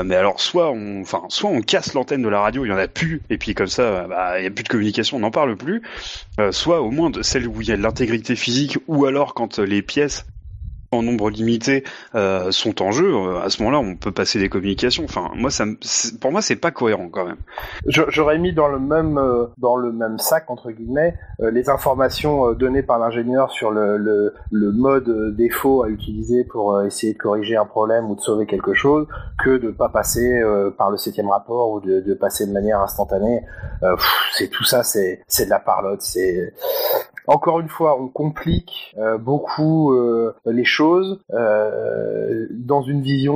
[0.03, 2.77] mais alors, soit on, enfin, soit on casse l'antenne de la radio, il y en
[2.77, 5.31] a plus, et puis comme ça, bah, il y a plus de communication, on n'en
[5.31, 5.81] parle plus.
[6.51, 9.59] Soit au moins de celle où il y a de l'intégrité physique, ou alors quand
[9.59, 10.25] les pièces
[10.91, 11.83] en nombre limité
[12.15, 15.03] euh, sont en jeu, euh, à ce moment-là, on peut passer des communications.
[15.03, 15.65] Enfin, moi, ça,
[16.19, 17.37] pour moi, c'est pas cohérent quand même.
[17.85, 22.47] J'aurais mis dans le même euh, dans le même sac entre guillemets euh, les informations
[22.47, 27.13] euh, données par l'ingénieur sur le, le, le mode euh, défaut à utiliser pour essayer
[27.13, 29.07] de corriger un problème ou de sauver quelque chose
[29.43, 30.41] que de pas passer
[30.77, 33.41] par le septième rapport ou de, de passer de manière instantanée.
[34.33, 36.01] C'est tout ça, c'est c'est de la parlotte.
[36.01, 36.53] C'est
[37.29, 43.29] encore une fois, on complique euh, beaucoup euh, les choses euh, dans une vision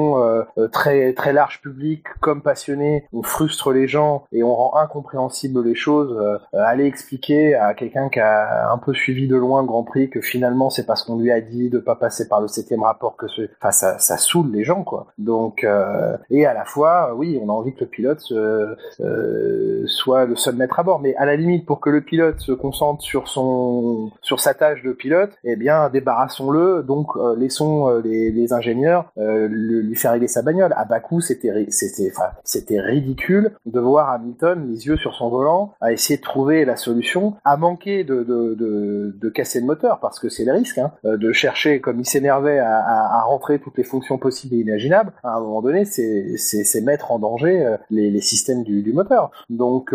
[0.72, 3.06] très très large public comme passionné.
[3.14, 6.18] On frustre les gens et on rend incompréhensible les choses.
[6.54, 10.22] Aller expliquer à quelqu'un qui a un peu suivi de loin le Grand Prix que
[10.22, 13.28] finalement c'est parce qu'on lui a dit de pas passer par le septième rapport que
[13.28, 15.08] ce, enfin ça, ça saoule les gens quoi.
[15.18, 20.26] Donc euh, et à la fois, oui, on a envie que le pilote euh, soit
[20.26, 23.04] le seul maître à bord, mais à la limite pour que le pilote se concentre
[23.04, 23.83] sur son
[24.22, 26.84] sur sa tâche de pilote, eh bien débarrassons-le.
[26.84, 30.74] Donc euh, laissons euh, les, les ingénieurs euh, lui faire régler sa bagnole.
[30.76, 35.74] À Bakou, c'était c'était enfin c'était ridicule de voir Hamilton les yeux sur son volant
[35.82, 40.00] à essayer de trouver la solution, à manquer de de, de, de casser le moteur
[40.00, 43.22] parce que c'est le risque hein, euh, de chercher comme il s'énervait à, à, à
[43.24, 45.14] rentrer toutes les fonctions possibles et imaginables.
[45.24, 48.94] À un moment donné, c'est c'est mettre en danger euh, les, les systèmes du, du
[48.94, 49.32] moteur.
[49.50, 49.94] Donc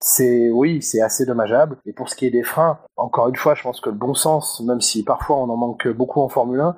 [0.00, 1.76] c'est oui, c'est assez dommageable.
[1.86, 4.14] Et pour ce qui est des freins, encore une fois, je pense que le bon
[4.14, 6.76] sens, même si parfois on en manque beaucoup en Formule 1,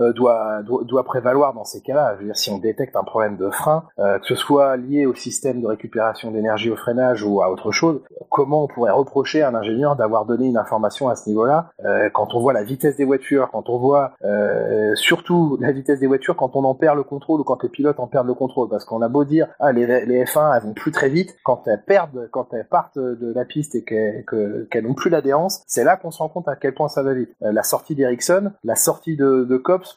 [0.00, 2.14] euh, doit, doit doit prévaloir dans ces cas-là.
[2.14, 5.06] Je veux dire, si on détecte un problème de frein, euh, que ce soit lié
[5.06, 9.42] au système de récupération d'énergie au freinage ou à autre chose, comment on pourrait reprocher
[9.42, 12.62] à un ingénieur d'avoir donné une information à ce niveau-là euh, quand on voit la
[12.64, 16.74] vitesse des voitures, quand on voit euh, surtout la vitesse des voitures quand on en
[16.74, 19.24] perd le contrôle ou quand les pilotes en perdent le contrôle, parce qu'on a beau
[19.24, 22.66] dire ah les, les F1 elles vont plus très vite, quand elles perdent, quand elles
[22.68, 26.18] partent de la piste et qu'elles que- qu'elles n'ont plus l'adhérence, c'est là qu'on se
[26.18, 27.30] rend compte à quel point ça va vite.
[27.42, 29.87] Euh, la sortie d'Ericsson, la sortie de, de Cops,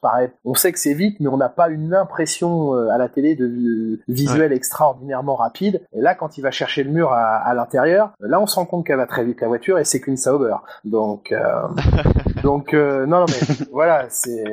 [0.45, 3.35] on sait que c'est vite, mais on n'a pas une impression euh, à la télé
[3.35, 5.81] de vi- visuel extraordinairement rapide.
[5.93, 8.65] Et là, quand il va chercher le mur à, à l'intérieur, là on se rend
[8.65, 10.55] compte qu'elle va très vite la voiture et c'est qu'une Sauber.
[10.85, 11.39] Donc, euh,
[12.43, 14.43] donc euh, non, non, mais voilà, c'est,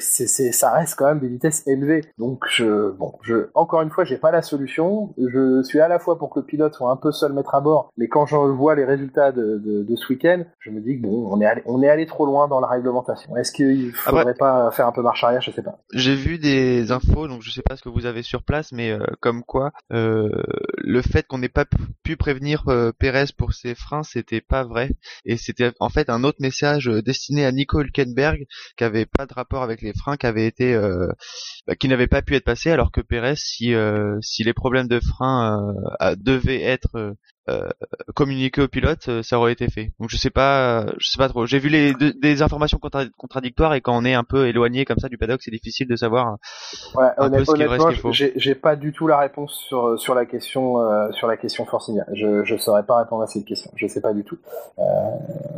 [0.00, 2.04] c'est, ça reste quand même des vitesses élevées.
[2.18, 5.10] Donc je, bon, je, encore une fois, j'ai pas la solution.
[5.18, 7.60] Je suis à la fois pour que le pilote soit un peu seul maître à
[7.60, 10.96] bord, mais quand je vois les résultats de, de, de ce week-end, je me dis
[11.00, 13.36] que bon, on est allé, on est allé trop loin dans la réglementation.
[13.36, 15.78] Est-ce qu'il faudrait pas faire un peu marche arrière, je sais pas.
[15.92, 18.92] J'ai vu des infos, donc je sais pas ce que vous avez sur place, mais
[18.92, 20.30] euh, comme quoi euh,
[20.78, 21.64] le fait qu'on n'ait pas
[22.04, 24.90] pu prévenir euh, Pérez pour ses freins, c'était pas vrai,
[25.24, 29.34] et c'était en fait un autre message destiné à Nico Hülkenberg qui avait pas de
[29.34, 30.78] rapport avec les freins, qui avait été,
[31.66, 33.74] bah, qui n'avait pas pu être passé, alors que Pérez, si
[34.20, 35.74] si les problèmes de frein
[36.16, 37.16] devaient être
[37.48, 37.68] euh,
[38.14, 39.92] communiquer au pilote, euh, ça aurait été fait.
[40.00, 41.46] Donc je sais pas, je sais pas trop.
[41.46, 42.78] J'ai vu les des informations
[43.16, 45.96] contradictoires et quand on est un peu éloigné comme ça du paddock, c'est difficile de
[45.96, 46.36] savoir
[46.94, 48.12] ouais, un peu ce qu'il reste qu'il faut.
[48.12, 52.04] J'ai pas du tout la réponse sur sur la question euh, sur la question Forcinia.
[52.12, 53.70] Je je saurais pas répondre à cette question.
[53.76, 54.38] Je sais pas du tout.
[54.78, 54.82] Euh,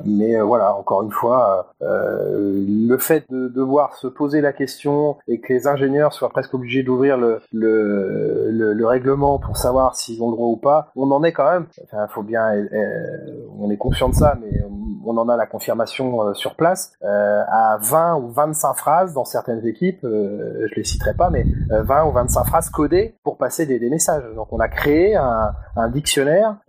[0.04, 5.52] mais voilà, encore une fois, le fait de devoir se poser la question et que
[5.52, 10.30] les ingénieurs soient presque obligés d'ouvrir le le, le le règlement pour savoir s'ils ont
[10.30, 11.66] le droit ou pas, on en est quand même
[12.08, 12.66] Faut bien, euh,
[13.58, 14.62] on est conscient de ça, mais
[15.04, 16.92] on en a la confirmation euh, sur place.
[17.02, 22.04] Euh, à 20 ou 25 phrases dans certaines équipes, je les citerai pas, mais 20
[22.04, 24.22] ou 25 phrases codées pour passer des, messages.
[24.36, 25.52] Donc, on a créé un,
[25.88, 26.56] dictionnaire,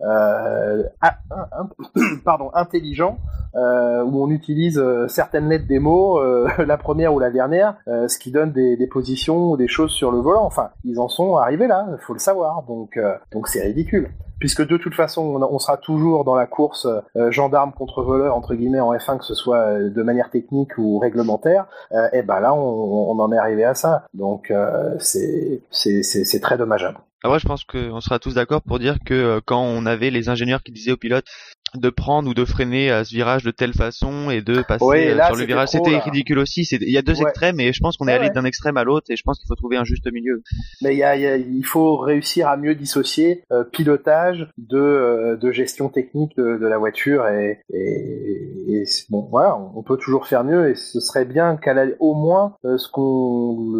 [2.24, 3.18] pardon, intelligent
[3.54, 6.20] où on utilise certaines lettres des mots,
[6.58, 10.10] la première ou la dernière, ce qui donne des, des, positions ou des choses sur
[10.10, 10.44] le volant.
[10.44, 12.64] Enfin, ils en sont arrivés là, faut le savoir.
[12.64, 12.98] Donc,
[13.30, 14.10] donc c'est ridicule
[14.42, 18.56] puisque de toute façon on, sera toujours dans la course euh, gendarme contre voleur entre
[18.56, 22.40] guillemets en F1 que ce soit euh, de manière technique ou réglementaire euh, et ben
[22.40, 24.52] là on, en est arrivé à ça donc
[24.98, 26.98] c'est c'est très dommageable.
[27.22, 30.28] Alors ah je pense qu'on sera tous d'accord pour dire que quand on avait les
[30.28, 31.28] ingénieurs qui disaient aux pilotes
[31.74, 35.24] de prendre ou de freiner à ce virage de telle façon et de passer euh,
[35.26, 35.68] sur le virage.
[35.68, 36.62] C'était ridicule aussi.
[36.62, 39.06] Il y a deux extrêmes et je pense qu'on est allé d'un extrême à l'autre
[39.10, 40.42] et je pense qu'il faut trouver un juste milieu.
[40.82, 45.52] Mais il, y a, il faut réussir à mieux dissocier euh, pilotage de, euh, de
[45.52, 50.44] gestion technique de, de la voiture et, et, et, bon voilà, on peut toujours faire
[50.44, 53.72] mieux et ce serait bien qu'à au moins ce qu'on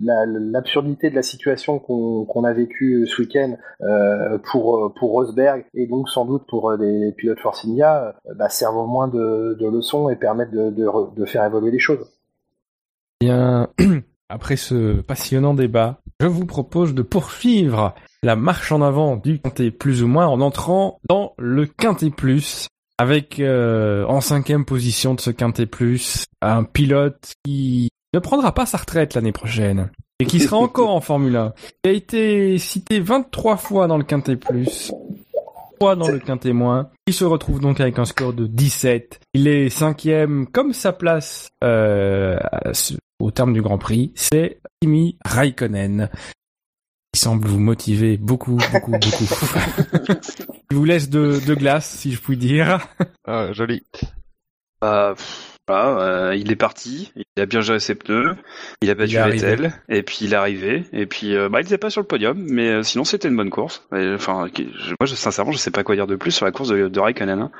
[0.00, 3.56] l'absurdité de la situation qu'on a vécu ce week-end
[4.50, 8.76] pour pour Rosberg et donc sans doute pour des pilotes de Forcinia euh, bah, servent
[8.76, 12.06] au moins de, leçons et permettent de, faire évoluer les choses.
[13.20, 13.68] Bien,
[14.28, 19.70] après ce passionnant débat, je vous propose de poursuivre la marche en avant du Quintet
[19.70, 25.20] plus ou moins en entrant dans le Quintet plus avec euh, en cinquième position de
[25.20, 29.90] ce Quintet plus un pilote qui ne prendra pas sa retraite l'année prochaine
[30.20, 31.52] et qui sera encore en Formule 1.
[31.84, 34.92] Il a été cité 23 fois dans le Quintet plus
[35.94, 36.90] dans le quintémoin.
[37.06, 39.20] Il se retrouve donc avec un score de 17.
[39.34, 42.38] Il est cinquième comme sa place euh,
[43.20, 44.12] au terme du Grand Prix.
[44.14, 46.08] C'est Kimi Raikkonen.
[47.14, 49.24] Il semble vous motiver beaucoup, beaucoup, beaucoup.
[50.70, 52.80] Il vous laisse de, de glace, si je puis dire.
[53.26, 53.84] Ah, joli.
[54.82, 55.14] Euh,
[55.66, 58.36] voilà, euh, il est parti, il a bien géré ses pneus,
[58.82, 61.78] il a battu Vettel, et puis il est arrivé, et puis euh, bah, il n'était
[61.78, 63.86] pas sur le podium, mais euh, sinon c'était une bonne course.
[63.92, 66.88] enfin, moi je, sincèrement je sais pas quoi dire de plus sur la course de,
[66.88, 67.40] de Raikkonen.
[67.40, 67.50] Hein.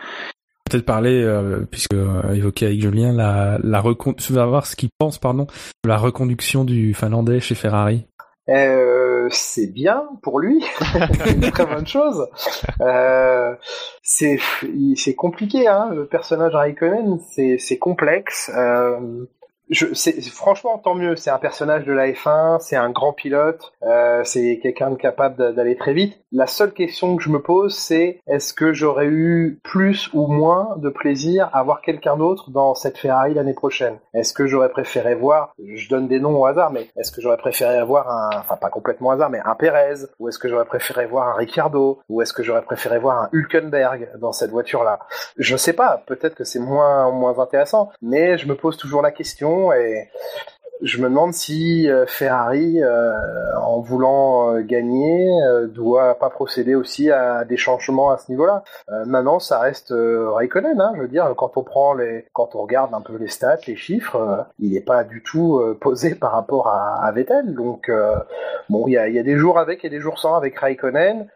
[0.70, 1.24] Peut-être parler,
[1.70, 1.94] puisque
[2.32, 4.14] évoqué avec Julien, la, la recon...
[4.30, 5.46] voir ce qu'il pense, pardon,
[5.84, 8.06] de la reconduction du Finlandais chez Ferrari.
[8.48, 10.64] Euh, c'est bien pour lui,
[11.26, 12.26] une très bonne chose.
[12.80, 13.54] Euh,
[14.02, 14.38] c'est
[15.16, 17.18] compliqué, hein, le personnage Raikkonen,
[17.58, 18.50] c'est complexe.
[18.54, 19.26] Euh,
[19.70, 19.86] je,
[20.30, 21.16] franchement, tant mieux.
[21.16, 25.54] C'est un personnage de la F1, c'est un grand pilote, euh, c'est quelqu'un de capable
[25.54, 26.18] d'aller très vite.
[26.32, 30.76] La seule question que je me pose, c'est est-ce que j'aurais eu plus ou moins
[30.76, 33.98] de plaisir à voir quelqu'un d'autre dans cette Ferrari l'année prochaine?
[34.12, 37.36] Est-ce que j'aurais préféré voir, je donne des noms au hasard, mais est-ce que j'aurais
[37.36, 40.64] préféré voir un, enfin pas complètement au hasard, mais un Perez Ou est-ce que j'aurais
[40.64, 42.00] préféré voir un Ricciardo?
[42.08, 44.98] Ou est-ce que j'aurais préféré voir un Hülkenberg dans cette voiture-là?
[45.38, 46.02] Je sais pas.
[46.06, 50.08] Peut-être que c'est moins moins intéressant, mais je me pose toujours la question et
[50.82, 53.12] je me demande si euh, Ferrari, euh,
[53.60, 55.30] en voulant euh, gagner,
[55.68, 58.64] doit pas procéder aussi à des changements à ce niveau-là.
[59.06, 60.80] maintenant, ça reste Raikkonen.
[60.80, 63.58] Hein, je veux dire, quand on prend les, quand on regarde un peu les stats,
[63.66, 67.54] les chiffres, il n'est pas du tout posé par rapport à, Vettel.
[67.54, 67.90] Donc,
[68.68, 71.26] bon, il y a, des jours avec et des jours sans avec Raikkonen.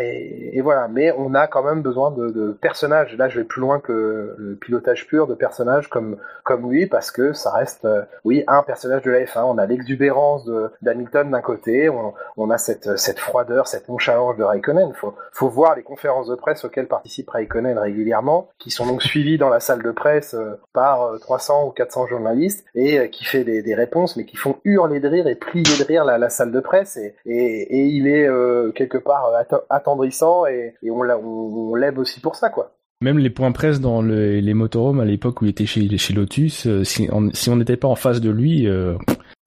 [0.00, 0.88] Et, voilà.
[0.88, 3.16] Mais on a quand même besoin de, personnages.
[3.16, 7.10] Là, je vais plus loin que le pilotage pur de personnages comme comme lui, parce
[7.10, 7.86] que ça reste,
[8.24, 9.42] oui un personnage de la F1.
[9.44, 10.48] On a l'exubérance
[10.82, 11.88] d'Hamilton d'un côté,
[12.36, 14.92] on, a cette, cette froideur, cette nonchalance de Raikkonen.
[14.94, 19.38] Faut, faut voir les conférences de presse auxquelles participe Raikkonen régulièrement, qui sont donc suivies
[19.38, 23.24] dans la salle de presse euh, par 300 euh, ou 400 journalistes et euh, qui
[23.24, 26.18] fait des, des, réponses, mais qui font hurler de rire et plier de rire la,
[26.18, 26.96] la salle de presse.
[26.96, 28.28] Et, et, il est
[28.74, 29.32] quelque part
[29.70, 32.72] attendrissant et, on, on l'aime aussi pour ça, quoi.
[33.00, 36.66] Même les points presse dans le, les motorhomes à l'époque où il était chez, Lotus,
[36.66, 38.96] euh, si on si on n'était pas en face de lui, euh,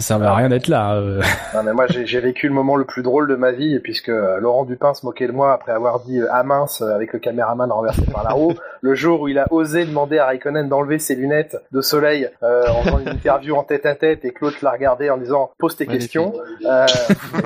[0.02, 0.96] ça servait à rien d'être là.
[0.96, 1.22] euh.
[1.56, 4.40] Non, mais moi, j'ai vécu le moment le plus drôle de ma vie, puisque euh,
[4.40, 7.72] Laurent Dupin se moquait de moi après avoir dit euh, ah mince avec le caméraman
[7.72, 8.54] renversé par la roue.
[8.82, 12.64] Le jour où il a osé demander à Raikkonen d'enlever ses lunettes de soleil euh,
[12.70, 15.76] en faisant une interview en tête à tête et Claude l'a regardé en disant pose
[15.76, 16.12] tes Magnifique.
[16.14, 16.34] questions.
[16.66, 16.86] Euh,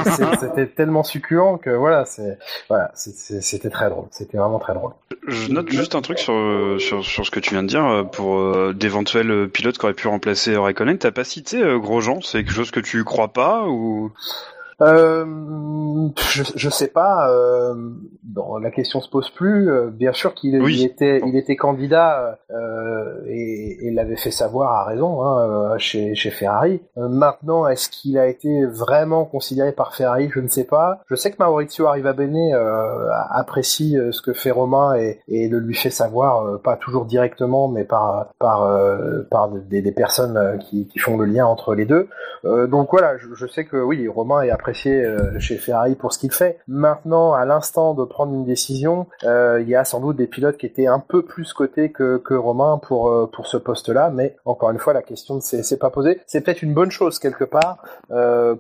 [0.06, 2.38] c'est- C'était tellement succulent que voilà, c'est
[2.96, 4.06] c'était très drôle.
[4.12, 4.92] C'était vraiment très drôle.
[5.28, 6.34] Je note juste un truc sur,
[6.80, 10.08] sur, sur ce que tu viens de dire pour euh, d'éventuels pilotes qui auraient pu
[10.08, 10.98] remplacer Raikkonen.
[10.98, 14.12] T'as pas cité euh, Grosjean, c'est quelque chose que tu crois pas ou
[14.82, 15.26] Euh,
[16.30, 17.30] je, je sais pas.
[17.32, 17.74] Euh,
[18.24, 19.72] bon, la question se pose plus.
[19.72, 20.80] Euh, bien sûr qu'il Oui.
[20.80, 22.38] il était, il était candidat
[23.28, 26.82] et, et l'avait fait savoir à raison hein, chez, chez Ferrari.
[26.98, 30.30] Maintenant, est-ce qu'il a été vraiment considéré par Ferrari?
[30.34, 31.00] Je ne sais pas.
[31.10, 32.54] Je sais que Maurizio Arrivabene
[33.32, 37.86] apprécie ce que fait Romain et, et le lui fait savoir, pas toujours directement, mais
[37.86, 38.70] par par
[39.32, 42.08] par des, des personnes qui, qui font le lien entre les deux.
[42.44, 46.20] Donc voilà, je, je sais que oui, Romain est apprécié euh, chez Ferrari pour ce
[46.20, 46.60] qu'il fait.
[46.68, 50.58] Maintenant, à l'instant de prendre une décision, euh, il y a sans doute des pilotes
[50.58, 54.36] qui étaient un peu plus cotés que, que Romain pour euh, pour ce poste-là, mais
[54.46, 56.22] encore une fois, la question ne s'est pas posée.
[56.26, 57.84] C'est peut-être une bonne chose quelque part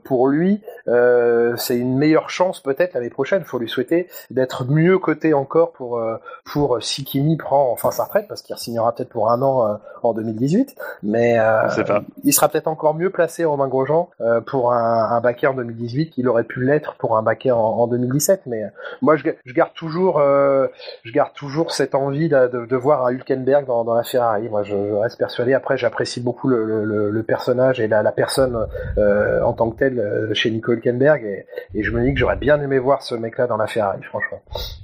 [0.03, 0.61] pour lui.
[0.86, 3.41] C'est une meilleure chance peut-être l'année prochaine.
[3.41, 6.02] Il faut lui souhaiter d'être mieux coté encore pour
[6.44, 10.14] pour si Kimi prend enfin sa retraite parce qu'il signera peut-être pour un an en
[10.14, 12.03] 2018, mais pas.
[12.23, 14.10] il sera peut-être encore mieux placé Romain Grosjean
[14.45, 17.88] pour un, un baquet en 2018 qu'il aurait pu l'être pour un baquet en, en
[17.88, 18.41] 2017.
[18.47, 18.67] Mais euh,
[19.01, 20.67] moi, je, je garde toujours, euh,
[21.03, 24.49] je garde toujours cette envie de, de, de voir un Hülkenberg dans, dans la Ferrari.
[24.49, 25.53] Moi, je, je reste persuadé.
[25.53, 28.67] Après, j'apprécie beaucoup le, le- le, le personnage et la, la personne
[28.97, 32.35] euh, en tant que telle chez Nico Hülkenberg, et, et je me dis que j'aurais
[32.35, 34.39] bien aimé voir ce mec-là dans la Ferrari, franchement.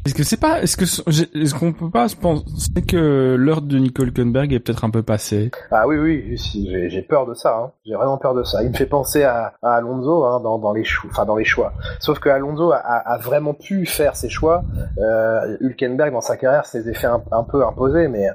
[0.06, 0.84] Est-ce que c'est pas, est-ce que
[1.42, 2.46] est-ce qu'on peut pas se penser
[2.88, 5.52] que l'heure de Nicole Hülkenberg est peut-être un peu passée?
[5.72, 7.58] Ah oui, oui, j'ai j'ai peur de ça.
[7.58, 7.72] Hein.
[7.86, 8.64] J'ai vraiment peur de ça.
[8.64, 11.46] Il me fait penser à, à Alonso hein, dans, dans les choix, enfin dans les
[11.46, 11.74] choix.
[12.00, 14.64] Sauf que Alonso a, vraiment pu faire ses choix.
[14.98, 18.28] Euh, Hülkenberg dans sa carrière s'est fait un, peu imposer, mais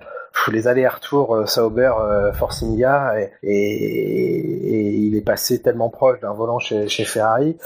[0.53, 6.59] les allers-retours euh, Sauber, euh, Force India, et, il est passé tellement proche d'un volant
[6.59, 7.57] chez, Ferrari.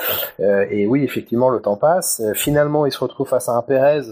[0.40, 2.22] Euh, et oui, effectivement, le temps passe.
[2.34, 4.02] Finalement, il se retrouve face à un Perez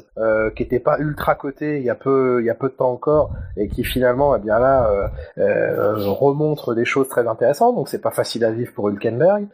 [0.57, 2.91] qui n'était pas ultra coté il y a peu, il y a peu de temps
[2.91, 5.11] encore, et qui finalement, eh bien là.
[5.37, 9.47] remontre des choses très intéressantes, donc c'est pas facile à vivre pour Hülkenberg.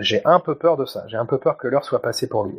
[0.00, 2.44] J'ai un peu peur de ça, j'ai un peu peur que l'heure soit passée pour
[2.44, 2.56] lui.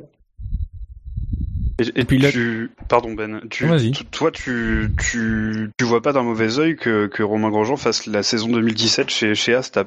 [1.80, 3.68] Et, et puis là- tu, pardon Ben, tu,
[4.12, 8.24] toi tu, tu, tu vois pas d'un mauvais œil que, que Romain Grosjean fasse la
[8.24, 9.72] saison 2017 chez, chez As.
[9.72, 9.86] t'as-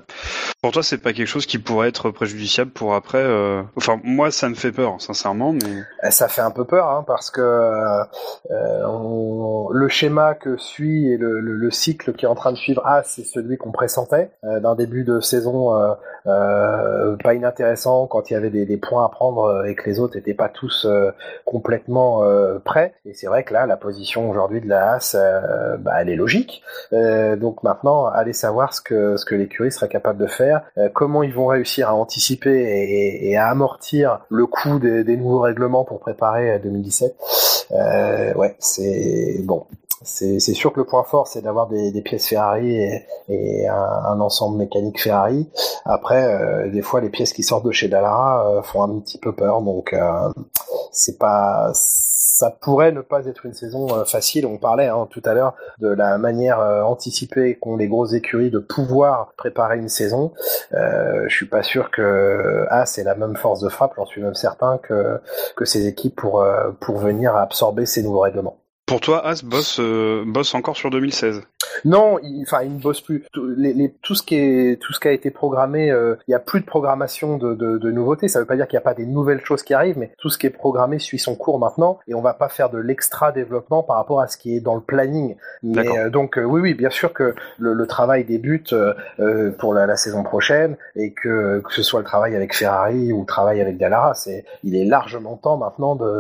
[0.63, 3.19] Pour toi, c'est pas quelque chose qui pourrait être préjudiciable pour après.
[3.19, 5.61] euh, Enfin, moi, ça me fait peur, sincèrement, mais
[6.05, 8.05] Euh, Ça fait un peu peur, hein, parce que euh,
[8.87, 12.57] on- le schéma que suit et le, le- le cycle qui est en train de
[12.57, 15.75] suivre A, c'est celui qu'on pressentait euh, d'un début de saison
[16.27, 19.89] euh, pas inintéressant quand il y avait des, des points à prendre euh, et que
[19.89, 21.11] les autres n'étaient pas tous euh,
[21.45, 22.95] complètement euh, prêts.
[23.05, 26.17] Et c'est vrai que là, la position aujourd'hui de la Haas, euh, bah, elle est
[26.17, 26.63] logique.
[26.93, 30.63] Donc maintenant, allez savoir ce que ce que l'écurie sera capable de faire,
[30.95, 35.41] comment ils vont réussir à anticiper et, et à amortir le coût des, des nouveaux
[35.41, 37.15] règlements pour préparer euh, 2017.
[37.73, 39.67] Euh, ouais, c'est bon.
[40.03, 43.75] C'est sûr que le point fort, c'est d'avoir des, des pièces Ferrari et, et un,
[43.75, 45.51] un ensemble mécanique Ferrari.
[45.85, 49.19] Après, euh, des fois, les pièces qui sortent de chez Dallara euh, font un petit
[49.19, 50.31] peu peur, donc euh,
[50.91, 51.71] c'est pas,
[52.41, 54.47] ça pourrait ne pas être une saison euh, facile.
[54.47, 58.51] On parlait hein, tout à l'heure de la manière euh, anticipée qu'ont les grosses écuries
[58.51, 60.33] de pouvoir préparer une saison.
[60.73, 63.93] Euh, je suis pas sûr que As ait la même force de frappe.
[63.97, 65.21] J'en suis même certain que
[65.55, 68.60] que ces équipes pour euh, pour venir absorber ces nouveaux règlements.
[68.91, 71.43] Pour toi, As bosse, euh, bosse encore sur 2016.
[71.85, 73.25] Non, il, enfin, il ne bosse plus.
[73.33, 76.33] Tout, les, les- tout ce qui est, tout ce qui a été programmé, euh, il
[76.33, 78.29] y a plus de programmation de, de, de nouveautés.
[78.29, 80.29] Ça veut pas dire qu'il n'y a pas des nouvelles choses qui arrivent, mais tout
[80.29, 83.31] ce qui est programmé suit son cours maintenant, et on va pas faire de l'extra
[83.33, 85.37] développement par rapport à ce qui est dans le planning.
[85.63, 89.51] Mais euh, donc, euh, oui, oui, bien sûr que le, le travail débute euh, euh,
[89.53, 93.21] pour la, la saison prochaine, et que que ce soit le travail avec Ferrari ou
[93.21, 96.11] le travail avec Dallara, c'est, il est largement temps maintenant de-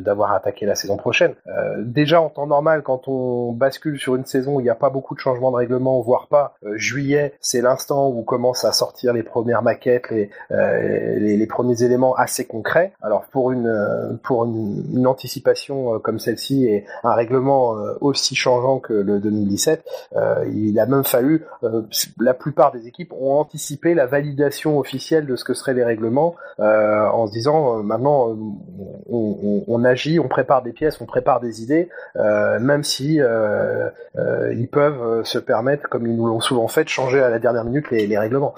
[0.00, 1.34] d'avoir attaqué la saison prochaine.
[1.48, 4.74] Euh, déjà en temps normal, quand on bascule sur une saison où il n'y a
[4.74, 8.72] pas beaucoup de changements de règlement, voire pas, euh, juillet, c'est l'instant où commencent à
[8.72, 12.92] sortir les premières maquettes, les, euh, les, premiers éléments assez concrets.
[13.00, 18.92] Alors pour une euh, pour une, anticipation comme celle-ci et un règlement aussi changeant que
[18.92, 19.82] le 2017,
[20.16, 21.44] euh, il a même fallu
[22.20, 26.34] la plupart des équipes ont anticipé la validation officielle de ce que seraient les règlements
[26.58, 28.36] en se disant maintenant
[29.08, 34.68] on- on agit, on prépare des pièces, on prépare des idées pénaliser, même si ils
[34.68, 37.90] peuvent se permettre, comme ils nous l'ont souvent fait, de changer à la dernière minute
[37.90, 38.54] les, les règlements.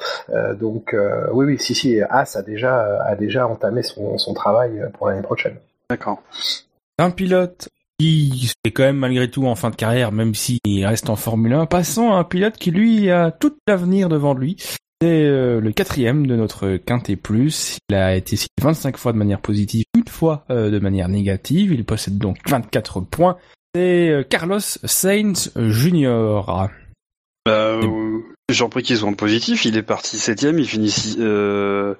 [0.58, 0.96] donc
[1.32, 5.22] oui, oui, si, si, As a déjà a déjà entamé son, son travail pour l'année
[5.22, 5.56] prochaine.
[5.88, 6.22] D'accord.
[6.98, 7.68] Un pilote
[8.00, 11.52] qui est quand même malgré tout en fin de carrière, même s'il reste en Formule
[11.52, 11.66] 1.
[11.66, 14.56] Passons à un pilote qui lui a tout l'avenir devant lui.
[15.02, 17.78] C'est euh, le quatrième de notre Quintet Plus.
[17.88, 21.72] Il a été cité 25 fois de manière positive, une fois euh, de manière négative.
[21.72, 23.38] Il possède donc 24 points.
[23.74, 26.42] C'est euh, Carlos Sainz Jr.
[27.46, 27.80] Bah,
[28.50, 29.64] J'ai prie qu'ils sont positifs.
[29.64, 31.94] Il est parti septième, il finit euh...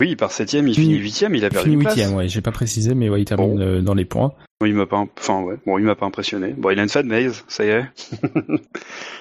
[0.00, 1.94] oui, il part septième, il finit huitième, il a perdu une place.
[1.94, 2.28] huitième, ouais.
[2.28, 3.60] J'ai pas précisé, mais ouais, il termine Bon.
[3.60, 4.32] euh, dans les points.
[4.64, 6.54] Il m'a pas, enfin ouais, bon, il m'a pas impressionné.
[6.56, 7.84] Bon, il a une fan maze, ça y est.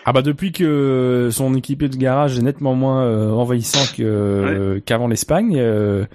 [0.06, 4.80] Ah bah depuis que son équipier de garage est nettement moins euh, envahissant que euh,
[4.84, 6.06] qu'avant l'Espagne, euh,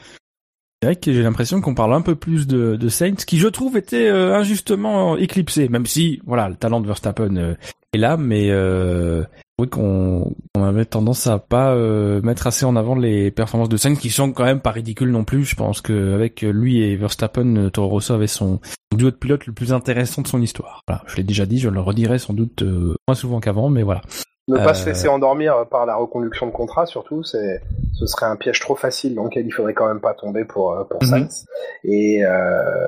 [0.83, 3.47] c'est vrai que j'ai l'impression qu'on parle un peu plus de, de Sainz, qui je
[3.47, 7.55] trouve était euh, injustement éclipsé, même si voilà le talent de Verstappen euh,
[7.93, 8.49] est là, mais
[9.59, 13.77] oui qu'on on avait tendance à pas euh, mettre assez en avant les performances de
[13.77, 15.45] Sainz, qui sont quand même pas ridicules non plus.
[15.45, 18.61] Je pense que avec lui et Verstappen, euh, Toro Rosso avait son
[18.95, 20.81] duo de pilote le plus intéressant de son histoire.
[20.87, 23.83] Voilà, je l'ai déjà dit, je le redirai sans doute euh, moins souvent qu'avant, mais
[23.83, 24.03] voilà.
[24.49, 27.61] Ne pas Euh, se laisser endormir par la reconduction de contrat, surtout, c'est,
[27.95, 30.73] ce serait un piège trop facile dans lequel il faudrait quand même pas tomber pour
[30.73, 31.09] euh, pour Mhm.
[31.09, 31.47] Sainz.
[31.85, 32.87] Et, euh,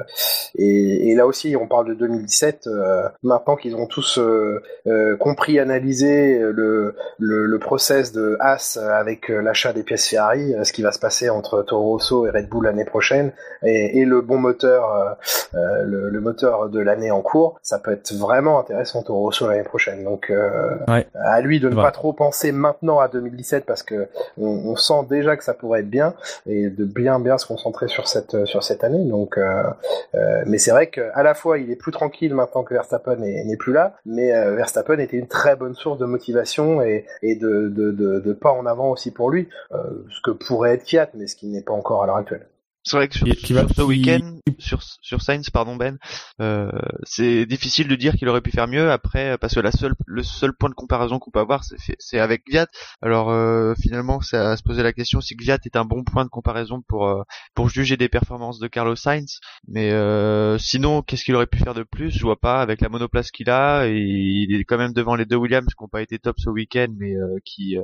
[0.56, 2.66] et et là aussi, on parle de 2017.
[2.68, 8.78] euh, maintenant qu'ils ont tous euh, euh, compris, analysé le le, le process de Haas
[8.80, 12.26] avec euh, l'achat des pièces Ferrari, euh, ce qui va se passer entre Toro Rosso
[12.26, 13.32] et Red Bull l'année prochaine,
[13.64, 15.10] et, et le bon moteur, euh,
[15.58, 19.48] euh, le, le moteur de l'année en cours, ça peut être vraiment intéressant Toro Rosso
[19.48, 20.04] l'année prochaine.
[20.04, 21.06] Donc euh, Ouais.
[21.14, 24.08] à lui de ne pas trop penser maintenant à 2017 parce que
[24.38, 26.14] on, on sent déjà que ça pourrait être bien
[26.46, 29.04] et de bien bien se concentrer sur cette sur cette année.
[29.04, 29.64] Donc, euh,
[30.14, 33.56] euh, mais c'est vrai qu'à la fois il est plus tranquille maintenant que Verstappen n'est
[33.56, 37.68] plus là, mais euh, Verstappen était une très bonne source de motivation et, et de,
[37.68, 39.76] de, de, de pas en avant aussi pour lui, euh,
[40.10, 42.46] ce que pourrait être Fiat, mais ce qui n'est pas encore à l'heure actuelle.
[42.84, 45.98] C'est vrai que sur, Qui- va- sur ce qui- week-end, sur, sur Sainz, pardon Ben,
[46.40, 46.70] euh,
[47.04, 50.22] c'est difficile de dire qu'il aurait pu faire mieux après, parce que la seule, le
[50.22, 52.66] seul point de comparaison qu'on peut avoir, c'est, c'est avec Gviat.
[53.02, 56.30] Alors euh, finalement, ça se poser la question si Gviat est un bon point de
[56.30, 57.22] comparaison pour euh,
[57.54, 59.40] pour juger des performances de Carlos Sainz.
[59.66, 62.10] Mais euh, sinon, qu'est-ce qu'il aurait pu faire de plus?
[62.10, 63.86] Je vois pas avec la monoplace qu'il a.
[63.86, 66.48] Et il est quand même devant les deux Williams qui n'ont pas été top ce
[66.48, 67.82] week-end, mais euh, qui euh,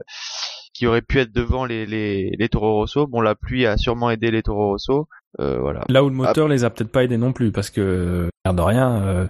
[0.75, 3.07] qui aurait pu être devant les, les, les Toro Rosso.
[3.07, 5.09] Bon, la pluie a sûrement aidé les Toro Rosso.
[5.41, 5.85] Euh, voilà.
[5.89, 8.61] Là où le moteur les a peut-être pas aidés non plus, parce que, l'air de
[8.63, 9.27] rien, euh,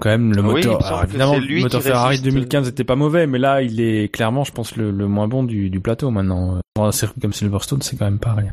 [0.00, 0.84] quand même le Oui, il moteur.
[0.86, 2.24] alors, que évidemment, lui le moteur Ferrari résiste.
[2.24, 5.44] 2015 était pas mauvais, mais là, il est clairement, je pense, le, le moins bon
[5.44, 6.60] du, du plateau maintenant.
[6.76, 8.52] Dans un circuit comme Silverstone, c'est quand même pas rien.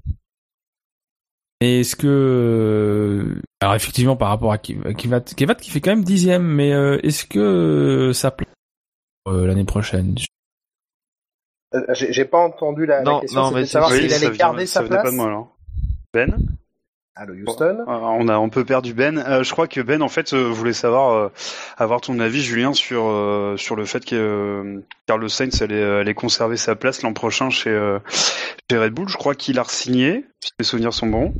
[1.62, 5.92] Et est-ce que, alors effectivement, par rapport à Ki- à Kivat, Kivat qui fait quand
[5.92, 8.48] même dixième, mais euh, est-ce que ça plaît
[9.28, 10.16] euh, l'année prochaine?
[11.76, 14.66] Euh, J'ai j'ai pas entendu la, la Non, question, non, mais savoir s'il allait garder
[14.66, 15.12] sa pas place.
[15.12, 15.56] de moi alors.
[16.14, 16.36] Ben?
[17.16, 17.80] Allô Houston?
[17.82, 19.18] Euh, On a un peu perdu Ben.
[19.18, 21.32] Euh, je crois que Ben, en fait, euh, voulait savoir, euh,
[21.78, 23.04] avoir ton avis, Julien, sur
[23.58, 27.78] sur le fait que Carlos Sainz allait, allait conserver sa place l'an prochain chez,
[28.72, 29.10] chez Red Bull.
[29.10, 31.34] Je crois qu'il a re-signé, si mes souvenirs sont bons.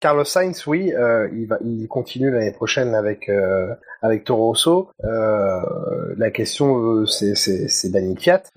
[0.00, 4.90] Carlos Sainz, oui, euh, il va, il continue l'année prochaine avec euh, avec Toro Rosso.
[5.04, 7.88] Euh, la question, euh, c'est c'est.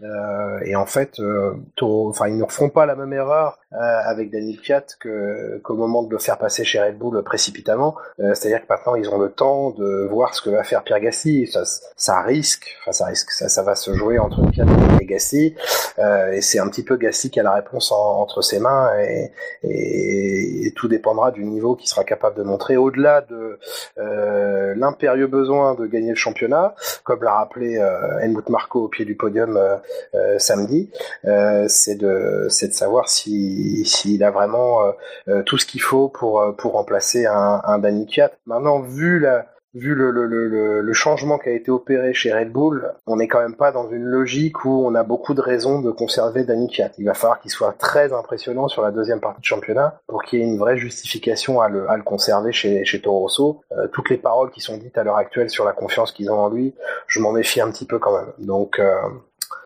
[0.03, 4.31] Euh, et en fait, euh, Toro, enfin, ils ne feront pas la même erreur avec
[4.31, 7.95] Daniel Fiat que qu'au moment de le faire passer chez Red Bull précipitamment.
[8.19, 10.99] Euh, C'est-à-dire que maintenant, ils ont le temps de voir ce que va faire Pierre
[10.99, 11.47] Gasly.
[11.47, 11.61] Ça,
[11.95, 14.65] ça risque, enfin, ça risque, ça, ça va se jouer entre Fiat
[14.99, 15.55] et Gasly.
[15.99, 18.89] Euh, et c'est un petit peu Gasly qui a la réponse en- entre ses mains
[18.99, 19.31] et,
[19.63, 23.57] et, et tout dépendra du niveau qu'il sera capable de montrer au-delà de
[23.97, 29.05] euh, l'impérieux besoin de gagner le championnat, comme l'a rappelé euh, Helmut Marko au pied
[29.05, 29.75] du podium euh,
[30.15, 30.89] euh, samedi,
[31.25, 34.91] euh, c'est de de savoir si s'il a vraiment euh,
[35.27, 38.31] euh, tout ce qu'il faut pour euh, pour remplacer un, un Danny Kiat.
[38.45, 43.15] Maintenant, vu la vu le, le, changement qui a été opéré chez Red Bull, on
[43.15, 46.43] n'est quand même pas dans une logique où on a beaucoup de raisons de conserver
[46.43, 46.91] Danny Kiat.
[46.97, 50.39] Il va falloir qu'il soit très impressionnant sur la deuxième partie de championnat pour qu'il
[50.39, 53.61] y ait une vraie justification à le, à le conserver chez, chez Toro Rosso.
[53.93, 56.49] Toutes les paroles qui sont dites à l'heure actuelle sur la confiance qu'ils ont en
[56.49, 56.75] lui,
[57.07, 58.33] je m'en méfie un petit peu quand même.
[58.39, 58.77] Donc,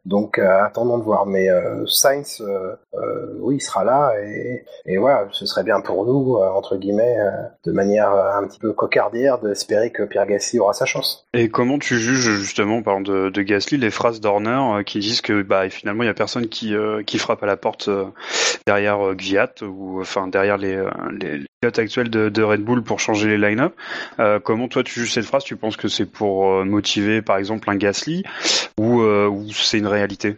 [0.06, 1.26] donc euh, attendons de voir.
[1.26, 2.76] Mais euh, Sainz, euh,
[3.40, 4.14] oui, il sera là
[4.86, 7.18] et, voilà, ce serait bien pour nous, entre guillemets,
[7.66, 11.26] de manière un petit peu cocardière, d'espérer que Pierre Gasly aura sa chance.
[11.34, 15.22] Et comment tu juges justement, par exemple, de, de Gasly, les phrases d'Horner qui disent
[15.22, 16.76] que bah finalement il y a personne qui
[17.06, 17.90] qui frappe à la porte
[18.66, 20.82] derrière Gviat ou enfin derrière les,
[21.20, 23.74] les, pilotes actuels de, de, Red Bull pour changer les line-up.
[24.44, 25.44] comment toi tu juges cette phrase?
[25.44, 28.24] Tu penses que c'est pour motiver par exemple un Gasly?
[28.78, 30.38] Ou, ou c'est une réalité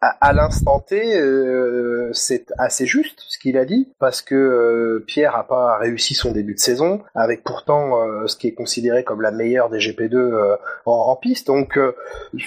[0.00, 5.34] à, l'instant T, euh, c'est assez juste ce qu'il a dit, parce que euh, Pierre
[5.34, 9.22] a pas réussi son début de saison, avec pourtant euh, ce qui est considéré comme
[9.22, 10.56] la meilleure des GP2
[10.86, 11.48] en, en, piste.
[11.48, 11.78] Donc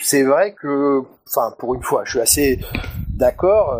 [0.01, 2.59] c'est vrai que, enfin pour une fois, je suis assez
[3.09, 3.77] d'accord,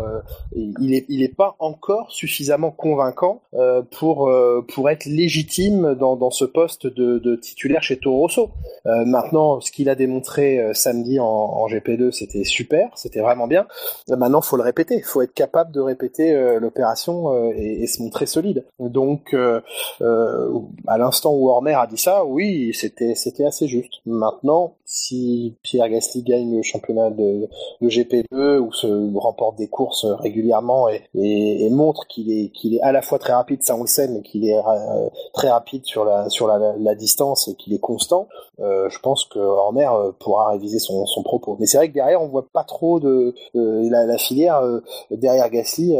[0.54, 3.42] il est il est pas encore suffisamment convaincant
[3.90, 4.30] pour
[4.68, 8.50] pour être légitime dans, ce poste de, titulaire chez Toro Rosso.
[8.84, 13.66] maintenant, ce qu'il a démontré samedi en GP2, c'était super, c'était vraiment bien.
[14.08, 18.26] maintenant, faut le répéter, il faut être capable de répéter l'opération et, et, se montrer
[18.26, 18.64] solide.
[18.78, 23.94] Donc, à l'instant où Horner a dit ça, oui, c'était c'était assez juste.
[24.06, 27.48] Maintenant, si Pierre Gasly gagne le championnat de,
[27.80, 32.92] de GP2 ou se remporte des courses régulièrement et, montre qu'il est qu'il est à
[32.92, 36.04] la fois très rapide, ça on le sait, mais qu'il est euh, très rapide sur
[36.04, 38.28] la sur la, distance et qu'il est constant,
[38.60, 41.56] euh, je pense que Horner euh, pourra réviser son, son propos.
[41.58, 44.62] Mais c'est vrai que derrière on voit pas trop de, la, filière
[45.10, 45.96] derrière Gasly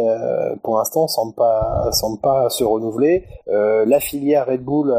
[0.62, 3.24] pour l'instant semble pas semble pas se renouveler.
[3.46, 4.92] la filière Red Bull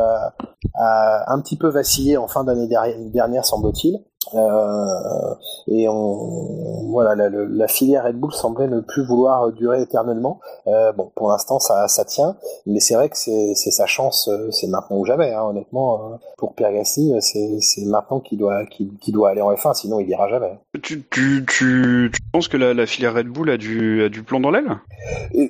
[0.76, 4.00] a un petit peu vacillé en fin d'année dernière semble-t-il.
[4.34, 5.36] Euh,
[5.68, 10.40] et on, voilà, la, la, filière Red Bull semblait ne plus vouloir durer éternellement.
[10.68, 12.36] Euh, bon, pour l'instant, ça, ça tient,
[12.66, 15.34] mais c'est vrai que c'est sa chance, euh, c'est maintenant ou jamais.
[15.34, 20.00] Hein, honnêtement, pour Pierre Gasly, c'est maintenant qu'il doit, qu'il doit aller en F1, sinon
[20.00, 20.58] il ira jamais.
[20.82, 24.24] Tu, tu, tu, tu penses que la, la, filière Red Bull a du, a du
[24.24, 24.78] plomb dans l'aile?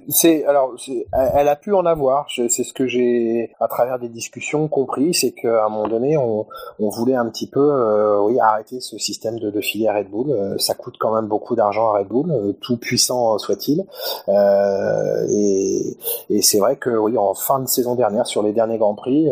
[0.09, 0.75] C'est alors,
[1.13, 2.27] elle a pu en avoir.
[2.29, 6.47] C'est ce que j'ai, à travers des discussions, compris, c'est qu'à un moment donné, on,
[6.79, 10.31] on voulait un petit peu, oui, arrêter ce système de, de filière Red Bull.
[10.31, 13.85] Euh, ça coûte quand même beaucoup d'argent à Red Bull, euh, tout puissant soit-il.
[14.29, 15.95] Euh, et,
[16.41, 19.29] c'est vrai que oui, en fin de saison dernière, sur les derniers grands prix,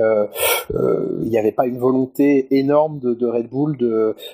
[0.73, 3.77] il n'y avait pas une volonté énorme de, Red Bull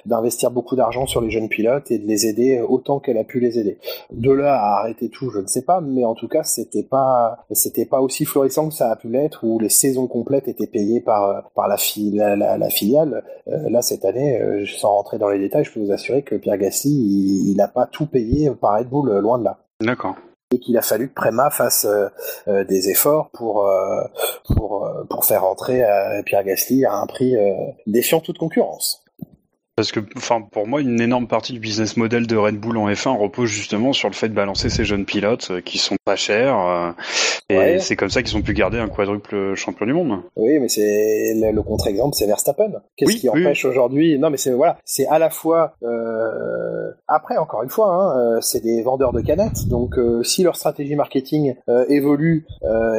[0.06, 3.40] d'investir beaucoup d'argent sur les jeunes pilotes et de les aider autant qu'elle a pu
[3.40, 3.78] les aider.
[4.12, 7.46] De là à arrêter tout, je ne sais pas, mais en tout cas, c'était pas
[7.52, 11.02] c'était pas aussi florissant que ça a pu l'être où les saisons complètes étaient payées
[11.02, 11.78] par par la,
[12.36, 13.24] la, la, filiale.
[13.48, 16.58] là cette année, je sans rentrer dans les détails, je peux vous assurer que Pierre
[16.58, 19.58] Gasly, il n'a pas tout payé par Red Bull, loin de là.
[19.82, 20.16] D'accord
[20.50, 22.08] et qu'il a fallu que Prema fasse euh,
[22.48, 24.02] euh, des efforts pour euh,
[24.46, 25.84] pour pour faire rentrer
[26.26, 27.36] Pierre Gasly à un prix
[27.86, 29.04] défiant toute concurrence.
[29.78, 32.90] Parce que, enfin, pour moi, une énorme partie du business model de Red Bull en
[32.90, 36.16] F1 repose justement sur le fait de balancer ces jeunes pilotes euh, qui sont pas
[36.16, 36.58] chers.
[36.58, 36.92] Euh,
[37.50, 40.22] et c'est comme ça qu'ils ont pu garder un quadruple champion du monde.
[40.36, 42.82] Oui, mais c'est le, contre-exemple, c'est Verstappen.
[42.96, 44.18] Qu'est-ce qui empêche aujourd'hui?
[44.18, 45.76] Non, mais c'est voilà, c'est à la fois.
[45.84, 46.92] Euh...
[47.08, 49.68] Après, encore une fois, hein, c'est des vendeurs de canettes.
[49.68, 51.56] Donc, si leur stratégie marketing
[51.88, 52.46] évolue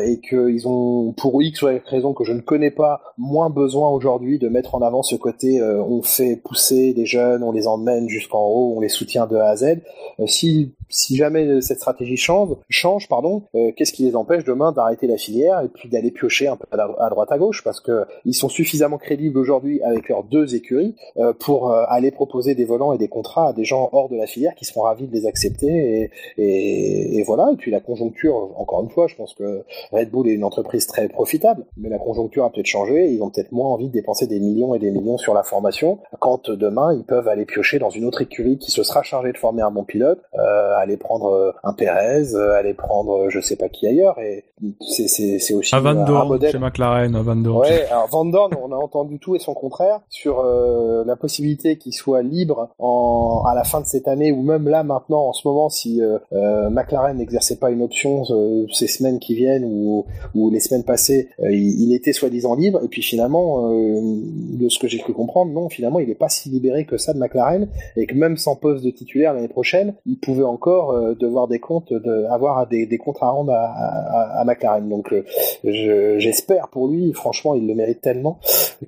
[0.04, 3.90] et qu'ils ont, pour X ou Y raison que je ne connais pas, moins besoin
[3.90, 8.08] aujourd'hui de mettre en avant ce côté, on fait pousser des jeunes, on les emmène
[8.08, 9.78] jusqu'en haut, on les soutient de A à Z.
[10.20, 14.72] Euh, si si jamais cette stratégie change, change pardon, euh, qu'est-ce qui les empêche demain
[14.72, 17.62] d'arrêter la filière et puis d'aller piocher un peu à, droite à gauche?
[17.62, 22.10] Parce que ils sont suffisamment crédibles aujourd'hui avec leurs deux écuries euh, pour euh, aller
[22.10, 24.82] proposer des volants et des contrats à des gens hors de la filière qui seront
[24.82, 27.50] ravis de les accepter et voilà.
[27.52, 30.86] Et puis la conjoncture encore une fois je pense que Red Bull est une entreprise
[30.86, 34.26] très profitable mais la conjoncture a peut-être changé ils ont peut-être moins envie de dépenser
[34.26, 35.98] des millions et des millions sur la formation.
[36.20, 39.38] Quand demain ils peuvent aller piocher dans une autre écurie qui se sera chargée de
[39.38, 43.56] former un bon pilote euh, aller prendre euh, un Perez, euh, aller prendre je sais
[43.56, 44.44] pas qui ailleurs et
[44.80, 47.60] c'est aussi un Van Dorn chez McLaren, un Van Dorn.
[47.60, 51.76] Ouais, alors Van Dorn, on a entendu tout et son contraire sur euh, la possibilité
[51.76, 55.32] qu'il soit libre en à la fin de cette année ou même là maintenant en
[55.32, 58.24] ce moment si euh, McLaren n'exerçait pas une option
[58.72, 62.88] ces semaines qui viennent ou ou les semaines passées, il, il, était soi-disant libre et
[62.88, 66.84] puis finalement de ce que j'ai cru comprendre, non, finalement il est pas si libéré
[66.84, 70.44] que ça de McLaren et que même sans poste de titulaire l'année prochaine, il pouvait
[70.44, 74.88] encore euh, devoir des comptes, de, avoir des, comptes à rendre à, McLaren.
[74.88, 78.40] Donc euh, j'espère pour lui, franchement, il le mérite tellement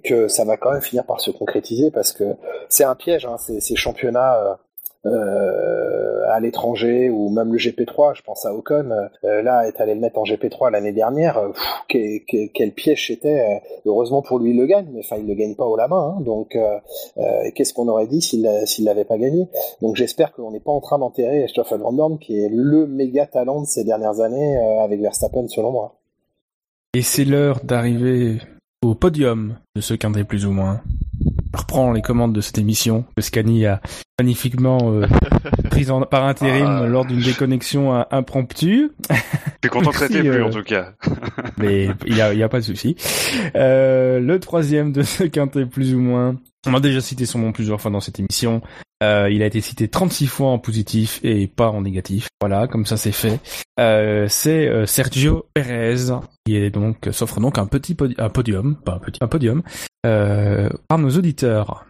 [0.05, 2.37] que ça va quand même finir par se concrétiser parce que
[2.69, 4.59] c'est un piège, hein, ces, ces championnats
[5.07, 8.91] euh, à l'étranger ou même le GP3, je pense à Ocon,
[9.25, 11.53] euh, là est allé le mettre en GP3 l'année dernière, euh,
[11.89, 13.63] quel, piège c'était.
[13.87, 16.17] Heureusement pour lui il le gagne, mais enfin il le gagne pas au la main.
[16.17, 16.57] Hein, donc
[17.55, 18.45] qu'est-ce qu'on aurait dit s'il
[18.85, 19.49] l'avait pas gagné?
[19.81, 23.27] Donc j'espère qu'on n'est pas en train d'enterrer Stoffel Van Dorn qui est le méga
[23.27, 25.95] talent de ces dernières années avec Verstappen selon moi.
[26.95, 28.39] Et c'est l'heure d'arriver
[28.83, 30.83] au podium de ce calendrier plus ou moins
[31.55, 33.05] reprend les commandes de cette émission.
[33.19, 33.67] Scani
[34.21, 35.07] magnifiquement euh,
[35.71, 36.87] prise en, par intérim Ah.
[36.87, 38.91] lors d'une déconnexion euh, impromptue.
[39.09, 39.15] Je
[39.65, 40.93] suis content que euh, en tout cas.
[41.59, 42.97] mais il y a, y a pas de souci.
[43.57, 46.37] Euh, le troisième de ce quintet plus ou moins,
[46.67, 48.61] on a déjà cité son nom plusieurs fois dans cette émission.
[49.03, 52.29] Euh, il a été cité 36 fois en positif et pas en négatif.
[52.43, 53.41] Voilà, comme ça c'est fait.
[53.79, 56.13] Euh, c'est Sergio Perez
[56.45, 59.63] qui est donc s'offre donc un petit un podium, pas un petit, un podium
[60.05, 61.87] euh, par nos auditeurs.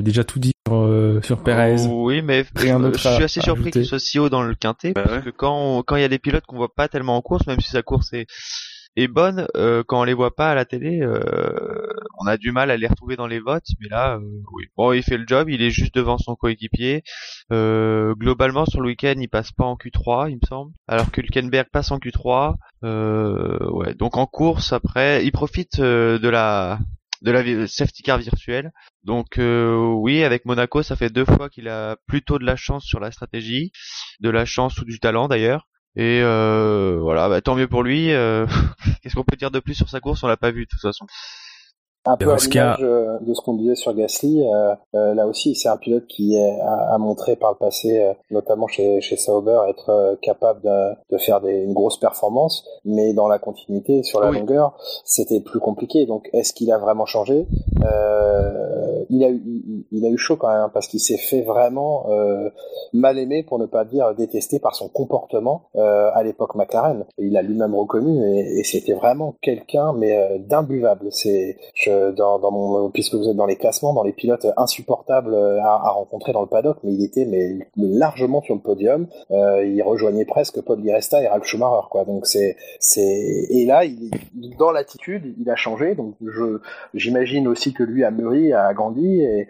[0.00, 1.76] J'ai déjà tout dit sur, euh, sur Perez.
[1.86, 5.16] Oui, mais je suis assez surpris qu'il soit si haut dans le quintet, Bah parce
[5.16, 5.22] ouais.
[5.24, 7.46] que quand on- quand il y a des pilotes qu'on voit pas tellement en course,
[7.46, 8.26] même si sa course est
[8.96, 11.20] est bonne, euh, quand on les voit pas à la télé, euh,
[12.18, 13.66] on a du mal à les retrouver dans les votes.
[13.78, 14.20] Mais là, euh,
[14.52, 14.64] oui.
[14.76, 17.02] Bon, il fait le job, il est juste devant son coéquipier.
[17.52, 21.20] Euh, globalement, sur le week-end, il passe pas en Q3, il me semble, alors que
[21.20, 22.56] Hülkenberg passe en Q3.
[22.82, 23.94] Euh, ouais.
[23.94, 26.78] Donc en course, après, il profite euh, de la
[27.22, 28.72] de la safety car virtuelle.
[29.04, 32.84] Donc euh, oui, avec Monaco, ça fait deux fois qu'il a plutôt de la chance
[32.84, 33.72] sur la stratégie,
[34.20, 35.66] de la chance ou du talent d'ailleurs.
[35.96, 38.12] Et euh, voilà, bah, tant mieux pour lui.
[38.12, 38.46] euh,
[39.02, 40.22] Qu'est-ce qu'on peut dire de plus sur sa course?
[40.22, 41.06] On l'a pas vu de toute façon.
[42.06, 45.26] Un peu Dans à l'image euh, de ce qu'on disait sur Gasly, euh, euh, là
[45.26, 49.18] aussi c'est un pilote qui a, a montré par le passé, euh, notamment chez, chez
[49.18, 54.02] Sauber, être euh, capable de, de faire des, une grosse performance, mais dans la continuité,
[54.02, 54.38] sur la Oui.
[54.38, 56.06] longueur, c'était plus compliqué.
[56.06, 57.46] Donc est-ce qu'il a vraiment changé?
[57.84, 59.42] Euh, il, a eu,
[59.90, 62.48] il, a eu chaud quand même, hein, parce qu'il s'est fait vraiment euh,
[62.92, 67.04] mal aimé, pour ne pas dire détesté, par son comportement euh, à l'époque McLaren.
[67.18, 71.08] Il a lui-même reconnu, et, c'était vraiment quelqu'un, mais euh, d'imbuvable.
[71.10, 71.56] C'est
[72.16, 76.42] dans, puisque vous êtes dans les classements, dans les pilotes insupportables euh, à, rencontrer dans
[76.42, 79.06] le paddock, mais il était mais largement sur le podium.
[79.30, 82.04] Il rejoignait presque Paul Di Resta et Ralf Schumacher, quoi.
[82.04, 83.00] Donc c'est c'est
[83.50, 83.82] et là,
[84.58, 85.94] dans l'attitude, il a changé.
[85.94, 86.60] Donc je
[86.94, 89.48] j'imagine aussi que lui a mûri, a grandi et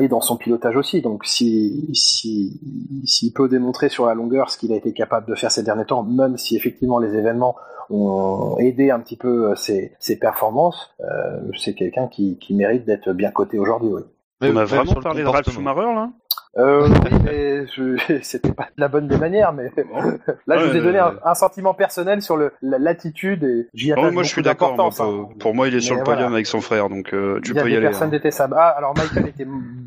[0.00, 1.02] et dans son pilotage aussi.
[1.02, 2.60] Donc, si si
[3.04, 5.84] s'il peut démontrer sur la longueur ce qu'il a été capable de faire ces derniers
[5.86, 7.56] temps, même si effectivement les événements
[7.90, 12.86] ont aidé un petit peu euh, ses, ses performances, euh, c'est quelqu'un qui, qui mérite
[12.86, 13.90] d'être bien coté aujourd'hui.
[13.92, 14.02] Oui.
[14.42, 15.74] On a vraiment parlé de Ralf comportement.
[15.74, 16.10] Schumacher là?
[16.56, 19.72] Euh, oui, mais je- c'était pas de la bonne des manières, mais
[20.46, 23.90] là je vous ai donné un, un sentiment personnel sur le la- l'attitude et j'y
[23.92, 24.74] Oh, attache Moi je beaucoup suis d'accord.
[24.80, 25.28] hein.
[25.40, 26.34] Pour, moi il est sur Mais le podium voilà.
[26.36, 27.86] avec son frère, donc euh, tu il y a peux y des aller.
[27.86, 28.12] personnes hein.
[28.12, 28.54] détestables.
[28.56, 29.46] Ah, alors Michael était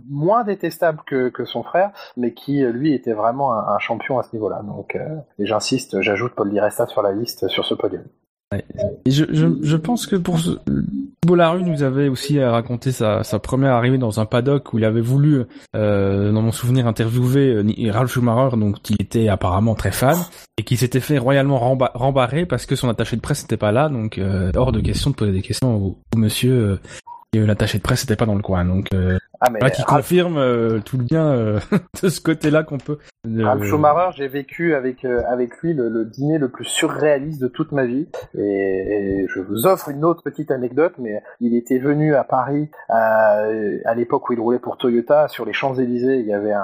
[0.09, 4.23] moins détestable que, que son frère, mais qui lui était vraiment un, un champion à
[4.23, 4.61] ce niveau-là.
[4.63, 5.07] Donc, euh,
[5.39, 8.03] et j'insiste, j'ajoute Paul Di Resta sur la liste sur ce podium.
[9.05, 10.51] Je, pense que pour ce...
[11.29, 15.01] Larue nous avait aussi euh, raconté sa, première arrivée dans un paddock où il avait
[15.01, 15.43] voulu,
[15.75, 20.17] euh, dans mon souvenir, interviewer euh, Ralf Schumacher, donc qui était apparemment très fan,
[20.57, 23.73] et qui s'était fait royalement remba- rembarrer parce que son attaché de presse n'était pas
[23.73, 26.79] là, donc euh, hors de question de poser des questions au, monsieur.
[27.33, 28.89] Et, L'attaché de presse n'était pas dans le coin, donc
[29.39, 31.59] Ah, mais voilà qui Ralf, confirme euh, tout le bien euh,
[32.03, 32.97] de ce côté-là qu'on peut.
[33.27, 37.41] euh, Ralf Schumacher, j'ai vécu avec euh, avec lui le, le dîner le plus surréaliste
[37.41, 38.07] de toute ma vie.
[38.37, 42.69] Et, et je vous offre une autre petite anecdote, mais il était venu à Paris
[42.89, 43.43] à,
[43.85, 46.17] à l'époque où il roulait pour Toyota sur les Champs Élysées.
[46.19, 46.61] Il y avait un,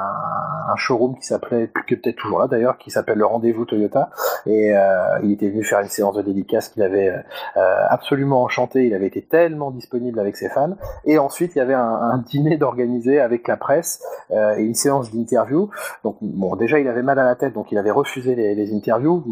[0.67, 4.09] un showroom qui s'appelait, qui est peut-être toujours là d'ailleurs, qui s'appelle le Rendez-vous Toyota.
[4.45, 7.09] Et euh, il était venu faire une séance de dédicace qu'il avait
[7.57, 8.85] euh, absolument enchanté.
[8.87, 10.75] Il avait été tellement disponible avec ses fans.
[11.05, 15.11] Et ensuite, il y avait un, un dîner d'organisé avec la presse euh, une séance
[15.11, 15.69] d'interview.
[16.06, 19.23] Donc, bon, déjà, il avait mal à la tête, donc il avait refusé les, interviews,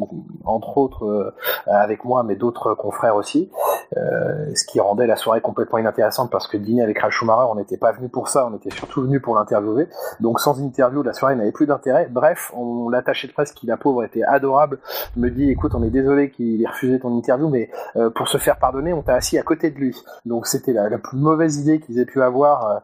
[0.44, 1.34] entre autres euh,
[1.66, 3.50] avec moi, mais d'autres confrères aussi.
[3.98, 7.78] Euh, ce qui rendait la soirée complètement inintéressante parce que dîner avec Ralf on n'était
[7.78, 9.88] pas venu pour ça, on était surtout venu pour l'interviewer.
[10.20, 12.08] Donc, sans interview, la soirée n'avait plus d'intérêt.
[12.10, 14.80] Bref, on l'attaché de presse qui, la pauvre, était adorable,
[15.16, 18.38] me dit, écoute, on est désolé qu'il ait refusé ton interview, mais euh, pour se
[18.38, 19.96] faire pardonner, on t'a assis à côté de lui.
[20.26, 22.82] Donc c'était la, plus mauvaise idée qu'ils aient pu avoir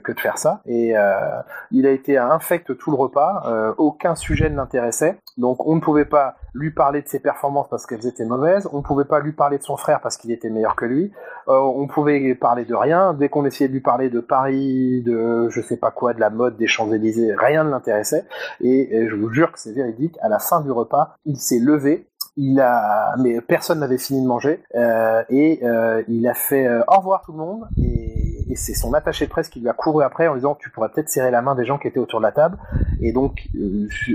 [0.00, 0.60] que, de faire ça.
[0.66, 1.40] Et euh,
[1.70, 3.42] il a été infect tout le repas.
[3.46, 5.18] euh, aucun sujet ne l'intéressait.
[5.36, 8.68] Donc on ne pouvait pas lui parler de ses performances parce qu'elles étaient mauvaises.
[8.72, 11.12] On ne pouvait pas lui parler de son frère parce qu'il était meilleur que lui.
[11.48, 13.14] Euh, on pouvait parler de rien.
[13.14, 16.30] Dès qu'on essayait de lui parler de Paris, de je sais pas quoi, de la
[16.30, 18.24] mode, des Champs Élysées, rien ne l'intéressait.
[18.60, 20.16] Et, et je vous jure que c'est véridique.
[20.20, 22.08] À la fin du repas, il s'est levé
[22.40, 26.82] il a, mais personne n'avait fini de manger euh, et euh, il a fait euh,
[26.86, 28.14] au revoir tout le monde et,
[28.54, 31.10] c'est son attaché de presse qui lui a couru après en disant tu pourrais peut-être
[31.10, 32.56] serrer la main des gens qui étaient autour de la table
[33.00, 33.46] et donc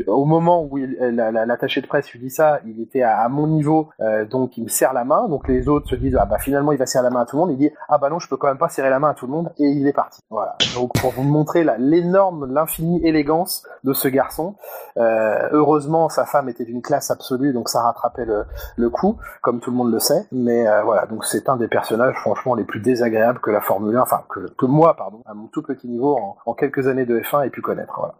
[0.08, 3.90] au moment où l'attaché de presse lui dit ça il était à, mon niveau
[4.30, 5.30] donc il me serre la main.
[5.30, 7.38] Donc les autres se disent ah bah finalement il va serrer la main à tout
[7.38, 9.12] le monde il dit ah bah non je peux quand même pas serrer la main
[9.12, 10.20] à tout le monde et il est parti.
[10.30, 10.58] Voilà.
[10.76, 14.56] Donc pour vous montrer l'énorme l'infinie élégance de ce garçon
[14.98, 19.78] heureusement, sa femme était d'une classe absolue, donc ça rattrape le coup, comme tout le
[19.78, 20.28] monde le sait.
[20.32, 23.96] Mais euh, voilà, donc c'est un des personnages franchement les plus désagréables que la Formule
[23.96, 27.06] 1, enfin que, que moi, pardon, à mon tout petit niveau, en, en quelques années
[27.06, 27.94] de F1, ait pu connaître.
[27.98, 28.16] Voilà.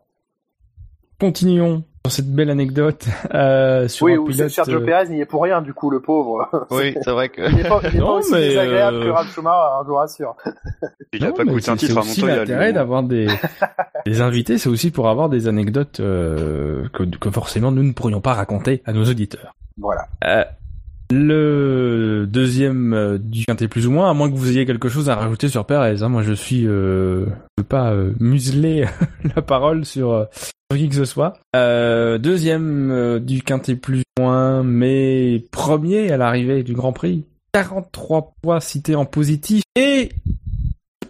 [1.20, 4.50] Continuons sur cette belle anecdote euh, sur oui, un où pilote.
[4.50, 6.50] Sergio euh, Perez n'y est pour rien, du coup, le pauvre.
[6.72, 7.42] Oui, c'est vrai que.
[7.50, 9.82] il n'est pas, il est pas Non, aussi mais, désagréable euh, que Ralf Schumacher, hein,
[9.84, 10.36] je vous rassure.
[11.14, 12.36] Il a non, pas coûté un c'est- titre à Montoya.
[12.38, 13.28] l'intérêt d'avoir des,
[14.06, 18.20] des invités, c'est aussi pour avoir des anecdotes euh, que, que forcément nous ne pourrions
[18.22, 19.56] pas raconter à nos auditeurs.
[19.78, 20.08] Voilà.
[20.26, 20.44] Euh,
[21.14, 25.10] le deuxième euh, du quintet plus ou moins, à moins que vous ayez quelque chose
[25.10, 26.02] à rajouter sur Perez.
[26.02, 26.10] Hein.
[26.10, 27.26] Moi, je suis, euh,
[27.70, 28.86] pas euh, museler
[29.36, 30.26] la parole sur, euh,
[30.72, 31.34] sur qui que ce soit.
[31.54, 37.26] Deuxième du quintet plus ou moins, mais premier à l'arrivée du Grand Prix.
[37.54, 40.10] 43 points cités en positif et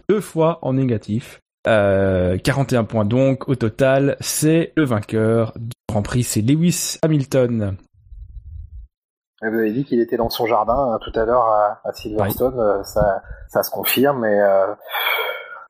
[0.08, 1.40] deux fois en négatif.
[1.66, 7.76] Euh, 41 points donc au total, c'est le vainqueur du Grand Prix, c'est Lewis Hamilton.
[9.44, 11.92] Et Vous avez dit qu'il était dans son jardin hein, tout à l'heure à, à
[11.92, 14.66] Silverstone, euh, ça, ça se confirme, mais euh,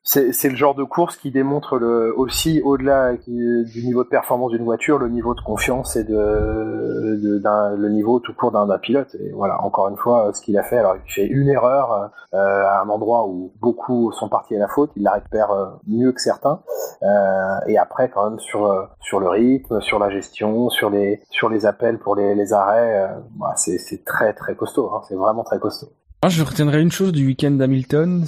[0.07, 4.63] c'est le genre de course qui démontre le, aussi, au-delà du niveau de performance d'une
[4.63, 9.15] voiture, le niveau de confiance et de, de- le niveau tout court d'un pilote.
[9.15, 12.37] Et voilà, encore une fois, ce qu'il a fait, alors il fait une erreur euh,
[12.37, 16.11] à un endroit où beaucoup sont partis à la faute, il la récupère euh, mieux
[16.11, 16.61] que certains.
[17.01, 21.21] Euh, et après, quand même, sur euh, sur le rythme, sur la gestion, sur les
[21.31, 23.07] sur les appels pour les, les arrêts, euh,
[23.39, 24.91] bah, c'est c'est très très costaud.
[24.93, 25.87] Hein, c'est vraiment très costaud.
[26.23, 28.25] Moi, je retiendrai une chose du week-end d'Hamilton,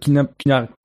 [0.00, 0.26] qui n'a,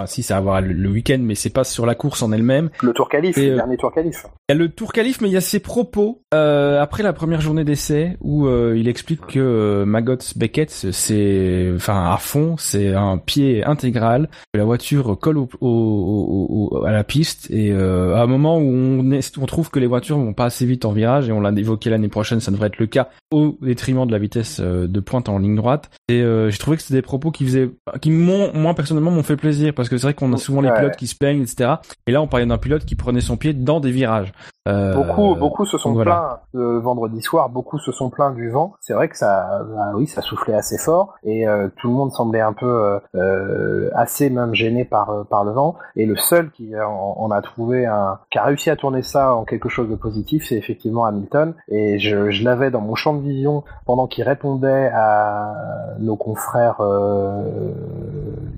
[0.05, 2.31] si ça a à voir le, le week-end, mais c'est pas sur la course en
[2.31, 2.69] elle-même.
[2.81, 4.25] Le tour qualif, Et, le euh, dernier tour qualif.
[4.47, 7.11] Il y a le tour qualif, mais il y a ses propos euh, après la
[7.11, 12.93] première journée d'essai où euh, il explique que Maggots Beckett, c'est, enfin à fond, c'est
[12.93, 17.73] un pied intégral, que la voiture colle au, au- au- au- à la piste et
[17.73, 20.85] à un moment où on, est, on trouve que les voitures vont pas assez vite
[20.85, 24.05] en virage et on l'a évoqué l'année prochaine, ça devrait être le cas au détriment
[24.07, 25.89] de la vitesse de pointe en ligne droite.
[26.07, 27.69] Et euh, j'ai trouvé que c'était des propos qui faisaient,
[28.01, 30.71] qui m'ont, moi personnellement, m'ont fait plaisir parce que c'est vrai qu'on a souvent les
[30.71, 31.75] pilotes qui se plaignent, etc.
[32.07, 34.31] Et là, on parlait d'un pilote qui prenait son pied dans des virages.
[34.67, 36.39] Euh, Beaucoup, beaucoup se sont voilà.
[36.53, 37.49] plaints euh, vendredi soir.
[37.49, 38.73] Beaucoup se sont plaints du vent.
[38.79, 42.11] C'est vrai que ça, bah oui, ça soufflait assez fort et euh, tout le monde
[42.11, 45.75] semblait un peu euh, assez même gêné par par le vent.
[45.97, 49.35] Et le seul qui en, en a trouvé un, qui a réussi à tourner ça
[49.35, 51.55] en quelque chose de positif, c'est effectivement Hamilton.
[51.67, 55.53] Et je, je l'avais dans mon champ de vision pendant qu'il répondait à
[55.99, 57.73] nos confrères euh,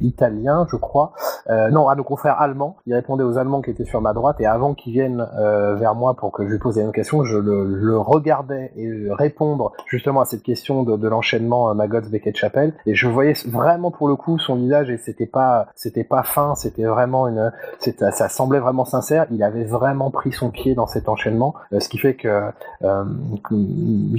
[0.02, 1.14] italiens, je crois.
[1.49, 2.77] Euh, non, à nos confrères allemands.
[2.86, 5.94] Il répondait aux Allemands qui étaient sur ma droite et avant qu'ils viennent euh, vers
[5.95, 9.72] moi pour que je lui pose la même question, je le, le regardais et répondre
[9.88, 13.91] justement à cette question de, de l'enchaînement euh, Maggots Beckett Chapelle et je voyais vraiment
[13.91, 18.30] pour le coup son visage et c'était pas c'était pas fin, c'était vraiment une ça
[18.30, 19.26] semblait vraiment sincère.
[19.31, 22.51] Il avait vraiment pris son pied dans cet enchaînement, euh, ce qui fait que
[22.84, 23.03] euh,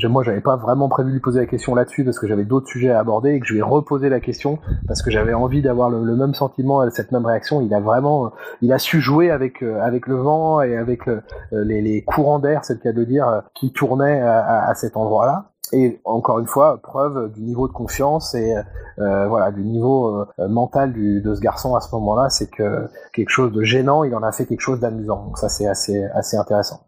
[0.08, 2.68] moi j'avais pas vraiment prévu de lui poser la question là-dessus parce que j'avais d'autres
[2.68, 5.62] sujets à aborder et que je lui ai reposé la question parce que j'avais envie
[5.62, 7.60] d'avoir le, le même sentiment et cette même réaction.
[7.60, 8.32] Il a vraiment,
[8.62, 11.20] il a su jouer avec avec le vent et avec euh,
[11.66, 15.50] les, courants d'air, c'est le cas de dire, euh, qui tournaient à, cet endroit-là.
[15.72, 18.54] Et encore une fois, preuve du niveau de confiance et
[19.00, 23.30] euh, voilà du niveau euh, mental de ce garçon à ce moment-là, c'est que quelque
[23.30, 25.24] chose de gênant, il en a fait quelque chose d'amusant.
[25.24, 26.85] Donc ça c'est assez assez intéressant.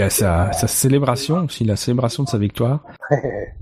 [0.00, 2.80] Il y a sa, sa célébration aussi, la célébration de sa victoire.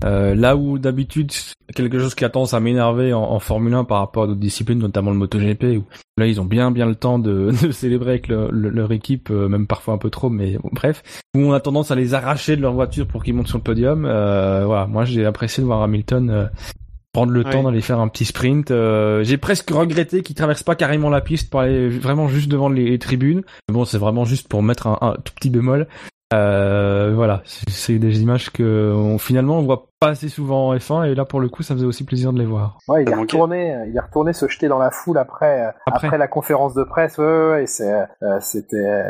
[0.05, 1.31] Euh, là où d'habitude
[1.73, 4.39] quelque chose qui a tendance à m'énerver en, en Formule 1 par rapport à d'autres
[4.39, 5.85] disciplines, notamment le MotoGP, où
[6.17, 9.29] là ils ont bien bien le temps de, de célébrer avec le- le- leur équipe,
[9.31, 11.01] euh, même parfois un peu trop, mais bon, bref,
[11.35, 13.63] où on a tendance à les arracher de leur voiture pour qu'ils montent sur le
[13.63, 14.05] podium.
[14.05, 16.45] Euh, voilà, moi j'ai apprécié de voir Hamilton euh,
[17.11, 18.69] prendre le temps d'aller faire un petit sprint.
[18.69, 22.69] Euh, j'ai presque regretté qu'il traverse pas carrément la piste pour aller vraiment juste devant
[22.69, 23.41] les, les tribunes.
[23.67, 25.87] Mais bon, c'est vraiment juste pour mettre un, un tout petit bémol.
[26.33, 31.03] Euh, voilà, c'est- des images que on, finalement on voit pas assez souvent en F1
[31.03, 32.79] et là pour le coup ça faisait aussi plaisir de les voir.
[32.89, 36.07] Ouais, il est retourné, il est retourné se jeter dans la foule après euh, Après.
[36.07, 37.17] après, la conférence de presse.
[37.17, 39.05] Ouais, ouais, ouais, c'est euh, c'était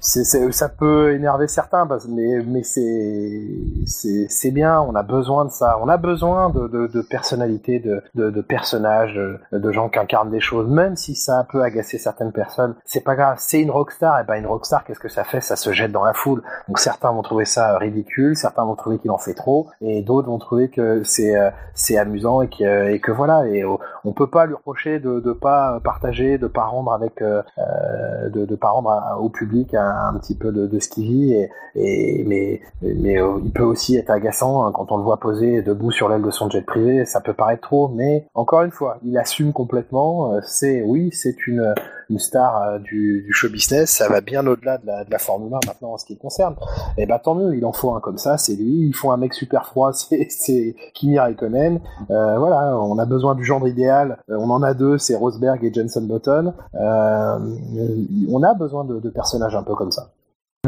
[0.00, 5.78] ça peut énerver certains mais c'est bien, on a besoin de ça.
[5.82, 9.20] On a besoin de personnalités, de, personnages,
[9.52, 12.74] de, gens qui incarnent des choses même si ça peut agacer certaines personnes.
[12.84, 15.40] C'est pas grave, c'est une rockstar et ben une rockstar qu'est-ce que ça fait?
[15.40, 16.42] Ça se jette dans la foule.
[16.68, 20.28] Donc certains vont trouver ça ridicule, certains vont trouver qu'il en fait trop et d'autres
[20.28, 21.50] vont trouver que c'est euh,
[21.98, 26.46] amusant et que, voilà et on peut pas lui reprocher de de pas partager de
[26.46, 30.52] pas rendre avec euh, euh, de pas rendre à- au public un, un petit peu
[30.52, 34.96] de, ce qu'il vit et, mais euh, il peut aussi être agaçant hein, quand on
[34.96, 38.26] le voit poser debout sur l'aile de son jet privé ça peut paraître trop mais
[38.34, 41.74] encore une fois il assume complètement euh, c'est oui c'est une
[42.10, 43.90] une star du, du, show business.
[43.90, 46.56] Ça va bien au-delà de la, de la Formule 1 maintenant en ce qui concerne.
[46.98, 48.36] Et bah tant mieux, il en faut un comme ça.
[48.36, 48.88] C'est lui.
[48.88, 49.92] Ils font un mec super froid.
[50.28, 51.80] C'est Kimi Raikkonen.
[52.08, 54.18] voilà, on a besoin du genre idéal.
[54.28, 54.98] on en a deux.
[54.98, 56.52] C'est Rosberg et Jenson Button.
[56.74, 60.10] on a besoin de personnages un peu comme ça.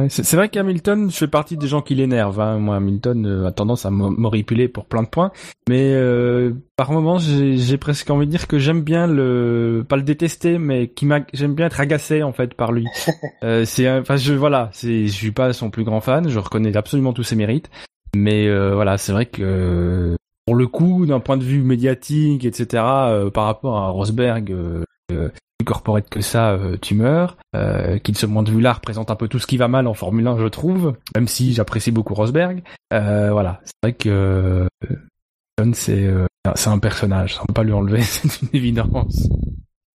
[0.09, 2.41] C'est vrai qu'Hamilton, je fais partie des gens qui l'énervent.
[2.41, 2.59] Hein.
[2.59, 5.33] Moi, Hamilton euh, a tendance à m'horripiler pour plein de points,
[5.69, 10.03] mais euh, par moments, j'ai presque envie de dire que j'aime bien le, pas le
[10.03, 12.87] détester, mais qui j'aime bien être agacé en fait par lui.
[13.45, 16.27] euh, c'est, enfin, je voilà, je suis pas son plus grand fan.
[16.27, 17.71] Je reconnais absolument tous ses mérites,
[18.17, 20.17] mais euh, voilà, c'est vrai que
[20.47, 22.67] pour le coup, d'un point de vue médiatique, etc.,
[23.35, 24.55] par rapport à Rosberg,
[25.65, 27.37] corporate que ça, euh, tu meurs.
[27.55, 29.87] Euh, qui de ce point de vue-là représente un peu tout ce qui va mal
[29.87, 32.63] en Formule 1, je trouve, même si j'apprécie beaucoup Rosberg.
[32.93, 34.67] Euh, voilà, c'est vrai que
[35.59, 36.11] John, c'est
[36.55, 39.29] c'est un personnage, on peut pas lui enlever, c'est une évidence.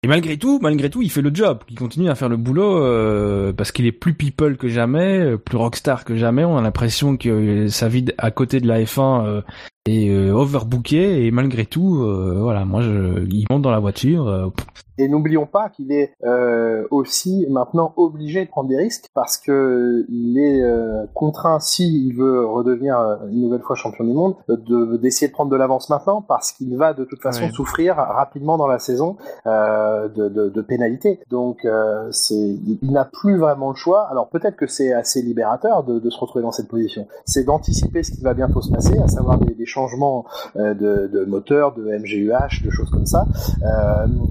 [0.04, 1.64] Et malgré tout, malgré tout, il fait le job.
[1.70, 6.06] Il continue à faire le boulot parce qu'il est plus people que jamais, plus rockstar
[6.06, 6.46] que jamais.
[6.46, 9.42] On a l'impression que sa vie à côté de la F1
[9.88, 11.98] est overbookée et malgré tout,
[12.40, 14.52] voilà, moi, je, il monte dans la voiture.
[14.98, 20.06] Et n'oublions pas qu'il est euh, aussi maintenant obligé de prendre des risques parce que
[20.08, 24.96] il est euh, contraint, s'il veut redevenir euh, une nouvelle fois champion du monde, de
[24.98, 28.68] d'essayer de prendre de l'avance maintenant parce qu'il va de toute façon souffrir rapidement dans
[28.68, 31.20] la saison euh, de, de, de pénalités.
[31.30, 34.08] Donc euh, c'est, il n'a plus vraiment le choix.
[34.10, 37.06] Alors peut-être que c'est assez libérateur de, de, se retrouver dans cette position.
[37.26, 40.26] C'est d'anticiper ce qui va bientôt se passer, à savoir des, des changements
[40.56, 40.72] de,
[41.08, 43.26] de moteur, de MGUH, de choses comme ça,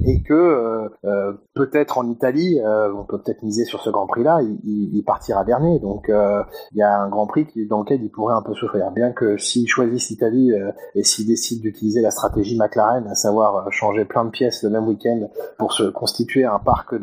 [0.06, 4.06] et que euh, euh, peut-être en Italie, euh, on peut peut-être miser sur ce Grand
[4.06, 5.78] Prix-là, il, partira dernier.
[5.80, 8.90] Donc il y a un Grand Prix dans lequel il pourrait un peu souffrir.
[8.90, 10.52] Bien que s'il choisisse l'Italie
[10.94, 14.88] et s'il décide d'utiliser la stratégie McLaren, à savoir changer plein de pièces le même
[14.88, 16.94] week-end pour se constituer un parc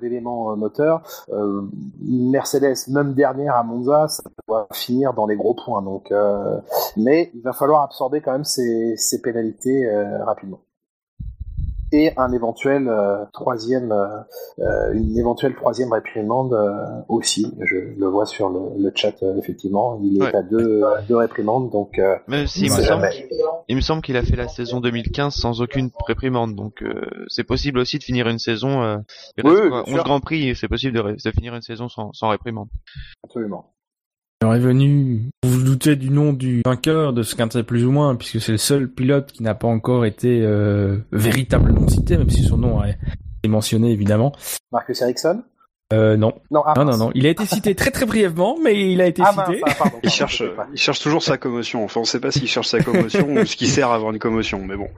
[0.00, 1.02] d'éléments moteurs,
[2.00, 5.82] Mercedes même dernière à Monza, ça doit finir dans les gros points.
[5.82, 6.12] Donc,
[6.96, 9.88] mais il va falloir absorber quand même ces, ces pénalités
[10.24, 10.60] rapidement
[11.92, 14.06] et un éventuel euh, troisième, euh,
[14.60, 16.56] euh, une éventuelle troisième réprimande
[17.08, 17.46] aussi.
[17.60, 22.00] Je le vois sur le, le chat effectivement, il est à deux, deux réprimandes donc.
[22.26, 23.08] Même si il me, semble
[23.68, 26.82] il me semble qu'il a fait la saison 2015 sans aucune réprimande, donc
[27.28, 29.02] c'est possible aussi de finir une saison.
[29.42, 29.54] oui,
[29.86, 32.68] 11 Grand Prix, c'est possible de, de, finir une saison sans, sans réprimande.
[33.24, 33.72] Absolument.
[34.44, 37.90] On est venu, vous vous doutez du nom du vainqueur de ce quintet plus ou
[37.90, 42.28] moins, puisque c'est le seul pilote qui n'a pas encore été euh, véritablement cité, même
[42.28, 42.98] si son nom est
[43.48, 44.32] mentionné évidemment.
[44.72, 45.42] Marcus Ericsson?
[45.92, 46.34] Euh, non.
[46.50, 49.22] Non, ah, non, non, Il a été cité très très brièvement, mais il a été
[49.24, 49.62] ah, cité.
[49.64, 50.42] Ah, il cherche,
[50.72, 51.84] il cherche toujours sa commotion.
[51.84, 54.18] Enfin, on sait pas s'il cherche sa commotion ou ce qui sert à avoir une
[54.18, 54.88] commotion, mais bon.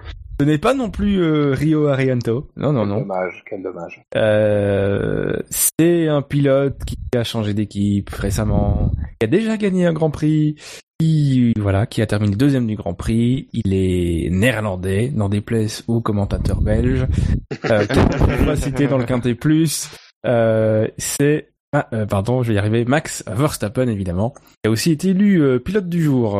[0.40, 2.48] Ce n'est pas non plus euh, Rio Arianto.
[2.56, 3.00] Non, non, non.
[3.00, 4.02] Dommage, quel dommage.
[4.16, 10.10] Euh, c'est un pilote qui a changé d'équipe récemment, qui a déjà gagné un Grand
[10.10, 10.56] Prix,
[10.98, 13.48] qui voilà, qui a terminé deuxième du Grand Prix.
[13.52, 17.06] Il est néerlandais, n'en déplaise aux commentateurs belges.
[17.70, 17.86] Euh,
[18.46, 19.90] pas cité dans le Quintet Plus.
[20.26, 22.84] Euh, c'est ah, euh, pardon, je vais y arriver.
[22.84, 24.30] Max Verstappen, évidemment,
[24.62, 26.34] qui a aussi été élu euh, pilote du jour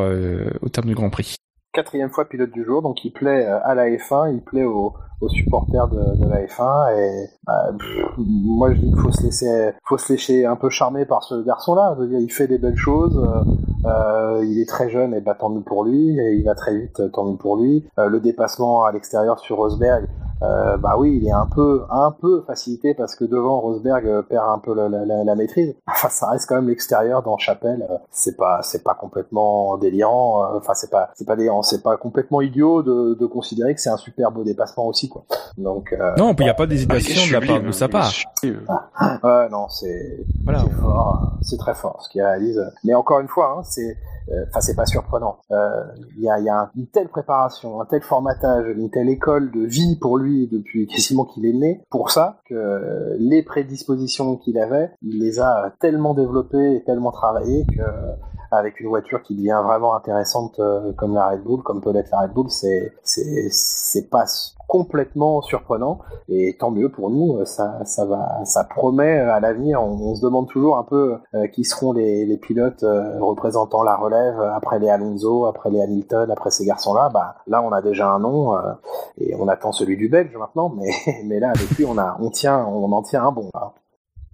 [0.63, 1.37] au terme du Grand Prix.
[1.73, 4.95] Quatrième fois pilote du jour, donc il plaît à la F1, il plaît aux,
[5.27, 7.73] supporters de, la F1 et bah,
[8.19, 11.43] moi je dis qu'il faut se laisser, faut se laisser un peu charmer par ce
[11.43, 11.97] garçon-là.
[12.21, 13.21] Il fait des belles choses,
[14.45, 17.11] il est très jeune et bah tant mieux pour lui, et il va très vite,
[17.13, 17.85] tant mieux pour lui.
[17.97, 20.07] le dépassement à l'extérieur sur Rosberg,
[20.43, 24.23] euh, bah oui, il est un peu, un peu facilité parce que devant Rosberg euh,
[24.23, 25.75] perd un peu la, maîtrise.
[25.89, 27.87] Enfin, ça reste quand même l'extérieur dans Chapelle.
[27.91, 30.57] Euh, c'est pas, c'est pas complètement délirant.
[30.57, 31.63] Enfin, c'est pas, c'est pas délirant.
[31.63, 35.25] C'est pas complètement idiot de, de considérer que c'est un super beau dépassement aussi, quoi.
[35.57, 35.95] Donc.
[36.17, 38.13] non, il n'y a pas d'hésitation de la part de sa part.
[38.43, 40.65] ouais, non, c'est, voilà.
[40.81, 41.33] fort.
[41.43, 42.61] C'est très fort ce qu'il réalise.
[42.85, 43.97] Mais encore une fois, hein, c'est
[44.31, 45.39] euh, enfin c'est pas surprenant.
[45.51, 45.85] Euh,
[46.17, 49.65] il y a, y a une telle préparation, un tel formatage, une telle école de
[49.65, 54.91] vie pour lui depuis quasiment qu'il est né pour ça que les prédispositions qu'il avait,
[55.03, 57.83] il les a tellement développées et tellement travaillées que
[58.51, 62.11] avec une voiture qui devient vraiment intéressante euh, comme la Red Bull, comme peut l'être
[62.13, 64.25] la Red Bull, c'est c'est pas
[64.67, 66.01] complètement surprenant.
[66.29, 69.83] Et tant mieux pour nous ça ça va ça promet à l'avenir.
[69.83, 73.95] On, se demande toujours un peu euh, qui seront les, les pilotes euh, représentant la
[73.95, 77.83] relève après les Alonso après les Hamilton après ces garçons là bah là on a
[77.83, 78.59] déjà un nom
[79.19, 80.91] et on attend celui du Belge maintenant mais
[81.25, 83.75] mais là avec lui on a on tient on en tient un bon Alors,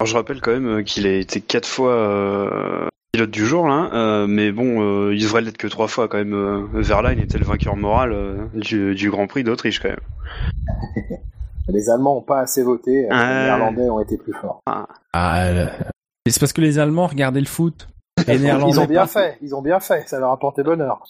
[0.05, 4.51] je rappelle quand même qu'il a été quatre fois pilote du jour là, euh, mais
[4.51, 6.35] bon, euh, il devrait l'être que trois fois quand même.
[6.35, 10.01] Euh, Verlaine était le vainqueur moral du, Grand Prix d'Autriche quand même.
[11.69, 13.27] Les Allemands ont pas assez voté, Ah.
[13.27, 14.61] les Néerlandais ont été plus forts.
[14.67, 15.67] Ah, euh,
[16.29, 17.89] c'est parce que les Allemands regardaient le foot.
[18.27, 19.07] Les Ils Néerlandais ont bien pas.
[19.07, 21.05] fait, ils ont bien fait, ça leur a porté bonheur.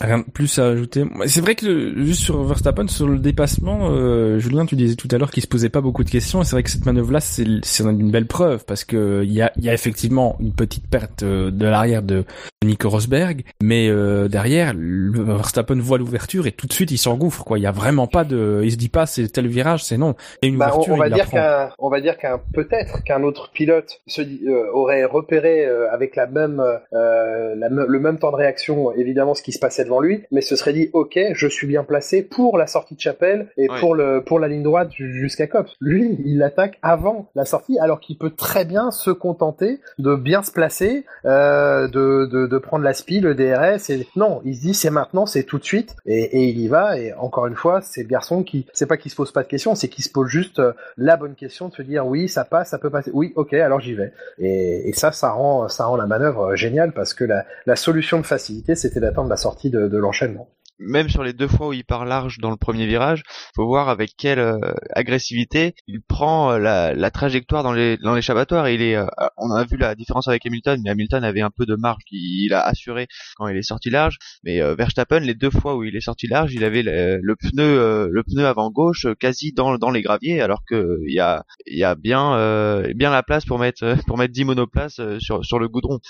[0.00, 1.04] Rien de plus à ajouter.
[1.26, 5.08] C'est vrai que le- juste sur Verstappen, sur le dépassement, euh, Julien, tu disais tout
[5.12, 6.42] à l'heure qu'il se posait pas beaucoup de questions.
[6.42, 9.42] Et c'est vrai que cette manœuvre-là, c'est c'est une belle preuve parce que il y
[9.42, 12.24] a, y a effectivement une petite perte euh, de l'arrière de
[12.64, 17.44] Nico Rosberg, mais euh, derrière, le Verstappen voit l'ouverture et tout de suite il s'engouffre.
[17.44, 19.98] Quoi, il y a vraiment pas de, il se dit pas c'est tel virage, c'est
[19.98, 20.14] non.
[20.42, 23.02] A une Bah, on, ouverture, on va il dire qu'un, on va dire qu'un peut-être
[23.04, 26.60] qu'un autre pilote se dit, euh, aurait repéré euh, avec la même,
[26.92, 30.40] euh, la le même temps de réaction évidemment ce qui se passait devant lui, mais
[30.40, 33.80] se serait dit ok, je suis bien placé pour la sortie de Chapelle et Ouais.
[33.80, 35.72] pour le pour la ligne droite ju- jusqu'à Cops.
[35.80, 40.42] Lui, il l'attaque avant la sortie, alors qu'il peut très bien se contenter de bien
[40.42, 43.90] se placer, euh, de, de de prendre la spi, le DRS.
[43.90, 46.68] Et non, il se dit c'est maintenant, c'est tout de suite, et, et il y
[46.68, 46.98] va.
[46.98, 49.48] Et encore une fois, c'est le garçon qui, c'est pas qu'il se pose pas de
[49.48, 52.44] questions, c'est qu'il se pose juste euh, la bonne question de se dire oui, ça
[52.44, 53.10] passe, ça peut passer.
[53.14, 54.12] Oui, ok, alors j'y vais.
[54.38, 57.76] Et, et ça, ça rend, ça rend la manœuvre euh, géniale parce que la, la
[57.76, 60.48] solution de facilité, c'était d'attendre la sortie de, l'enchaînement.
[60.78, 63.22] même sur les deux fois où il part large dans le premier virage,
[63.54, 64.58] faut voir avec quelle euh,
[64.94, 70.28] agressivité il prend euh, la, trajectoire dans les dans euh, on a vu la différence
[70.28, 73.62] avec Hamilton, mais Hamilton avait un peu de marge, il, a assuré quand il est
[73.62, 74.18] sorti large.
[74.44, 78.70] Mais Verstappen, les deux fois où il est sorti large, il avait le, pneu avant
[78.70, 83.96] gauche quasi dans les graviers, alors que il y a bien la place pour mettre
[84.06, 86.00] pour mettre 10 monoplaces sur le goudron.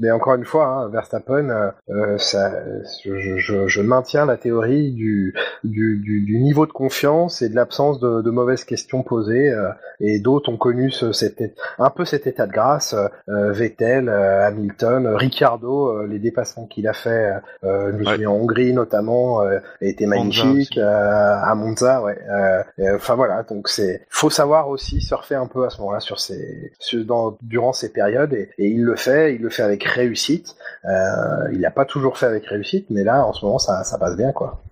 [0.00, 2.50] Mais encore une fois, hein, Verstappen, euh, euh, ça,
[3.04, 7.54] je, je, je maintiens la théorie du, du, du, du niveau de confiance et de
[7.54, 9.50] l'absence de, de mauvaises questions posées.
[9.50, 9.68] euh,
[10.02, 11.42] et d'autres ont connu ce, cet,
[11.78, 12.94] un peu cet état de grâce.
[13.28, 18.26] euh, Vettel, euh, Hamilton, Ricciardo, euh, les dépassements qu'il a fait, euh, je Ouais.
[18.26, 20.78] en Hongrie notamment, euh, étaient magnifiques.
[20.78, 22.16] euh, à Monza, ouais.
[22.94, 26.72] Enfin voilà, donc c'est, faut savoir aussi surfer un peu à ce moment-là sur ces,
[26.78, 28.32] sur- dans, durant ces périodes.
[28.32, 30.56] Et, et il le fait, il le fait avec réussite.
[30.84, 34.16] Euh, il l'a pas toujours fait avec réussite, mais là, en ce moment, ça, passe
[34.16, 34.62] bien, quoi.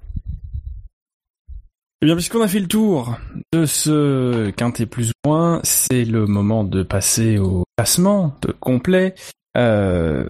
[2.00, 3.18] Eh bien, puisqu'on a fait le tour
[3.52, 9.14] de ce quintet plus ou moins, c'est le moment de passer au classement de complet.
[9.56, 10.28] Euh,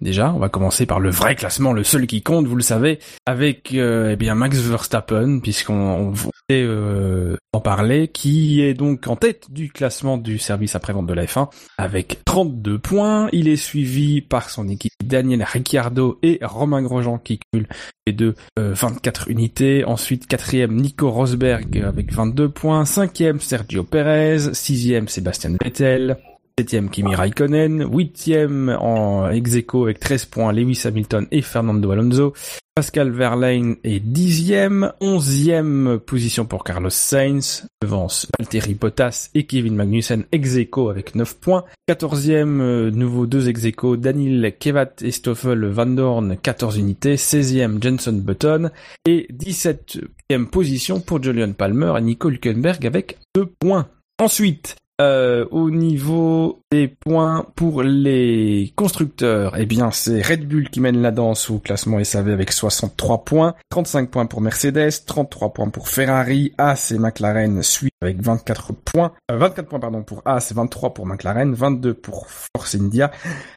[0.00, 2.98] déjà, on va commencer par le vrai classement, le seul qui compte, vous le savez,
[3.26, 9.06] avec euh, eh bien Max Verstappen, puisqu'on on voulait euh, en parler, qui est donc
[9.08, 13.28] en tête du classement du service après-vente de la F1 avec 32 points.
[13.32, 17.68] Il est suivi par son équipe Daniel Ricciardo et Romain Grosjean qui cumulent
[18.06, 19.84] les deux euh, 24 unités.
[19.84, 22.84] Ensuite, quatrième Nico Rosberg avec 22 points.
[22.84, 24.54] Cinquième Sergio Perez.
[24.54, 26.18] Sixième Sébastien Vettel.
[26.58, 27.88] Septième Kimi Raikkonen.
[27.90, 32.34] Huitième en ex avec 13 points Lewis Hamilton et Fernando Alonso.
[32.74, 34.92] Pascal Verlaine est dixième.
[35.00, 37.66] Onzième position pour Carlos Sainz.
[37.82, 40.58] Devance Valtteri Bottas et Kevin Magnussen ex
[40.90, 41.64] avec 9 points.
[41.86, 43.66] Quatorzième, euh, nouveau deux ex
[43.98, 47.16] Daniel Kevat et Stoffel Van Dorn, 14 unités.
[47.16, 48.70] Seizième, Jenson Button.
[49.06, 53.88] Et 17e position pour Julian Palmer et Nico Hülkenberg avec 2 points.
[54.18, 61.02] Ensuite, au niveau des points pour les constructeurs, eh bien c'est Red Bull qui mène
[61.02, 65.90] la danse au classement SAV avec 63 points, 35 points pour Mercedes, 33 points pour
[65.90, 70.94] Ferrari, As et McLaren suivent avec 24 points, euh, 24 points pardon pour As, 23
[70.94, 73.10] pour McLaren, 22 pour Force India,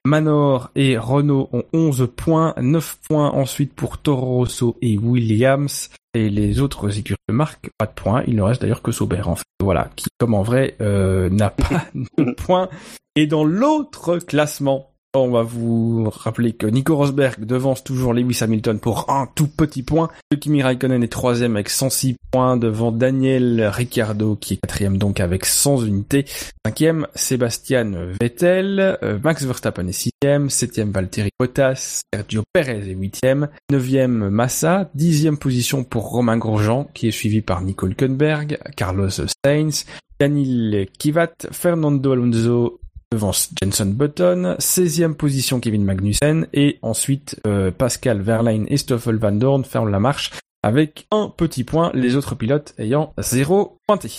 [0.04, 5.90] Manor et Renault ont 11 points, 9 points ensuite pour Toro Rosso et Williams.
[6.14, 8.24] Et les autres écuries de marque, pas de points.
[8.26, 9.44] Il ne reste d'ailleurs que Sauber, en fait.
[9.62, 11.88] Voilà, qui, comme en vrai, euh, n'a pas
[12.18, 12.70] de points.
[13.18, 18.80] Et dans l'autre classement, on va vous rappeler que Nico Rosberg devance toujours Lewis Hamilton
[18.80, 20.10] pour un tout petit point.
[20.42, 25.46] Kimi Raikkonen est troisième avec 106 points devant Daniel Ricciardo qui est quatrième donc avec
[25.46, 26.26] 100 unités.
[26.66, 27.90] Cinquième, Sébastien
[28.20, 28.98] Vettel.
[29.02, 30.50] Euh, Max Verstappen est sixième.
[30.50, 32.02] Septième, Valtteri Bottas.
[32.14, 33.48] Sergio Perez est huitième.
[33.72, 34.90] Neuvième, Massa.
[34.94, 39.86] Dixième position pour Romain Grosjean qui est suivi par Nico Hülkenberg, Carlos Sainz,
[40.20, 42.80] Daniel Kivat, Fernando Alonso
[43.12, 49.32] devance Jenson Button, 16e position Kevin Magnussen, et ensuite euh, Pascal Verlaine et Stoffel Van
[49.32, 50.32] Dorn ferment la marche
[50.64, 54.12] avec un petit point, les autres pilotes ayant zéro pointé.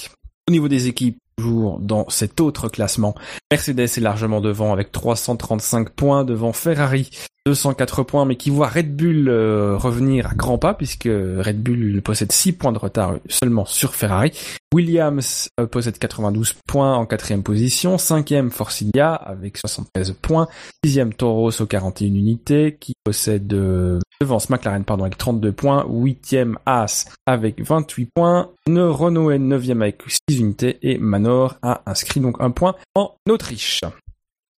[0.49, 3.15] Au niveau des équipes, toujours dans cet autre classement,
[3.51, 7.11] Mercedes est largement devant avec 335 points devant Ferrari
[7.47, 12.03] 204 points, mais qui voit Red Bull euh, revenir à grands pas, puisque Red Bull
[12.03, 14.33] possède 6 points de retard seulement sur Ferrari.
[14.75, 20.49] Williams euh, possède 92 points en quatrième position, cinquième Forcidia avec 73 points,
[20.85, 26.59] sixième Toros aux 41 unités, qui possède euh, devance McLaren pardon avec 32 points, huitième
[26.67, 32.37] As avec 28 points, Renault est neuvième avec 6 unités et Manor a inscrit donc
[32.41, 33.83] un point en Autriche.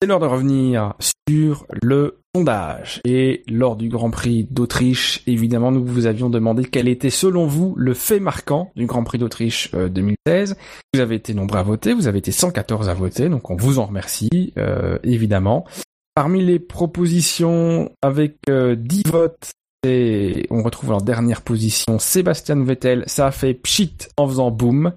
[0.01, 0.95] C'est l'heure de revenir
[1.29, 3.01] sur le sondage.
[3.05, 7.75] Et lors du Grand Prix d'Autriche, évidemment, nous vous avions demandé quel était selon vous
[7.77, 10.53] le fait marquant du Grand Prix d'Autriche 2016.
[10.53, 10.55] Euh,
[10.95, 13.81] vous avez été nombreux à voter, vous avez été 114 à voter, donc on vous
[13.81, 15.67] en remercie, euh, évidemment.
[16.15, 18.77] Parmi les propositions avec 10 euh,
[19.11, 19.51] votes,
[19.85, 24.93] et on retrouve en dernière position Sébastien Vettel, ça a fait pchit en faisant boom.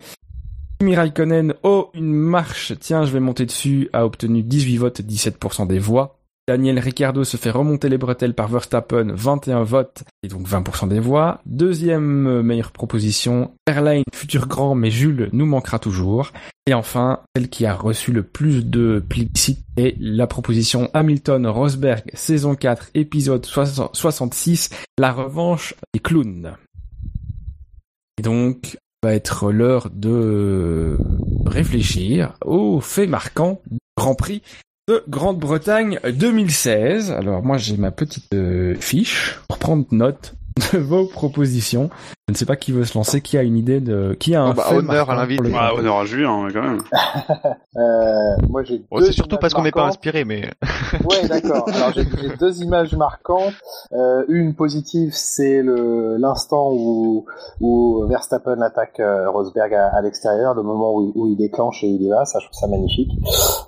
[0.82, 5.68] Kimi Raikkonen, oh, une marche, tiens, je vais monter dessus, a obtenu 18 votes, 17%
[5.68, 6.18] des voix.
[6.48, 11.00] Daniel Ricciardo se fait remonter les bretelles par Verstappen, 21 votes, et donc 20% des
[11.00, 11.40] voix.
[11.46, 16.32] Deuxième euh, meilleure proposition, Airline, futur grand, mais Jules nous manquera toujours.
[16.66, 22.56] Et enfin, celle qui a reçu le plus de plébiscite est la proposition Hamilton-Rosberg, saison
[22.56, 26.58] 4, épisode 66, la revanche des clowns.
[28.18, 30.98] Et donc, va être l'heure de
[31.48, 34.44] réfléchir aux faits marquants du Grand Prix
[34.88, 37.12] de Grande-Bretagne 2016.
[37.12, 40.36] Alors moi j'ai ma petite euh, fiche pour prendre note
[40.74, 41.90] de vos propositions.
[42.28, 44.42] Je ne sais pas qui veut se lancer, qui a une idée de, qui a
[44.44, 45.44] un oh bah, fait honneur à l'invité.
[45.50, 46.82] le- Ah, honneur à Julien, quand même.
[47.78, 50.42] Euh, moi, j'ai c'est surtout parce qu'on n'est pas inspiré, mais
[51.10, 51.70] Ouais, d'accord.
[51.74, 52.04] Alors j'ai
[52.38, 53.54] deux images marquantes.
[53.94, 57.26] Euh, une positive, c'est le l'instant où
[57.62, 61.88] où Verstappen attaque euh, Rosberg à, à l'extérieur, le moment où, où il déclenche et
[61.88, 62.26] il y va.
[62.26, 63.12] Ça, je trouve ça magnifique.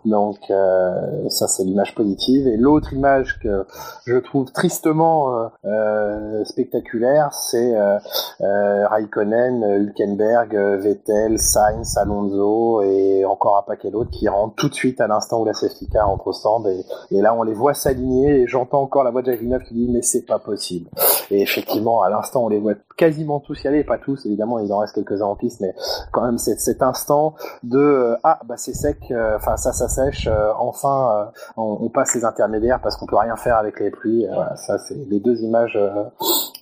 [0.04, 2.46] Donc euh, ça, c'est l'image positive.
[2.48, 3.66] Et l'autre image que
[4.06, 6.44] je trouve tristement euh, euh,
[6.74, 8.00] spectaculaire, c'est euh,
[8.42, 14.74] euh, Raikkonen, Hülkenberg, Vettel, Sainz, Alonso et encore un paquet d'autres qui rentrent tout de
[14.74, 17.54] suite à l'instant où la safety car entre au stand et, et là on les
[17.54, 20.90] voit s'aligner et j'entends encore la voix de Villeneuve qui dit mais c'est pas possible.
[21.32, 24.72] Et effectivement à l'instant on les voit quasiment tous y aller, pas tous évidemment il
[24.72, 25.74] en reste quelques-uns en piste mais
[26.12, 29.88] quand même c'est cet instant de euh, ah bah c'est sec, euh, enfin ça ça
[29.88, 33.80] sèche, euh, enfin euh, on, on passe les intermédiaires parce qu'on peut rien faire avec
[33.80, 34.26] les pluies.
[34.32, 35.78] Voilà, ça c'est les deux images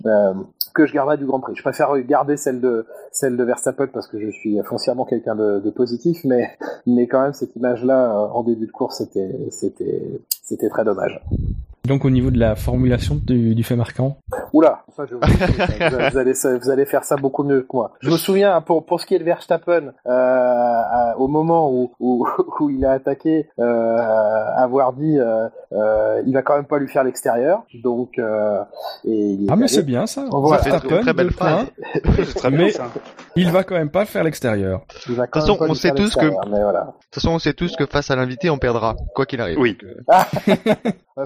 [0.06, 0.34] euh,
[0.73, 1.56] que je garderai du Grand Prix.
[1.56, 3.45] Je préfère garder celle de celle de
[3.91, 6.49] parce que je suis foncièrement quelqu'un de, de positif, mais
[6.86, 11.22] mais quand même cette image-là euh, en début de course c'était c'était c'était très dommage.
[11.87, 14.17] Donc au niveau de la formulation du, du fait marquant,
[14.53, 17.91] Oula, ça je vous, vous, allez, vous allez faire ça beaucoup mieux que moi.
[18.01, 21.91] Je me souviens pour pour ce qui est de Verstappen, euh, à- au moment où,
[21.99, 22.27] où
[22.59, 23.97] où il a attaqué, euh,
[24.55, 28.61] avoir dit euh, euh, il va quand même pas lui faire l'extérieur, donc euh,
[29.05, 30.25] et il est ah mais c'est bien ça.
[30.29, 30.61] Voilà.
[30.61, 31.65] Verstappen, Très belle deux phrase.
[32.03, 32.11] points.
[32.25, 32.87] C'est très bien, Mais- ça.
[33.35, 34.81] Il va quand même pas faire l'extérieur.
[35.09, 36.81] Il va quand De toute même façon, pas on sait faire tous que- voilà.
[36.81, 39.57] de toute façon, on sait tous que face à l'invité, on perdra, quoi qu'il arrive.
[39.57, 39.77] Oui.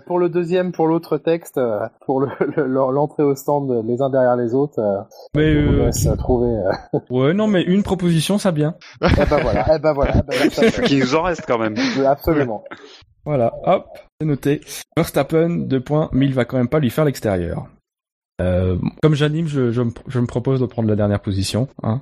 [0.07, 4.09] Pour le deuxième, pour l'autre texte, euh, pour le- le- l'entrée au stand les uns
[4.09, 5.01] derrière les autres, euh,
[5.35, 6.53] Mais je vous euh, laisse trouver.
[7.09, 8.75] ouais non mais une proposition ça bien.
[9.01, 10.71] eh ben voilà, eh ben voilà, eh ben.
[10.85, 11.75] Qu'il nous en reste quand même.
[12.05, 12.63] absolument.
[13.25, 13.87] Voilà, hop,
[14.21, 14.61] c'est noté.
[14.95, 17.65] Verstappen, deux points, mais il va quand même pas lui faire l'extérieur.
[18.41, 22.01] Euh, comme j'anime, je, je, me, je me propose de prendre la dernière position, hein,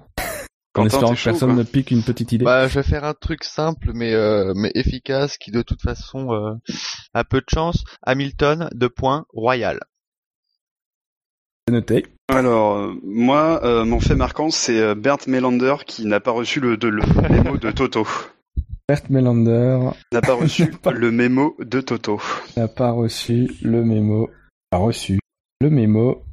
[0.75, 1.57] en Quentin, espérant t'es que chaud, personne quoi.
[1.59, 2.45] ne pique une petite idée.
[2.45, 6.33] Bah, je vais faire un truc simple mais euh, mais efficace qui de toute façon
[6.33, 6.53] euh,
[7.13, 7.83] a peu de chance.
[8.03, 9.79] Hamilton, deux points, Royal.
[11.71, 12.05] Noté.
[12.29, 16.59] Alors, euh, moi, euh, mon fait marquant, c'est euh, Bert Melander qui n'a pas reçu
[16.59, 18.05] le, de, le mémo de Toto.
[18.89, 19.79] Bert Melander
[20.11, 20.91] N'a pas reçu Pas.
[20.91, 22.19] le mémo de Toto.
[22.57, 24.29] n'a pas reçu le mémo,
[24.71, 25.19] a reçu
[25.61, 26.23] le mémo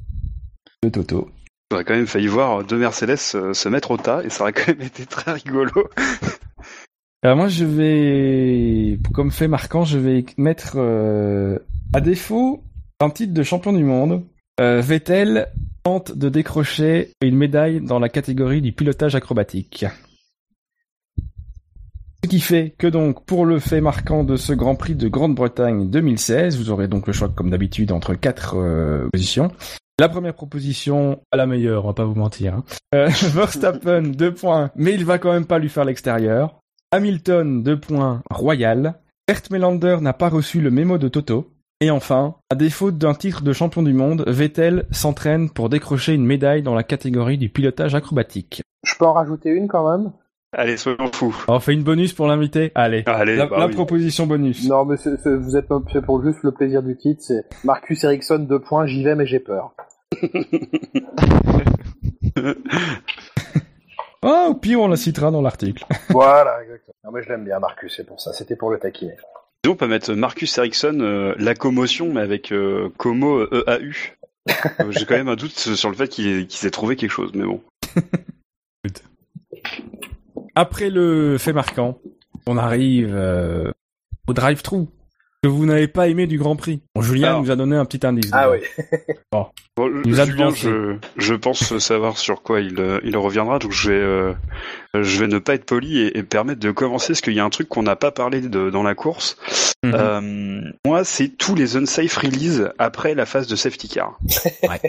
[0.83, 1.29] de Toto.
[1.71, 4.53] J'aurais quand même failli voir deux Mercedes euh, se mettre au tas et ça aurait
[4.53, 5.71] quand même été très rigolo.
[7.23, 11.59] Moi je vais, comme fait marquant, je vais mettre euh,
[11.93, 12.65] à défaut
[12.99, 14.25] d'un titre de champion du monde,
[14.59, 15.49] euh, Vettel
[15.85, 19.87] tente de décrocher une médaille dans la catégorie du pilotage acrobatique.
[22.25, 25.89] Ce qui fait que donc, pour le fait marquant de ce Grand Prix de Grande-Bretagne
[25.89, 28.57] 2016, vous aurez donc le choix comme d'habitude entre quatre
[29.11, 29.51] positions.
[30.01, 32.55] La première proposition, à la meilleure, on va pas vous mentir.
[32.55, 32.65] Hein.
[32.95, 36.59] Euh, Verstappen, deux points, mais il va quand même pas lui faire l'extérieur.
[36.91, 38.95] Hamilton, deux points, Royal.
[39.29, 41.53] Bert Melander n'a pas reçu le mémo de Toto.
[41.83, 46.25] Et enfin, à défaut d'un titre de champion du monde, Vettel s'entraîne pour décrocher une
[46.25, 48.63] médaille dans la catégorie du pilotage acrobatique.
[48.87, 50.13] Je peux en rajouter une quand même?
[50.57, 51.45] Allez, soyons fous.
[51.47, 53.03] On fait une bonus pour l'invité Allez.
[53.07, 53.75] Allez, la bah la oui.
[53.75, 54.67] proposition bonus.
[54.67, 57.23] Non, mais c'est- c'est- vous êtes pas fait pour juste le plaisir du titre.
[57.23, 59.75] C'est Marcus Ericsson, deux points, j'y vais, mais j'ai peur.
[64.23, 65.83] Oh, au pire, on la citera dans l'article.
[66.11, 66.95] voilà, exactement.
[67.05, 68.35] Non, mais je l'aime bien, Marcus, c'est pour ça.
[68.35, 69.17] C'était pour le taquiner.
[69.65, 73.93] Sinon, on peut mettre Marcus Ericsson, euh, la commotion, mais avec euh, Como euh, EAU.
[74.81, 77.47] Euh, J'ai quand même un doute sur le fait qu'il ait- trouvé quelque chose, mais
[77.47, 77.63] bon.
[80.55, 81.99] Après le fait marquant,
[82.47, 83.71] on arrive euh,
[84.27, 84.87] au drive-thru
[85.43, 86.83] que vous n'avez pas aimé du Grand Prix.
[86.95, 87.43] Bon, Julien Alors.
[87.43, 88.31] nous a donné un petit indice.
[88.35, 88.67] Ah déjà.
[88.83, 89.15] oui.
[89.33, 89.47] Bon,
[89.79, 90.69] nous a Julien, devancé.
[90.69, 94.33] je, je pense savoir sur quoi il, euh, il reviendra, donc je vais, euh,
[94.95, 97.45] je vais ne pas être poli et, et permettre de commencer, parce qu'il y a
[97.45, 99.37] un truc qu'on n'a pas parlé de- dans la course.
[99.83, 99.95] Mhm.
[99.95, 104.19] Euh, moi, c'est tous les unsafe release après la phase de safety car.
[104.69, 104.81] Ouais.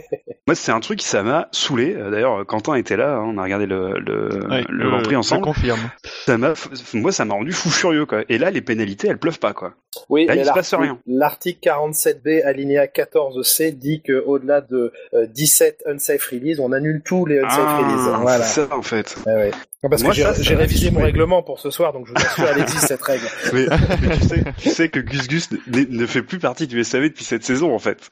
[0.48, 1.94] moi, c'est un truc qui ça m'a saoulé.
[1.94, 5.44] D'ailleurs, Quentin était là, hein, on a regardé le, le, Ouais, le Grand Prix ensemble.
[5.44, 5.80] confirme.
[6.26, 6.54] Ça m'a,
[6.94, 8.24] moi, ça m'a rendu fou furieux, quoi.
[8.28, 9.74] Et là, les pénalités, elles pleuvent pas, quoi.
[10.10, 11.00] Oui, Là, il se passe rien.
[11.08, 17.26] L'article 47B alinéa 14C dit que au-delà de euh, 17 unsafe release, on annule tous
[17.26, 18.08] les unsafe release.
[18.14, 18.44] Ah, Voilà.
[18.44, 19.16] c'est ça, en fait.
[19.28, 19.52] Ah ouais.
[19.84, 22.46] Non, parce Moi, que j'ai révisé mon règlement pour ce soir, donc je vous assure,
[22.56, 23.26] elle existe cette règle.
[23.54, 23.66] Mais,
[24.02, 25.58] mais tu, sais, tu sais que Gus Gus ne,
[25.90, 28.12] ne fait plus partie du SAV depuis cette saison, en fait.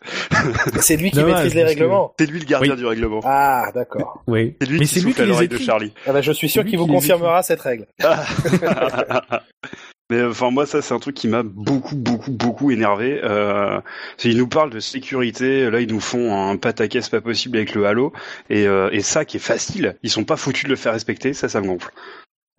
[0.81, 2.15] C'est lui qui maîtrise les règlements.
[2.19, 2.79] C'est lui le gardien Oui.
[2.79, 3.19] du règlement.
[3.23, 4.23] Ah, d'accord.
[4.25, 4.55] Oui.
[4.59, 5.57] C'est lui Mais qui c'est lui souffle à qui les l'oreille de.
[5.59, 5.93] Charlie.
[6.07, 7.85] Ah bah, je suis sûr lui qu'il qui vous confirmera cette règle.
[10.09, 13.19] Mais enfin moi ça c'est un truc qui m'a beaucoup beaucoup beaucoup énervé.
[13.23, 13.79] Euh,
[14.23, 17.85] ils nous parlent de sécurité, là ils nous font un pataquès pas possible avec le
[17.85, 18.11] halo
[18.49, 21.33] et, euh, et ça qui est facile, ils sont pas foutus de le faire respecter,
[21.33, 21.91] ça ça me gonfle.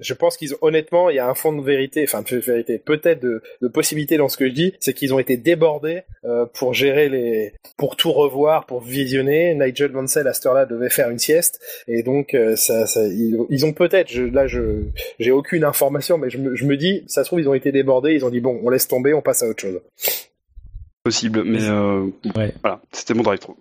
[0.01, 2.79] Je pense qu'ils ont, honnêtement, il y a un fond de vérité, enfin de vérité,
[2.79, 6.47] peut-être de, de possibilité dans ce que je dis, c'est qu'ils ont été débordés euh,
[6.47, 9.55] pour gérer les, pour tout revoir, pour visionner.
[9.55, 13.37] Nigel Mansell à cette heure-là devait faire une sieste, et donc euh, ça, ça, ils,
[13.51, 14.83] ils ont peut-être, je, là je,
[15.19, 17.71] j'ai aucune information, mais je me, je me dis, ça se trouve ils ont été
[17.73, 19.81] débordés, ils ont dit bon, on laisse tomber, on passe à autre chose.
[21.03, 22.07] Possible, mais euh,
[22.37, 22.53] Ouais.
[22.63, 23.57] voilà, c'était mon drive through.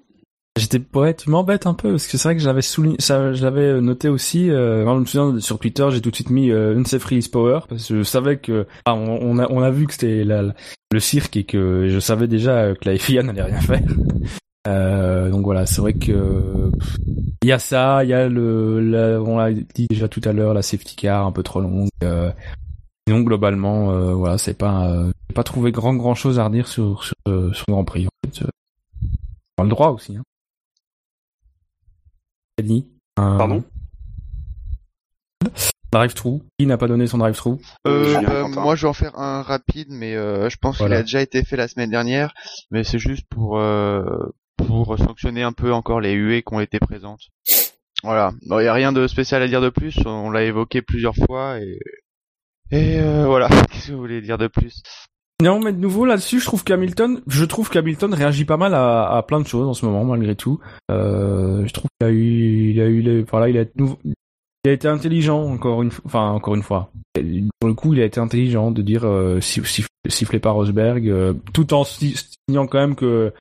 [0.59, 3.43] J'étais ouais, tu m'embêtes un peu parce que c'est vrai que j'avais souligné, ça, je
[3.43, 4.49] l'avais noté aussi.
[4.51, 7.61] Euh, je me souviens sur Twitter, j'ai tout de suite mis euh, Unsafe Release Power
[7.67, 10.53] parce que je savais que ah, on, a on a vu que c'était la-
[10.91, 13.81] le cirque et que je savais déjà euh, que la FIA n'allait rien faire.
[14.67, 16.69] Euh, donc voilà, c'est vrai que
[17.41, 20.53] il y a ça, il y a le, on l'a dit déjà tout à l'heure,
[20.53, 21.87] la safety car un peu trop longue.
[22.03, 22.29] Euh,
[23.07, 27.03] sinon globalement, euh, voilà, c'est pas euh, pas trouvé grand grand chose à redire sur
[27.03, 28.05] sur, euh, sur le Grand Prix.
[28.07, 28.43] En fait.
[28.43, 30.17] Euh, le droit aussi.
[30.17, 30.23] Hein.
[33.15, 33.63] Pardon?
[35.91, 36.41] Drive-through.
[36.59, 37.59] Qui n'a pas donné son drive-through?
[37.87, 38.61] Euh, Quentin.
[38.61, 40.95] moi, je vais en faire un rapide, mais euh, je pense Voilà.
[40.97, 42.33] qu'il a déjà été fait la semaine dernière.
[42.69, 44.03] Mais c'est juste pour euh,
[44.57, 47.21] pour sanctionner un peu encore les huées qui ont été présentes.
[48.03, 48.33] Voilà.
[48.43, 49.97] Il n'y a rien de spécial à dire de plus.
[50.05, 51.79] On l'a évoqué plusieurs fois et
[52.71, 53.47] et euh, voilà.
[53.71, 54.83] Qu'est-ce que vous voulez dire de plus?
[55.41, 59.23] Non, mais de nouveau là-dessus, je trouve qu'Hamilton, je trouve qu'Hamilton réagit pas mal à,
[59.25, 60.59] plein de choses en ce moment, malgré tout.
[60.91, 63.63] Euh, je trouve qu'il a eu, il a eu, les, voilà, il a,
[64.63, 66.91] il été intelligent encore une, fois- enfin encore une fois.
[67.59, 71.07] Pour le coup, il a été intelligent de dire euh, si- si- sifflé par Rosberg,
[71.07, 72.15] euh, tout en si-
[72.47, 73.31] signant quand même que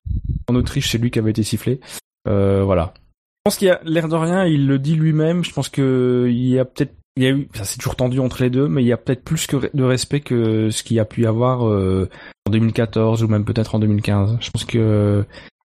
[0.49, 1.81] en Autriche, c'est lui qui avait été sifflé.
[2.29, 2.95] Euh, voilà.
[2.97, 5.43] Je pense qu'il a l'air de rien, il le dit lui-même.
[5.43, 8.21] Je pense que il y a peut-être il y a eu, ça c'est toujours tendu
[8.21, 10.97] entre les deux, mais il y a peut-être plus que de respect que ce qu'il
[10.97, 12.09] y a pu y avoir euh,
[12.47, 14.39] en 2014 ou même peut-être en 2015.
[14.41, 15.25] Je pense que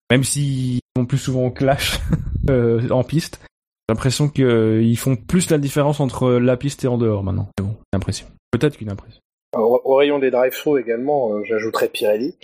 [0.10, 2.00] même s'ils sont plus souvent au clash
[2.50, 6.98] euh, en piste, j'ai l'impression qu'ils font plus la différence entre la piste et en
[6.98, 7.50] dehors maintenant.
[7.60, 8.26] Mais bon, l'impression.
[8.50, 9.22] Peut-être qu'une impression.
[9.56, 12.36] Au, rayon des drive-thru également, euh, j'ajouterais Pirelli.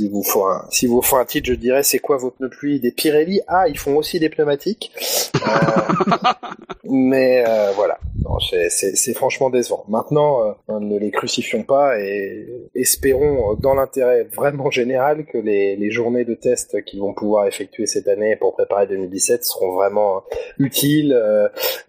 [0.00, 2.48] S'il vous faut un, s'il vous faut un titre, je dirais c'est quoi vos pneus
[2.48, 3.42] pluie Des Pirelli?
[3.46, 4.92] Ah, ils font aussi des pneumatiques.
[5.34, 5.40] Euh,
[6.84, 9.84] mais euh, voilà, Non, c'est, c'est, c'est franchement décevant.
[9.88, 15.90] Maintenant, euh, ne les crucifions pas et espérons, dans l'intérêt vraiment général, que les, les
[15.90, 20.22] journées de test qu'ils vont pouvoir effectuer cette année pour préparer 2017 seront vraiment
[20.58, 21.14] utiles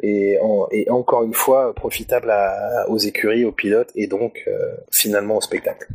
[0.03, 4.45] et, en- et encore une fois profitables à- aux écuries, aux pilotes et donc
[4.91, 5.88] finalement au spectacle.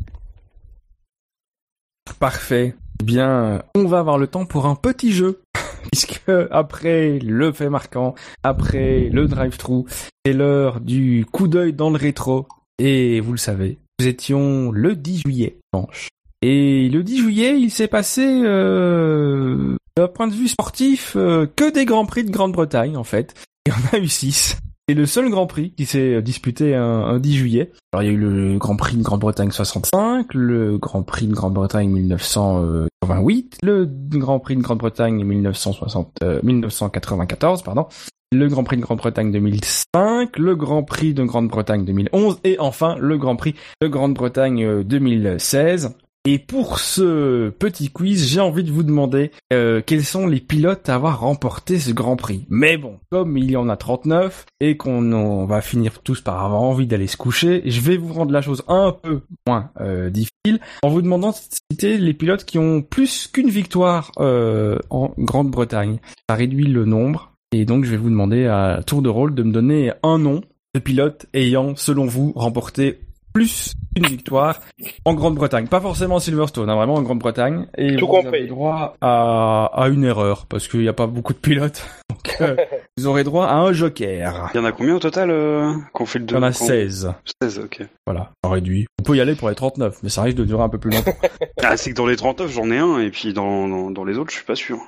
[2.18, 2.74] Parfait.
[3.02, 5.42] Bien, on va avoir le temps pour un petit jeu.
[5.92, 9.84] Puisque après le fait marquant, après le drive-thru,
[10.24, 12.48] c'est l'heure du coup d'œil dans le rétro.
[12.78, 16.08] Et vous le savez, nous étions le 10 juillet, dimanche.
[16.42, 21.72] Et le 10 juillet, il s'est passé, euh, d'un point de vue sportif, euh, que
[21.72, 23.34] des Grands Prix de Grande-Bretagne, en fait.
[23.66, 24.58] Il y en a eu 6.
[24.88, 27.72] C'est le seul Grand Prix qui s'est disputé un, un 10 juillet.
[27.92, 31.34] Alors il y a eu le Grand Prix de Grande-Bretagne 65, le Grand Prix de
[31.34, 37.86] Grande-Bretagne 1988, le Grand Prix de Grande-Bretagne 1960, euh, 1994, pardon,
[38.30, 43.18] le Grand Prix de Grande-Bretagne 2005, le Grand Prix de Grande-Bretagne 2011 et enfin le
[43.18, 45.96] Grand Prix de Grande-Bretagne euh, 2016.
[46.28, 50.88] Et pour ce petit quiz, j'ai envie de vous demander euh, quels sont les pilotes
[50.88, 52.44] à avoir remporté ce Grand Prix.
[52.48, 56.44] Mais bon, comme il y en a 39 et qu'on on va finir tous par
[56.44, 60.10] avoir envie d'aller se coucher, je vais vous rendre la chose un peu moins euh,
[60.10, 61.36] difficile en vous demandant de
[61.70, 66.00] citer les pilotes qui ont plus qu'une victoire euh, en Grande-Bretagne.
[66.28, 69.44] Ça réduit le nombre et donc je vais vous demander à tour de rôle de
[69.44, 70.42] me donner un nom
[70.74, 72.98] de pilote ayant, selon vous, remporté
[73.36, 74.60] plus qu'une victoire
[75.04, 75.66] en Grande-Bretagne.
[75.68, 77.66] Pas forcément Silverstone, hein, vraiment en Grande-Bretagne.
[77.76, 78.28] Et Tout vous compris.
[78.28, 81.86] avez droit à, à une erreur, parce qu'il n'y a pas beaucoup de pilotes.
[82.10, 82.56] Donc, euh,
[82.96, 84.50] vous aurez droit à un joker.
[84.54, 86.42] Il y en a combien au total euh, qu'on fait le Il deux y en
[86.44, 87.12] a qu'on- 16.
[87.42, 87.82] 16, ok.
[88.06, 88.86] Voilà, on réduit.
[89.00, 90.90] On peut y aller pour les 39, mais ça risque de durer un peu plus
[90.90, 91.12] longtemps.
[91.62, 94.16] Ah, c'est que dans les 39, j'en ai un, et puis dans, dans, dans les
[94.18, 94.78] autres, je suis pas sûr.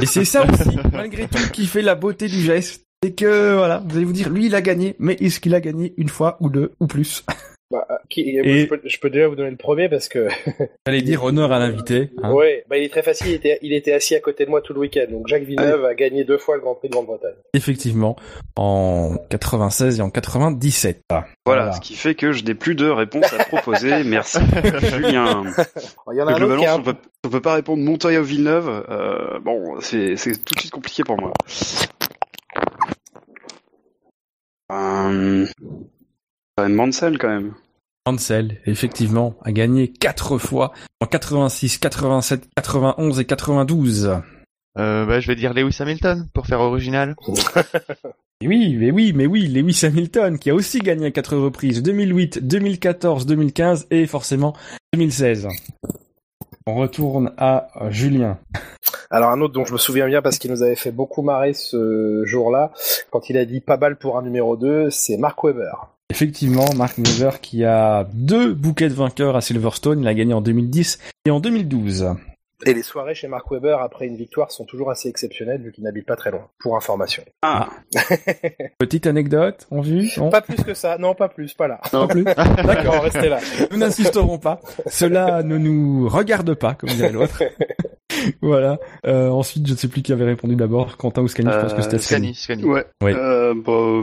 [0.00, 2.83] Et c'est ça aussi, malgré tout, qui fait la beauté du geste.
[3.04, 5.60] C'est que, voilà, vous allez vous dire, lui, il a gagné, mais est-ce qu'il a
[5.60, 7.22] gagné une fois ou deux ou plus?
[7.70, 10.28] Bah, qui- Et- je, peux, je peux déjà vous donner le premier parce que
[10.86, 12.10] J'allais dire honneur à l'invité.
[12.22, 12.32] hein.
[12.32, 13.26] ouais, bah, il est très facile.
[13.28, 15.04] Il était, il était assis à côté de moi tout le week-end.
[15.10, 17.34] Donc Jacques Villeneuve a gagné deux fois le Grand Prix de Grande-Bretagne.
[17.52, 18.16] Effectivement,
[18.56, 21.00] en 96 et en 97.
[21.10, 21.72] Voilà, Voilà.
[21.72, 24.02] ce qui fait que je n'ai plus de réponse à proposer.
[24.04, 24.38] Merci,
[24.94, 25.42] Julien.
[26.12, 26.94] Il y en a un autre Globalement, qui a si un- on peut,
[27.24, 31.02] on peut pas répondre Montoya ou Villeneuve, euh, bon, c'est c'est tout de suite compliqué
[31.02, 31.32] pour moi.
[35.12, 35.46] Euh,
[36.56, 37.54] quand même Mansell, quand même.
[38.06, 44.20] Hansel, effectivement, a gagné quatre fois en 86, 87, 91 et 92.
[44.76, 47.14] Euh, bah, je vais dire Lewis Hamilton pour faire original.
[48.42, 52.46] Oui, mais oui, mais oui, Lewis Hamilton qui a aussi gagné à quatre reprises, 2008,
[52.46, 54.54] 2014, 2015 et forcément
[54.92, 55.48] 2016.
[56.66, 58.38] On retourne à euh, Julien.
[59.10, 61.52] Alors un autre dont je me souviens bien parce qu'il nous avait fait beaucoup marrer
[61.52, 62.72] ce jour-là,
[63.10, 65.72] quand il a dit pas balle pour un numéro 2, c'est Mark Webber.
[66.08, 70.40] Effectivement, Mark Webber qui a deux bouquets de vainqueurs à Silverstone, il a gagné en
[70.40, 72.14] 2010 et en 2012.
[72.66, 75.84] Et les soirées chez Mark Webber après une victoire sont toujours assez exceptionnelles vu qu'il
[75.84, 77.22] n'habite pas très loin, pour information.
[77.42, 77.68] Ah,
[78.78, 81.80] Petite anecdote, on vu Non Pas plus que ça, non pas plus, pas là.
[81.92, 82.24] Non plus.
[82.24, 83.40] D'accord, restez là.
[83.70, 84.60] Nous n'insisterons pas.
[84.86, 87.42] Cela ne nous regarde pas, comme dirait l'autre.
[88.42, 88.78] voilà.
[89.06, 90.96] Euh, ensuite, je ne sais plus qui avait répondu d'abord.
[90.96, 92.34] Quentin ou Scani, je pense que c'était Scani.
[92.34, 92.64] Scani, Scani.
[92.64, 92.84] ouais.
[93.02, 93.12] Oui.
[93.14, 94.02] Euh, bah,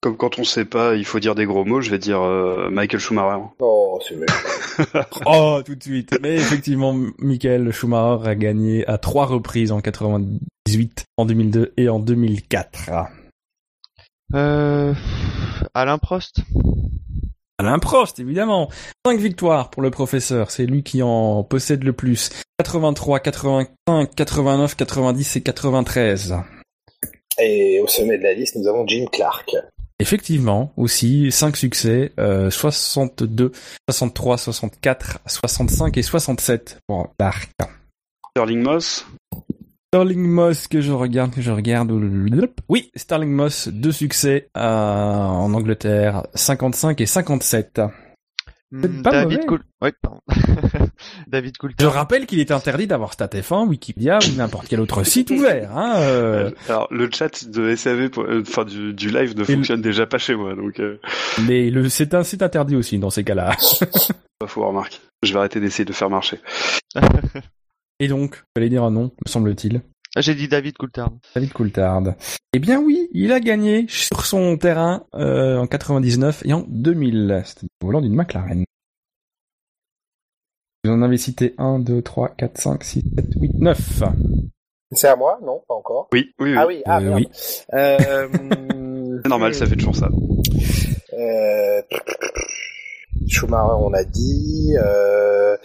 [0.00, 2.70] comme quand on sait pas, il faut dire des gros mots, je vais dire euh,
[2.70, 3.42] Michael Schumacher.
[3.58, 4.26] Oh, c'est vrai.
[5.26, 6.18] Oh, tout de suite.
[6.22, 11.98] Mais effectivement, Michael Schumacher a gagné à trois reprises en 98, en 2002 et en
[11.98, 12.90] 2004.
[14.34, 14.94] Euh,
[15.74, 16.40] Alain Prost.
[17.58, 18.70] Alain Prost, évidemment.
[19.04, 20.50] Cinq victoires pour le professeur.
[20.50, 22.30] C'est lui qui en possède le plus.
[22.58, 26.36] 83, 85, 89, 90 et 93.
[27.38, 29.54] Et au sommet de la liste, nous avons Jim Clark.
[30.00, 33.52] Effectivement, aussi, 5 succès, euh, 62,
[33.88, 37.50] 63, 64, 65 et 67 pour Clark.
[38.30, 39.06] Sterling Moss.
[39.92, 41.90] Sterling Moss que je regarde, que je regarde.
[42.70, 47.82] Oui, Sterling Moss, deux succès euh, en Angleterre, 55 et 57.
[48.72, 49.46] Hmm, pas David.
[49.46, 49.60] Coul...
[49.82, 50.20] Ouais, pardon.
[51.26, 51.92] David Je Coulthard.
[51.92, 55.76] rappelle qu'il est interdit d'avoir StatF1, Wikipédia ou n'importe quel autre site ouvert.
[55.76, 59.46] Hein, euh, Alors, le chat de SAV, pour- euh, enfin du, du live, ne Et
[59.46, 61.00] le- fonctionne déjà pas chez moi, donc euh,
[61.48, 63.56] mais le, c'est un site interdit aussi dans ces cas-là.
[64.38, 64.98] pas faut remarquer.
[65.22, 66.38] Je vais arrêter d'essayer de faire marcher.
[67.98, 69.82] Et donc, fallait dire un nom, me semble-t-il.
[70.16, 71.12] Ah, J'ai dit David Coulthard.
[71.34, 72.14] David Coulthard.
[72.52, 77.42] Eh bien oui, il a gagné sur son terrain euh, en 99 et en 2000.
[77.44, 78.64] C'était au volant d'une McLaren.
[80.84, 84.02] Vous en avez cité 1, 2, 3, 4, 5, 6, 7, 8, 9.
[84.92, 86.08] C'est à moi Non, pas encore.
[86.12, 86.56] Oui, oui, oui.
[86.58, 87.16] Ah oui, ah Euh, merde.
[87.20, 87.28] oui.
[87.74, 88.28] Euh,
[89.22, 90.08] C'est normal, ça fait toujours ça.
[91.12, 91.82] Euh...
[93.28, 94.74] Schumacher, on a dit.
[94.78, 95.56] Euh...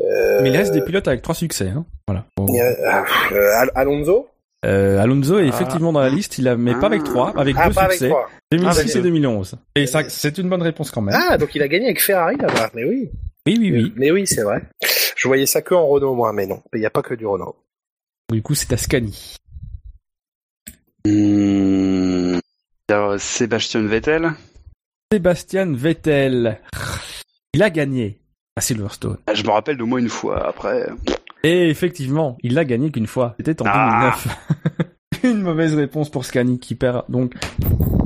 [0.00, 1.68] euh, Mais il reste des pilotes avec trois succès.
[1.68, 1.84] Hein.
[2.06, 2.24] Voilà.
[2.36, 2.46] Bon.
[2.54, 3.02] euh,
[3.32, 4.28] euh, Al- Alonso
[4.64, 5.48] Euh, Alonso est Ah.
[5.48, 8.08] effectivement dans la liste, il a, mais pas avec trois, avec Ah, deux avec succès,
[8.08, 8.26] toi.
[8.50, 9.02] 2006 Ah, et d'accord.
[9.02, 9.54] 2011.
[9.76, 11.14] Et ça, c'est une bonne réponse quand même.
[11.30, 12.70] Ah, donc il a gagné avec Ferrari là-bas.
[12.74, 13.10] Mais oui.
[13.46, 13.92] oui, oui, oui.
[13.96, 14.62] Mais oui, c'est vrai.
[15.16, 16.60] Je voyais ça que en Renault, moi, mais non.
[16.74, 17.56] Il n'y a pas que du Renault.
[18.32, 19.36] Du coup, c'est à Scani.
[21.06, 22.38] Hmm,
[22.88, 24.30] alors, Sébastien Vettel.
[25.10, 26.60] Sébastien Vettel.
[27.54, 28.20] Il a gagné
[28.56, 29.16] à Silverstone.
[29.26, 30.46] Ah, Je me rappelle de moi une fois.
[30.46, 30.86] Après,
[31.42, 33.34] Et effectivement, il l'a gagné qu'une fois.
[33.38, 34.14] C'était en Ah.
[34.22, 34.36] 2009.
[35.24, 37.34] Une mauvaise réponse pour Scani qui perd donc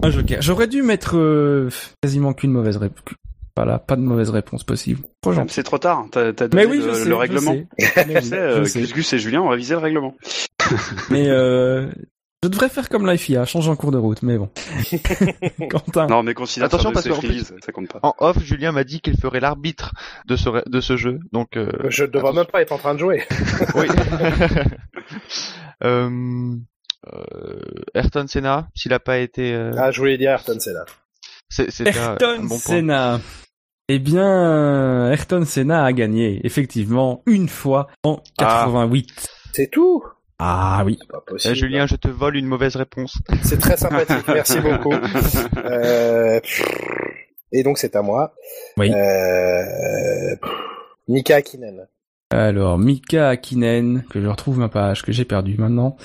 [0.03, 0.41] un joker.
[0.41, 1.69] J'aurais dû mettre euh,
[2.03, 3.03] quasiment qu'une mauvaise réponse.
[3.57, 5.01] Voilà, pas de mauvaise réponse possible.
[5.29, 5.53] Gentil.
[5.53, 6.07] c'est trop tard.
[6.11, 7.55] T'as donné Mais oui, le, je sais, le règlement.
[7.79, 8.81] sais, euh, je sais.
[8.81, 10.15] Gus Gus et Julien ont révisé le règlement.
[11.11, 11.91] Mais euh,
[12.45, 14.51] Je devrais faire comme la FIA, changer en cours de route, mais bon.
[15.71, 16.09] Quentin.
[16.09, 18.01] Non, mais considère Attention, parce qu'en plus- ça compte pas.
[18.03, 19.93] En off, Julien m'a dit qu'il ferait l'arbitre
[20.27, 22.99] de ce de ce jeu, donc euh, Je devrais même pas être en train de
[22.99, 23.23] jouer.
[23.77, 23.87] oui.
[25.85, 26.57] euh,
[27.13, 27.61] euh,
[27.95, 30.85] Ayrton Senna, s'il a pas été, euh, Ah, je voulais dire Ayrton Senna.
[31.49, 32.57] c'est c'est un, un Ayrton bon.
[32.59, 33.21] Senna.
[33.89, 39.29] Eh bien, Ayrton Senna a gagné, effectivement, une fois en 88.
[39.53, 40.03] C'est tout
[40.45, 40.99] Ah, oui.
[41.01, 41.55] C'est pas Eh, possible.
[41.55, 43.17] Julien, je te vole une mauvaise réponse.
[43.45, 44.93] C'est très sympathique, merci beaucoup.
[45.57, 46.41] Euh,
[47.53, 48.35] Et donc c'est à moi.
[48.77, 48.91] Oui.
[48.93, 50.35] Euh...
[51.07, 51.87] Mika Hakkinen.
[52.31, 55.97] Alors, Mika Hakkinen, que je retrouve ma page, que j'ai perdue maintenant.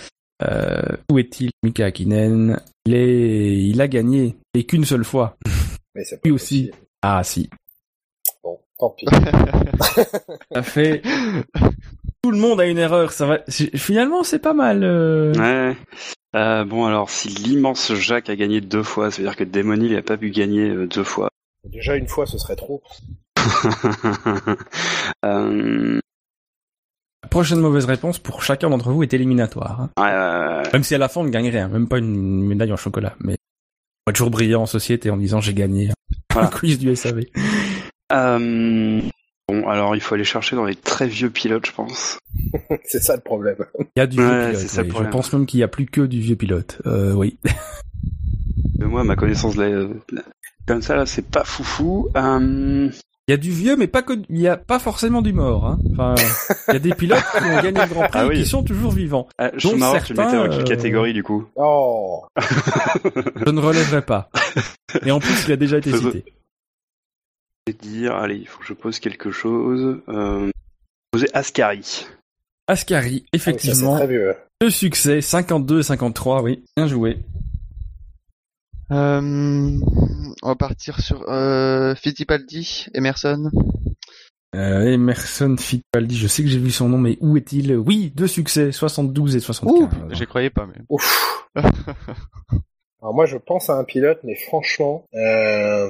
[0.44, 0.82] Euh,
[1.12, 3.58] où est-il, Mika Hakkinen il, est...
[3.64, 5.38] il a gagné, et qu'une seule fois.
[5.96, 6.66] Mais c'est Lui pas aussi.
[6.68, 6.88] possible.
[7.02, 7.50] Ah, si.
[8.44, 9.06] Bon, tant pis.
[10.52, 11.02] Ça fait...
[12.24, 13.40] Tout le monde a une erreur, ça va...
[13.48, 14.84] Finalement, c'est pas mal.
[14.84, 15.34] euh.
[15.34, 15.78] Ouais.
[16.36, 19.94] Euh, bon, alors, si l'immense Jacques a gagné deux fois, ça veut dire que Demonil
[19.94, 21.30] n'a pas pu gagner euh, deux fois.
[21.64, 22.82] Déjà une fois, ce serait trop.
[25.26, 26.00] euh,
[27.24, 29.82] La prochaine mauvaise réponse pour chacun d'entre vous est éliminatoire.
[29.82, 29.90] hein.
[29.98, 30.72] ouais, ouais, ouais.
[30.74, 33.16] Même si à la fin on ne gagne rien, même pas une médaille en chocolat,
[33.20, 33.34] mais
[34.06, 35.92] on va toujours briller en société en disant j'ai gagné
[36.34, 36.48] Voilà.
[36.48, 37.22] un quiz du SAV.
[39.50, 42.20] Euh, bon, alors, il faut aller chercher dans les très vieux pilotes, je pense.
[42.86, 43.58] c'est ça le problème.
[43.80, 44.62] Il y a du Ouais, vieux pilote.
[44.62, 44.90] c'est ça le.
[44.90, 46.82] Je pense même qu'il y a plus que du vieux pilote.
[46.86, 47.38] Euh, oui.
[48.80, 49.70] Euh, Moi, ma connaissance de la...
[49.70, 50.22] de la-
[50.68, 52.10] Comme ça, là, c'est pas foufou.
[52.16, 52.88] Euh,
[53.28, 55.66] Il y a du vieux, mais pas que, il y a pas forcément du mort.
[55.66, 55.80] Hein.
[55.94, 56.14] Enfin,
[56.68, 58.62] il y a des pilotes qui ont gagné le Grand Prix Ah et qui sont
[58.62, 59.28] toujours vivants.
[59.40, 62.26] ah, tu mettais dans certains, quelle euh, catégorie, du coup Oh
[63.46, 64.30] Je ne relèverai pas.
[65.04, 66.34] Et en plus, il a déjà été Faisons- cité.
[67.74, 70.02] Dire, allez, il faut que je pose quelque chose.
[70.10, 70.50] Euh...
[71.12, 72.06] Poser Ascari.
[72.68, 74.36] Ascari, Ah, Ça, effectivement, c'est très vieux.
[74.62, 76.64] le succès, 52 et 53, oui.
[76.76, 77.20] Bien joué.
[78.92, 79.22] Euh,
[80.44, 83.50] on va partir sur euh, Fittipaldi, Emerson.
[84.56, 87.76] Euh, Emerson Fittipaldi, je sais que j'ai vu son nom, mais où est-il?
[87.76, 89.90] Oui, deux succès, 72 et 75.
[90.14, 90.82] J'y croyais pas, mais.
[90.90, 91.48] Ouf.
[93.02, 95.90] Alors moi, je pense à un pilote, mais franchement, euh...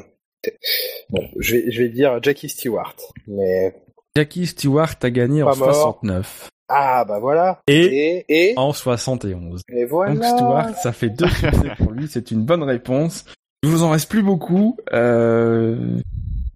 [1.10, 2.96] bon, je vais, je vais dire Jackie Stewart.
[3.28, 3.76] Mais
[4.16, 5.74] Jackie Stewart a gagné en Pas mort.
[5.74, 7.62] 69 ah bah voilà.
[7.68, 9.62] et Et et, en 71.
[9.70, 10.14] et voilà.
[10.16, 13.24] Donc Stewart, ça fait deux succès pour lui, c'est une bonne réponse.
[13.64, 14.78] Il vous en reste plus beaucoup.
[14.92, 16.02] Euh...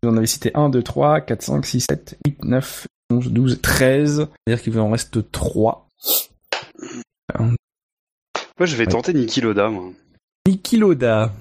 [0.04, 3.62] Vous en avez cité 1, 2, 3, 4, 5, 6, 7, 8, 9, 11, 12,
[3.62, 4.28] 13.
[4.46, 5.88] C'est-à-dire qu'il vous en reste 3.
[7.40, 7.56] Moi,
[8.66, 8.92] je vais Ouais.
[8.92, 9.92] tenter Niki Loda, moi.
[10.48, 11.32] Niki Loda,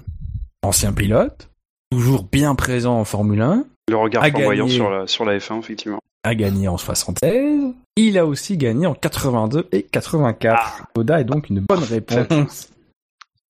[0.63, 1.49] ancien pilote,
[1.91, 5.99] toujours bien présent en Formule 1, Le regard flamboyant sur la, sur la F1, effectivement.
[6.23, 7.73] a gagné en 76.
[7.97, 10.83] Il a aussi gagné en 82 et 84.
[10.95, 12.69] Loda est donc une bonne réponse.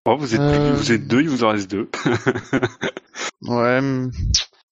[0.06, 0.74] Oh, vous êtes, Euh.
[0.74, 1.90] vous êtes deux, il vous en reste deux.
[3.44, 3.80] Ouais.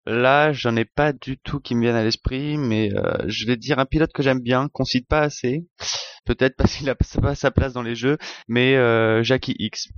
[0.05, 3.57] Là, j'en ai pas du tout qui me viennent à l'esprit, mais euh, je vais
[3.57, 5.65] dire un pilote que j'aime bien, qu'on cite pas assez.
[6.25, 8.17] Peut-être parce qu'il a pas sa place dans les jeux,
[8.47, 9.89] mais euh, Jackie X.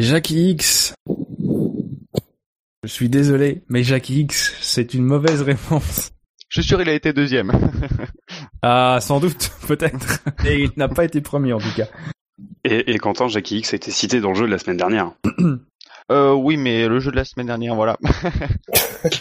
[0.00, 0.94] Jackie X.
[2.86, 6.12] Je suis désolé, mais Jackie X, c'est une mauvaise réponse.
[6.48, 7.50] Je suis sûr il a été deuxième.
[8.62, 10.20] Ah, sans doute, peut-être.
[10.44, 11.86] Et il n'a pas été premier en tout cas.
[12.64, 15.12] Et, et Quentin, Jackie X a été cité dans le jeu de la semaine dernière.
[16.10, 17.96] euh, oui, mais le jeu de la semaine dernière, voilà.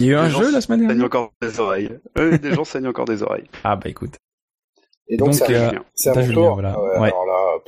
[0.00, 1.98] Il y a eu un Les gens jeu la semaine saignent dernière encore des oreilles.
[2.18, 3.48] Euh, des gens saignent encore des oreilles.
[3.64, 4.16] Ah bah écoute.
[5.08, 6.52] Et donc, c'est euh, c'est à t'as mon Julien, tour.
[6.54, 6.78] voilà.
[6.80, 7.08] Ouais, Ouais.
[7.08, 7.58] Alors là,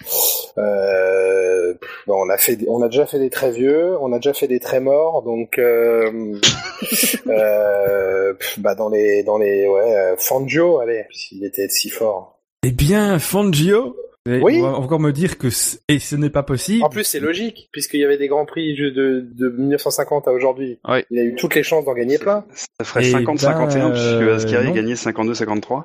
[0.00, 0.10] pff,
[0.58, 1.74] euh,
[2.06, 4.60] on a fait, on a déjà fait des très vieux, on a déjà fait des
[4.60, 6.34] très morts, donc euh,
[7.28, 12.38] euh, bah dans les, dans les, ouais, Fangio, allez, puisqu'il était si fort.
[12.66, 13.96] Eh bien, Fangio
[14.28, 14.60] Et Oui.
[14.60, 15.48] On va encore me dire que
[15.88, 16.84] et ce n'est pas possible.
[16.84, 20.32] En plus, c'est logique, puisqu'il y avait des grands prix de, de, de 1950 à
[20.32, 20.80] aujourd'hui.
[20.88, 21.04] Ouais.
[21.10, 22.44] Il a eu toutes les chances d'en gagner plein.
[22.52, 24.74] Ça ferait Eh 50-51 ben, puisque Ascari non.
[24.74, 25.84] gagnait 52-53.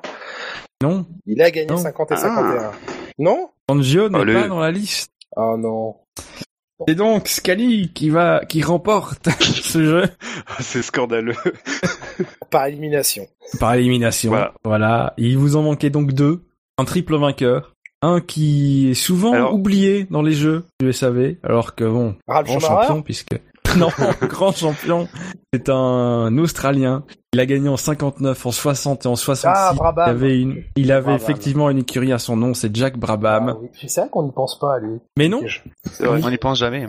[0.82, 1.76] Non, Il a gagné Non.
[1.76, 2.18] 50 et Ah.
[2.18, 2.72] 51.
[3.18, 3.48] Non?
[3.68, 5.10] Fangio n'est pas dans la liste.
[5.36, 5.96] Ah non.
[6.86, 10.04] C'est donc Scali qui va qui remporte ce jeu
[10.60, 11.34] C'est scandaleux.
[12.50, 13.26] Par élimination.
[13.58, 14.30] par élimination.
[14.30, 14.54] Voilà.
[14.64, 15.14] Voilà.
[15.16, 16.44] Il vous en manquait donc deux.
[16.78, 17.72] Un triple vainqueur.
[18.02, 22.46] Un qui est souvent Alors- oublié dans les jeux du SAV, alors que bon, Ralph
[22.48, 23.34] grand champion puisque
[23.78, 23.88] non,
[24.28, 25.08] grand champion,
[25.52, 27.04] c'est un Australien.
[27.32, 29.46] Il a gagné en 59, en 60 et en 66.
[29.48, 30.06] Ah, Brabham.
[30.06, 31.20] Il avait une, il avait Brabham.
[31.20, 33.48] effectivement une écurie à son nom, c'est Jack Brabham.
[33.48, 33.68] Ah oui.
[33.88, 34.98] C'est vrai qu'on n'y pense pas à lui.
[35.18, 35.42] Mais non,
[36.00, 36.20] vrai.
[36.24, 36.86] On n'y pense jamais.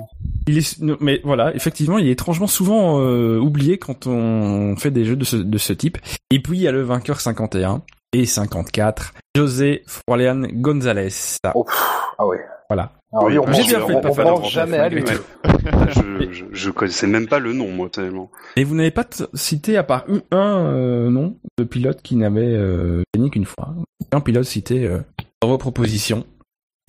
[0.47, 4.91] il est, non, mais voilà, effectivement, il est étrangement souvent euh, oublié quand on fait
[4.91, 5.97] des jeux de ce, de ce type.
[6.29, 7.81] Et puis il y a le vainqueur 51.
[8.13, 11.09] Et 54, José Frolian González.
[11.53, 11.65] Oh,
[12.17, 12.39] ah ouais.
[12.69, 12.91] Voilà.
[13.27, 15.03] Lui, on J'ai bien fait de pas faire jamais à lui.
[15.89, 18.29] je, je, je connaissais même pas le nom, moi, tellement.
[18.55, 23.03] Et vous n'avez pas cité, à part un euh, nom de pilote qui n'avait euh,
[23.15, 23.73] gagné qu'une fois.
[24.11, 24.99] Un pilote cité euh,
[25.41, 26.25] dans vos propositions,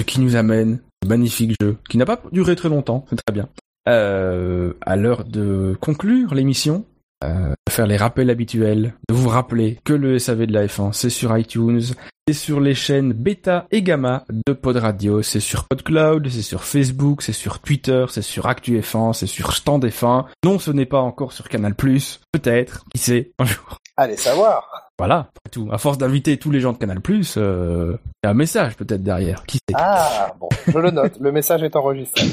[0.00, 3.34] ce qui nous amène au magnifique jeu, qui n'a pas duré très longtemps, c'est très
[3.34, 3.48] bien.
[3.88, 6.84] Euh, à l'heure de conclure l'émission,
[7.24, 11.10] euh, faire les rappels habituels, de vous rappeler que le SAV de la F1, c'est
[11.10, 11.80] sur iTunes,
[12.28, 16.64] c'est sur les chaînes bêta et gamma de Pod Radio, c'est sur PodCloud, c'est sur
[16.64, 20.26] Facebook, c'est sur Twitter, c'est sur Actu F1, c'est sur Stand F1.
[20.44, 23.78] Non, ce n'est pas encore sur Canal+, peut-être, qui sait, un jour.
[23.97, 24.85] Allez savoir.
[24.98, 25.68] Voilà, après tout.
[25.70, 27.01] À force d'inviter tous les gens de Canal+,
[27.36, 29.74] euh, il y a un message peut-être derrière, qui sait.
[29.74, 31.18] Ah, bon, je le note.
[31.20, 32.24] Le message est enregistré.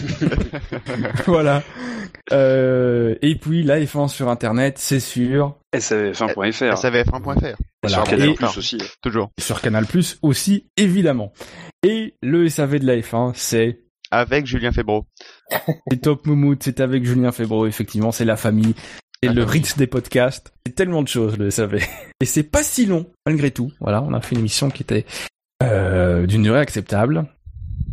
[1.26, 1.62] voilà.
[2.32, 5.58] Euh, et puis la F1 sur Internet, c'est sûr.
[5.76, 6.74] SAVF1.fr.
[6.76, 7.56] SAVF1.fr.
[7.84, 7.96] Voilà.
[7.98, 8.78] Sur Canal Et- Plus aussi.
[9.02, 9.30] Toujours.
[9.40, 9.86] sur Canal+,
[10.22, 11.34] aussi, évidemment.
[11.86, 13.80] Et le SAV de la F1, c'est
[14.10, 15.06] Avec Julien Febro.
[15.92, 18.74] C'est Top Moumout, c'est avec Julien Febro, effectivement, c'est la famille,
[19.28, 21.80] c'est le Ritz des podcasts, c'est tellement de choses, le SAV.
[22.22, 23.72] Et c'est pas si long, malgré tout.
[23.80, 25.06] Voilà, on a fait une émission qui était
[25.62, 27.26] euh, d'une durée acceptable.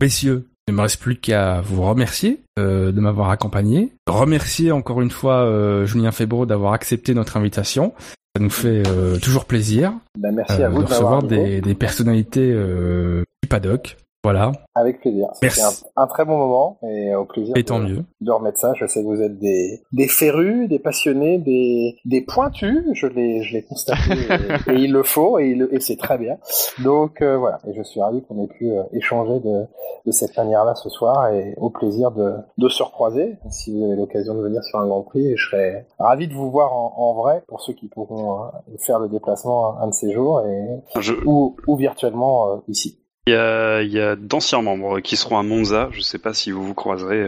[0.00, 3.92] Messieurs, il ne me reste plus qu'à vous remercier euh, de m'avoir accompagné.
[4.08, 7.94] Remercier encore une fois euh, Julien Febro d'avoir accepté notre invitation.
[8.36, 8.84] Ça nous fait
[9.20, 13.96] toujours plaisir Ben, merci à vous de recevoir des, des personnalités du paddock.
[14.22, 15.28] Voilà, Avec plaisir.
[15.32, 15.84] C'était Merci.
[15.96, 18.04] un, un très bon moment et au plaisir et de, tant mieux.
[18.20, 18.74] de remettre ça.
[18.76, 22.84] Je sais que vous êtes des, des férus, des passionnés, des, des pointus.
[22.92, 24.00] Je l'ai, je l'ai constaté
[24.68, 26.36] et, et il le faut et, il le- et c'est très bien.
[26.84, 27.60] Donc euh, voilà.
[27.66, 29.64] Et je suis ravi qu'on ait pu euh, échanger de,
[30.04, 33.96] de cette manière-là ce soir et au plaisir de, de se recroiser si vous avez
[33.96, 35.28] l'occasion de venir sur un Grand Prix.
[35.32, 38.48] Et je serais ravi de vous voir en, en vrai pour ceux qui pourront euh,
[38.80, 42.98] faire le déplacement un de ces jours et Je- ou, ou virtuellement euh, ici.
[43.30, 45.88] Il y a, d'anciens membres qui seront à Monza.
[45.92, 47.26] Je sais pas si vous vous croiserez.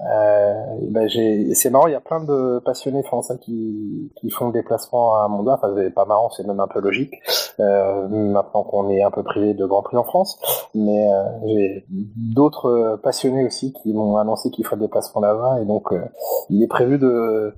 [0.00, 0.54] Euh.
[0.90, 5.28] Ben c'est marrant, il y a plein de passionnés français qui, font le déplacement à
[5.28, 5.54] Monza.
[5.54, 7.14] Enfin, c'est pas marrant, c'est même un peu logique.
[7.60, 10.38] Euh, maintenant qu'on est un peu privé de Grand Prix en France,
[10.74, 15.64] mais euh, j'ai d'autres passionnés aussi qui m'ont annoncé qu'ils feraient le déplacement là-bas, et
[15.64, 15.88] donc
[16.50, 17.54] il est prévu de,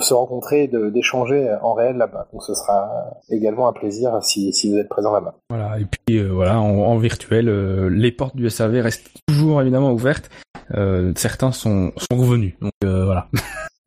[0.00, 2.26] se rencontrer, d'échanger en réel là-bas.
[2.32, 2.90] Donc ce sera
[3.30, 5.34] également un plaisir si, vous êtes présent là-bas.
[5.50, 7.48] Voilà, et puis voilà, en, virtuel,
[7.88, 10.28] les portes du SAV restent toujours évidemment ouvertes.
[10.74, 13.28] Euh, certains sont, sont revenus, donc euh, voilà.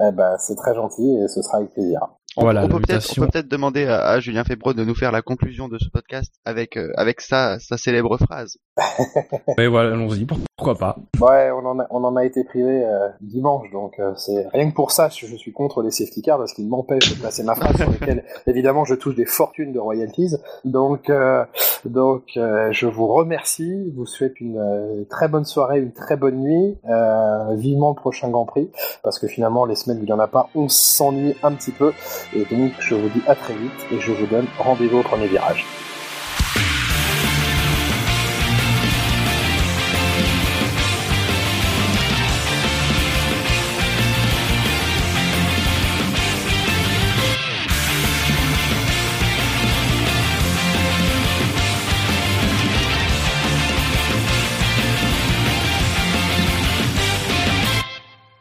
[0.02, 2.00] Eh ben, c'est très gentil et ce sera avec plaisir.
[2.38, 3.24] On, Voilà, on peut peut-être on l'invitation.
[3.26, 6.32] peut peut-être demander à, à Julien Febro de nous faire la conclusion de ce podcast
[6.46, 8.58] avec euh, avec sa sa célèbre phrase.
[9.58, 10.46] Mais voilà, allons-y, pourquoi
[10.76, 10.98] pas.
[11.20, 14.70] Ouais, on en a, on en a été privé euh, dimanche, donc euh, c'est rien
[14.70, 17.44] que pour ça, je, je suis contre les safety cars parce qu'ils m'empêchent de placer
[17.44, 20.36] ma phrase sur lesquelles, évidemment, je touche des fortunes de royalties.
[20.66, 21.46] Donc, euh,
[21.86, 26.38] donc, euh, je vous remercie, vous souhaite une euh, très bonne soirée, une très bonne
[26.38, 28.70] nuit, euh, vivement le prochain Grand Prix,
[29.04, 31.72] parce que finalement, les semaines où il n'y en a pas, on s'ennuie un petit
[31.72, 31.94] peu,
[32.34, 35.28] et donc je vous dis à très vite et je vous donne rendez-vous au premier
[35.28, 35.66] virage.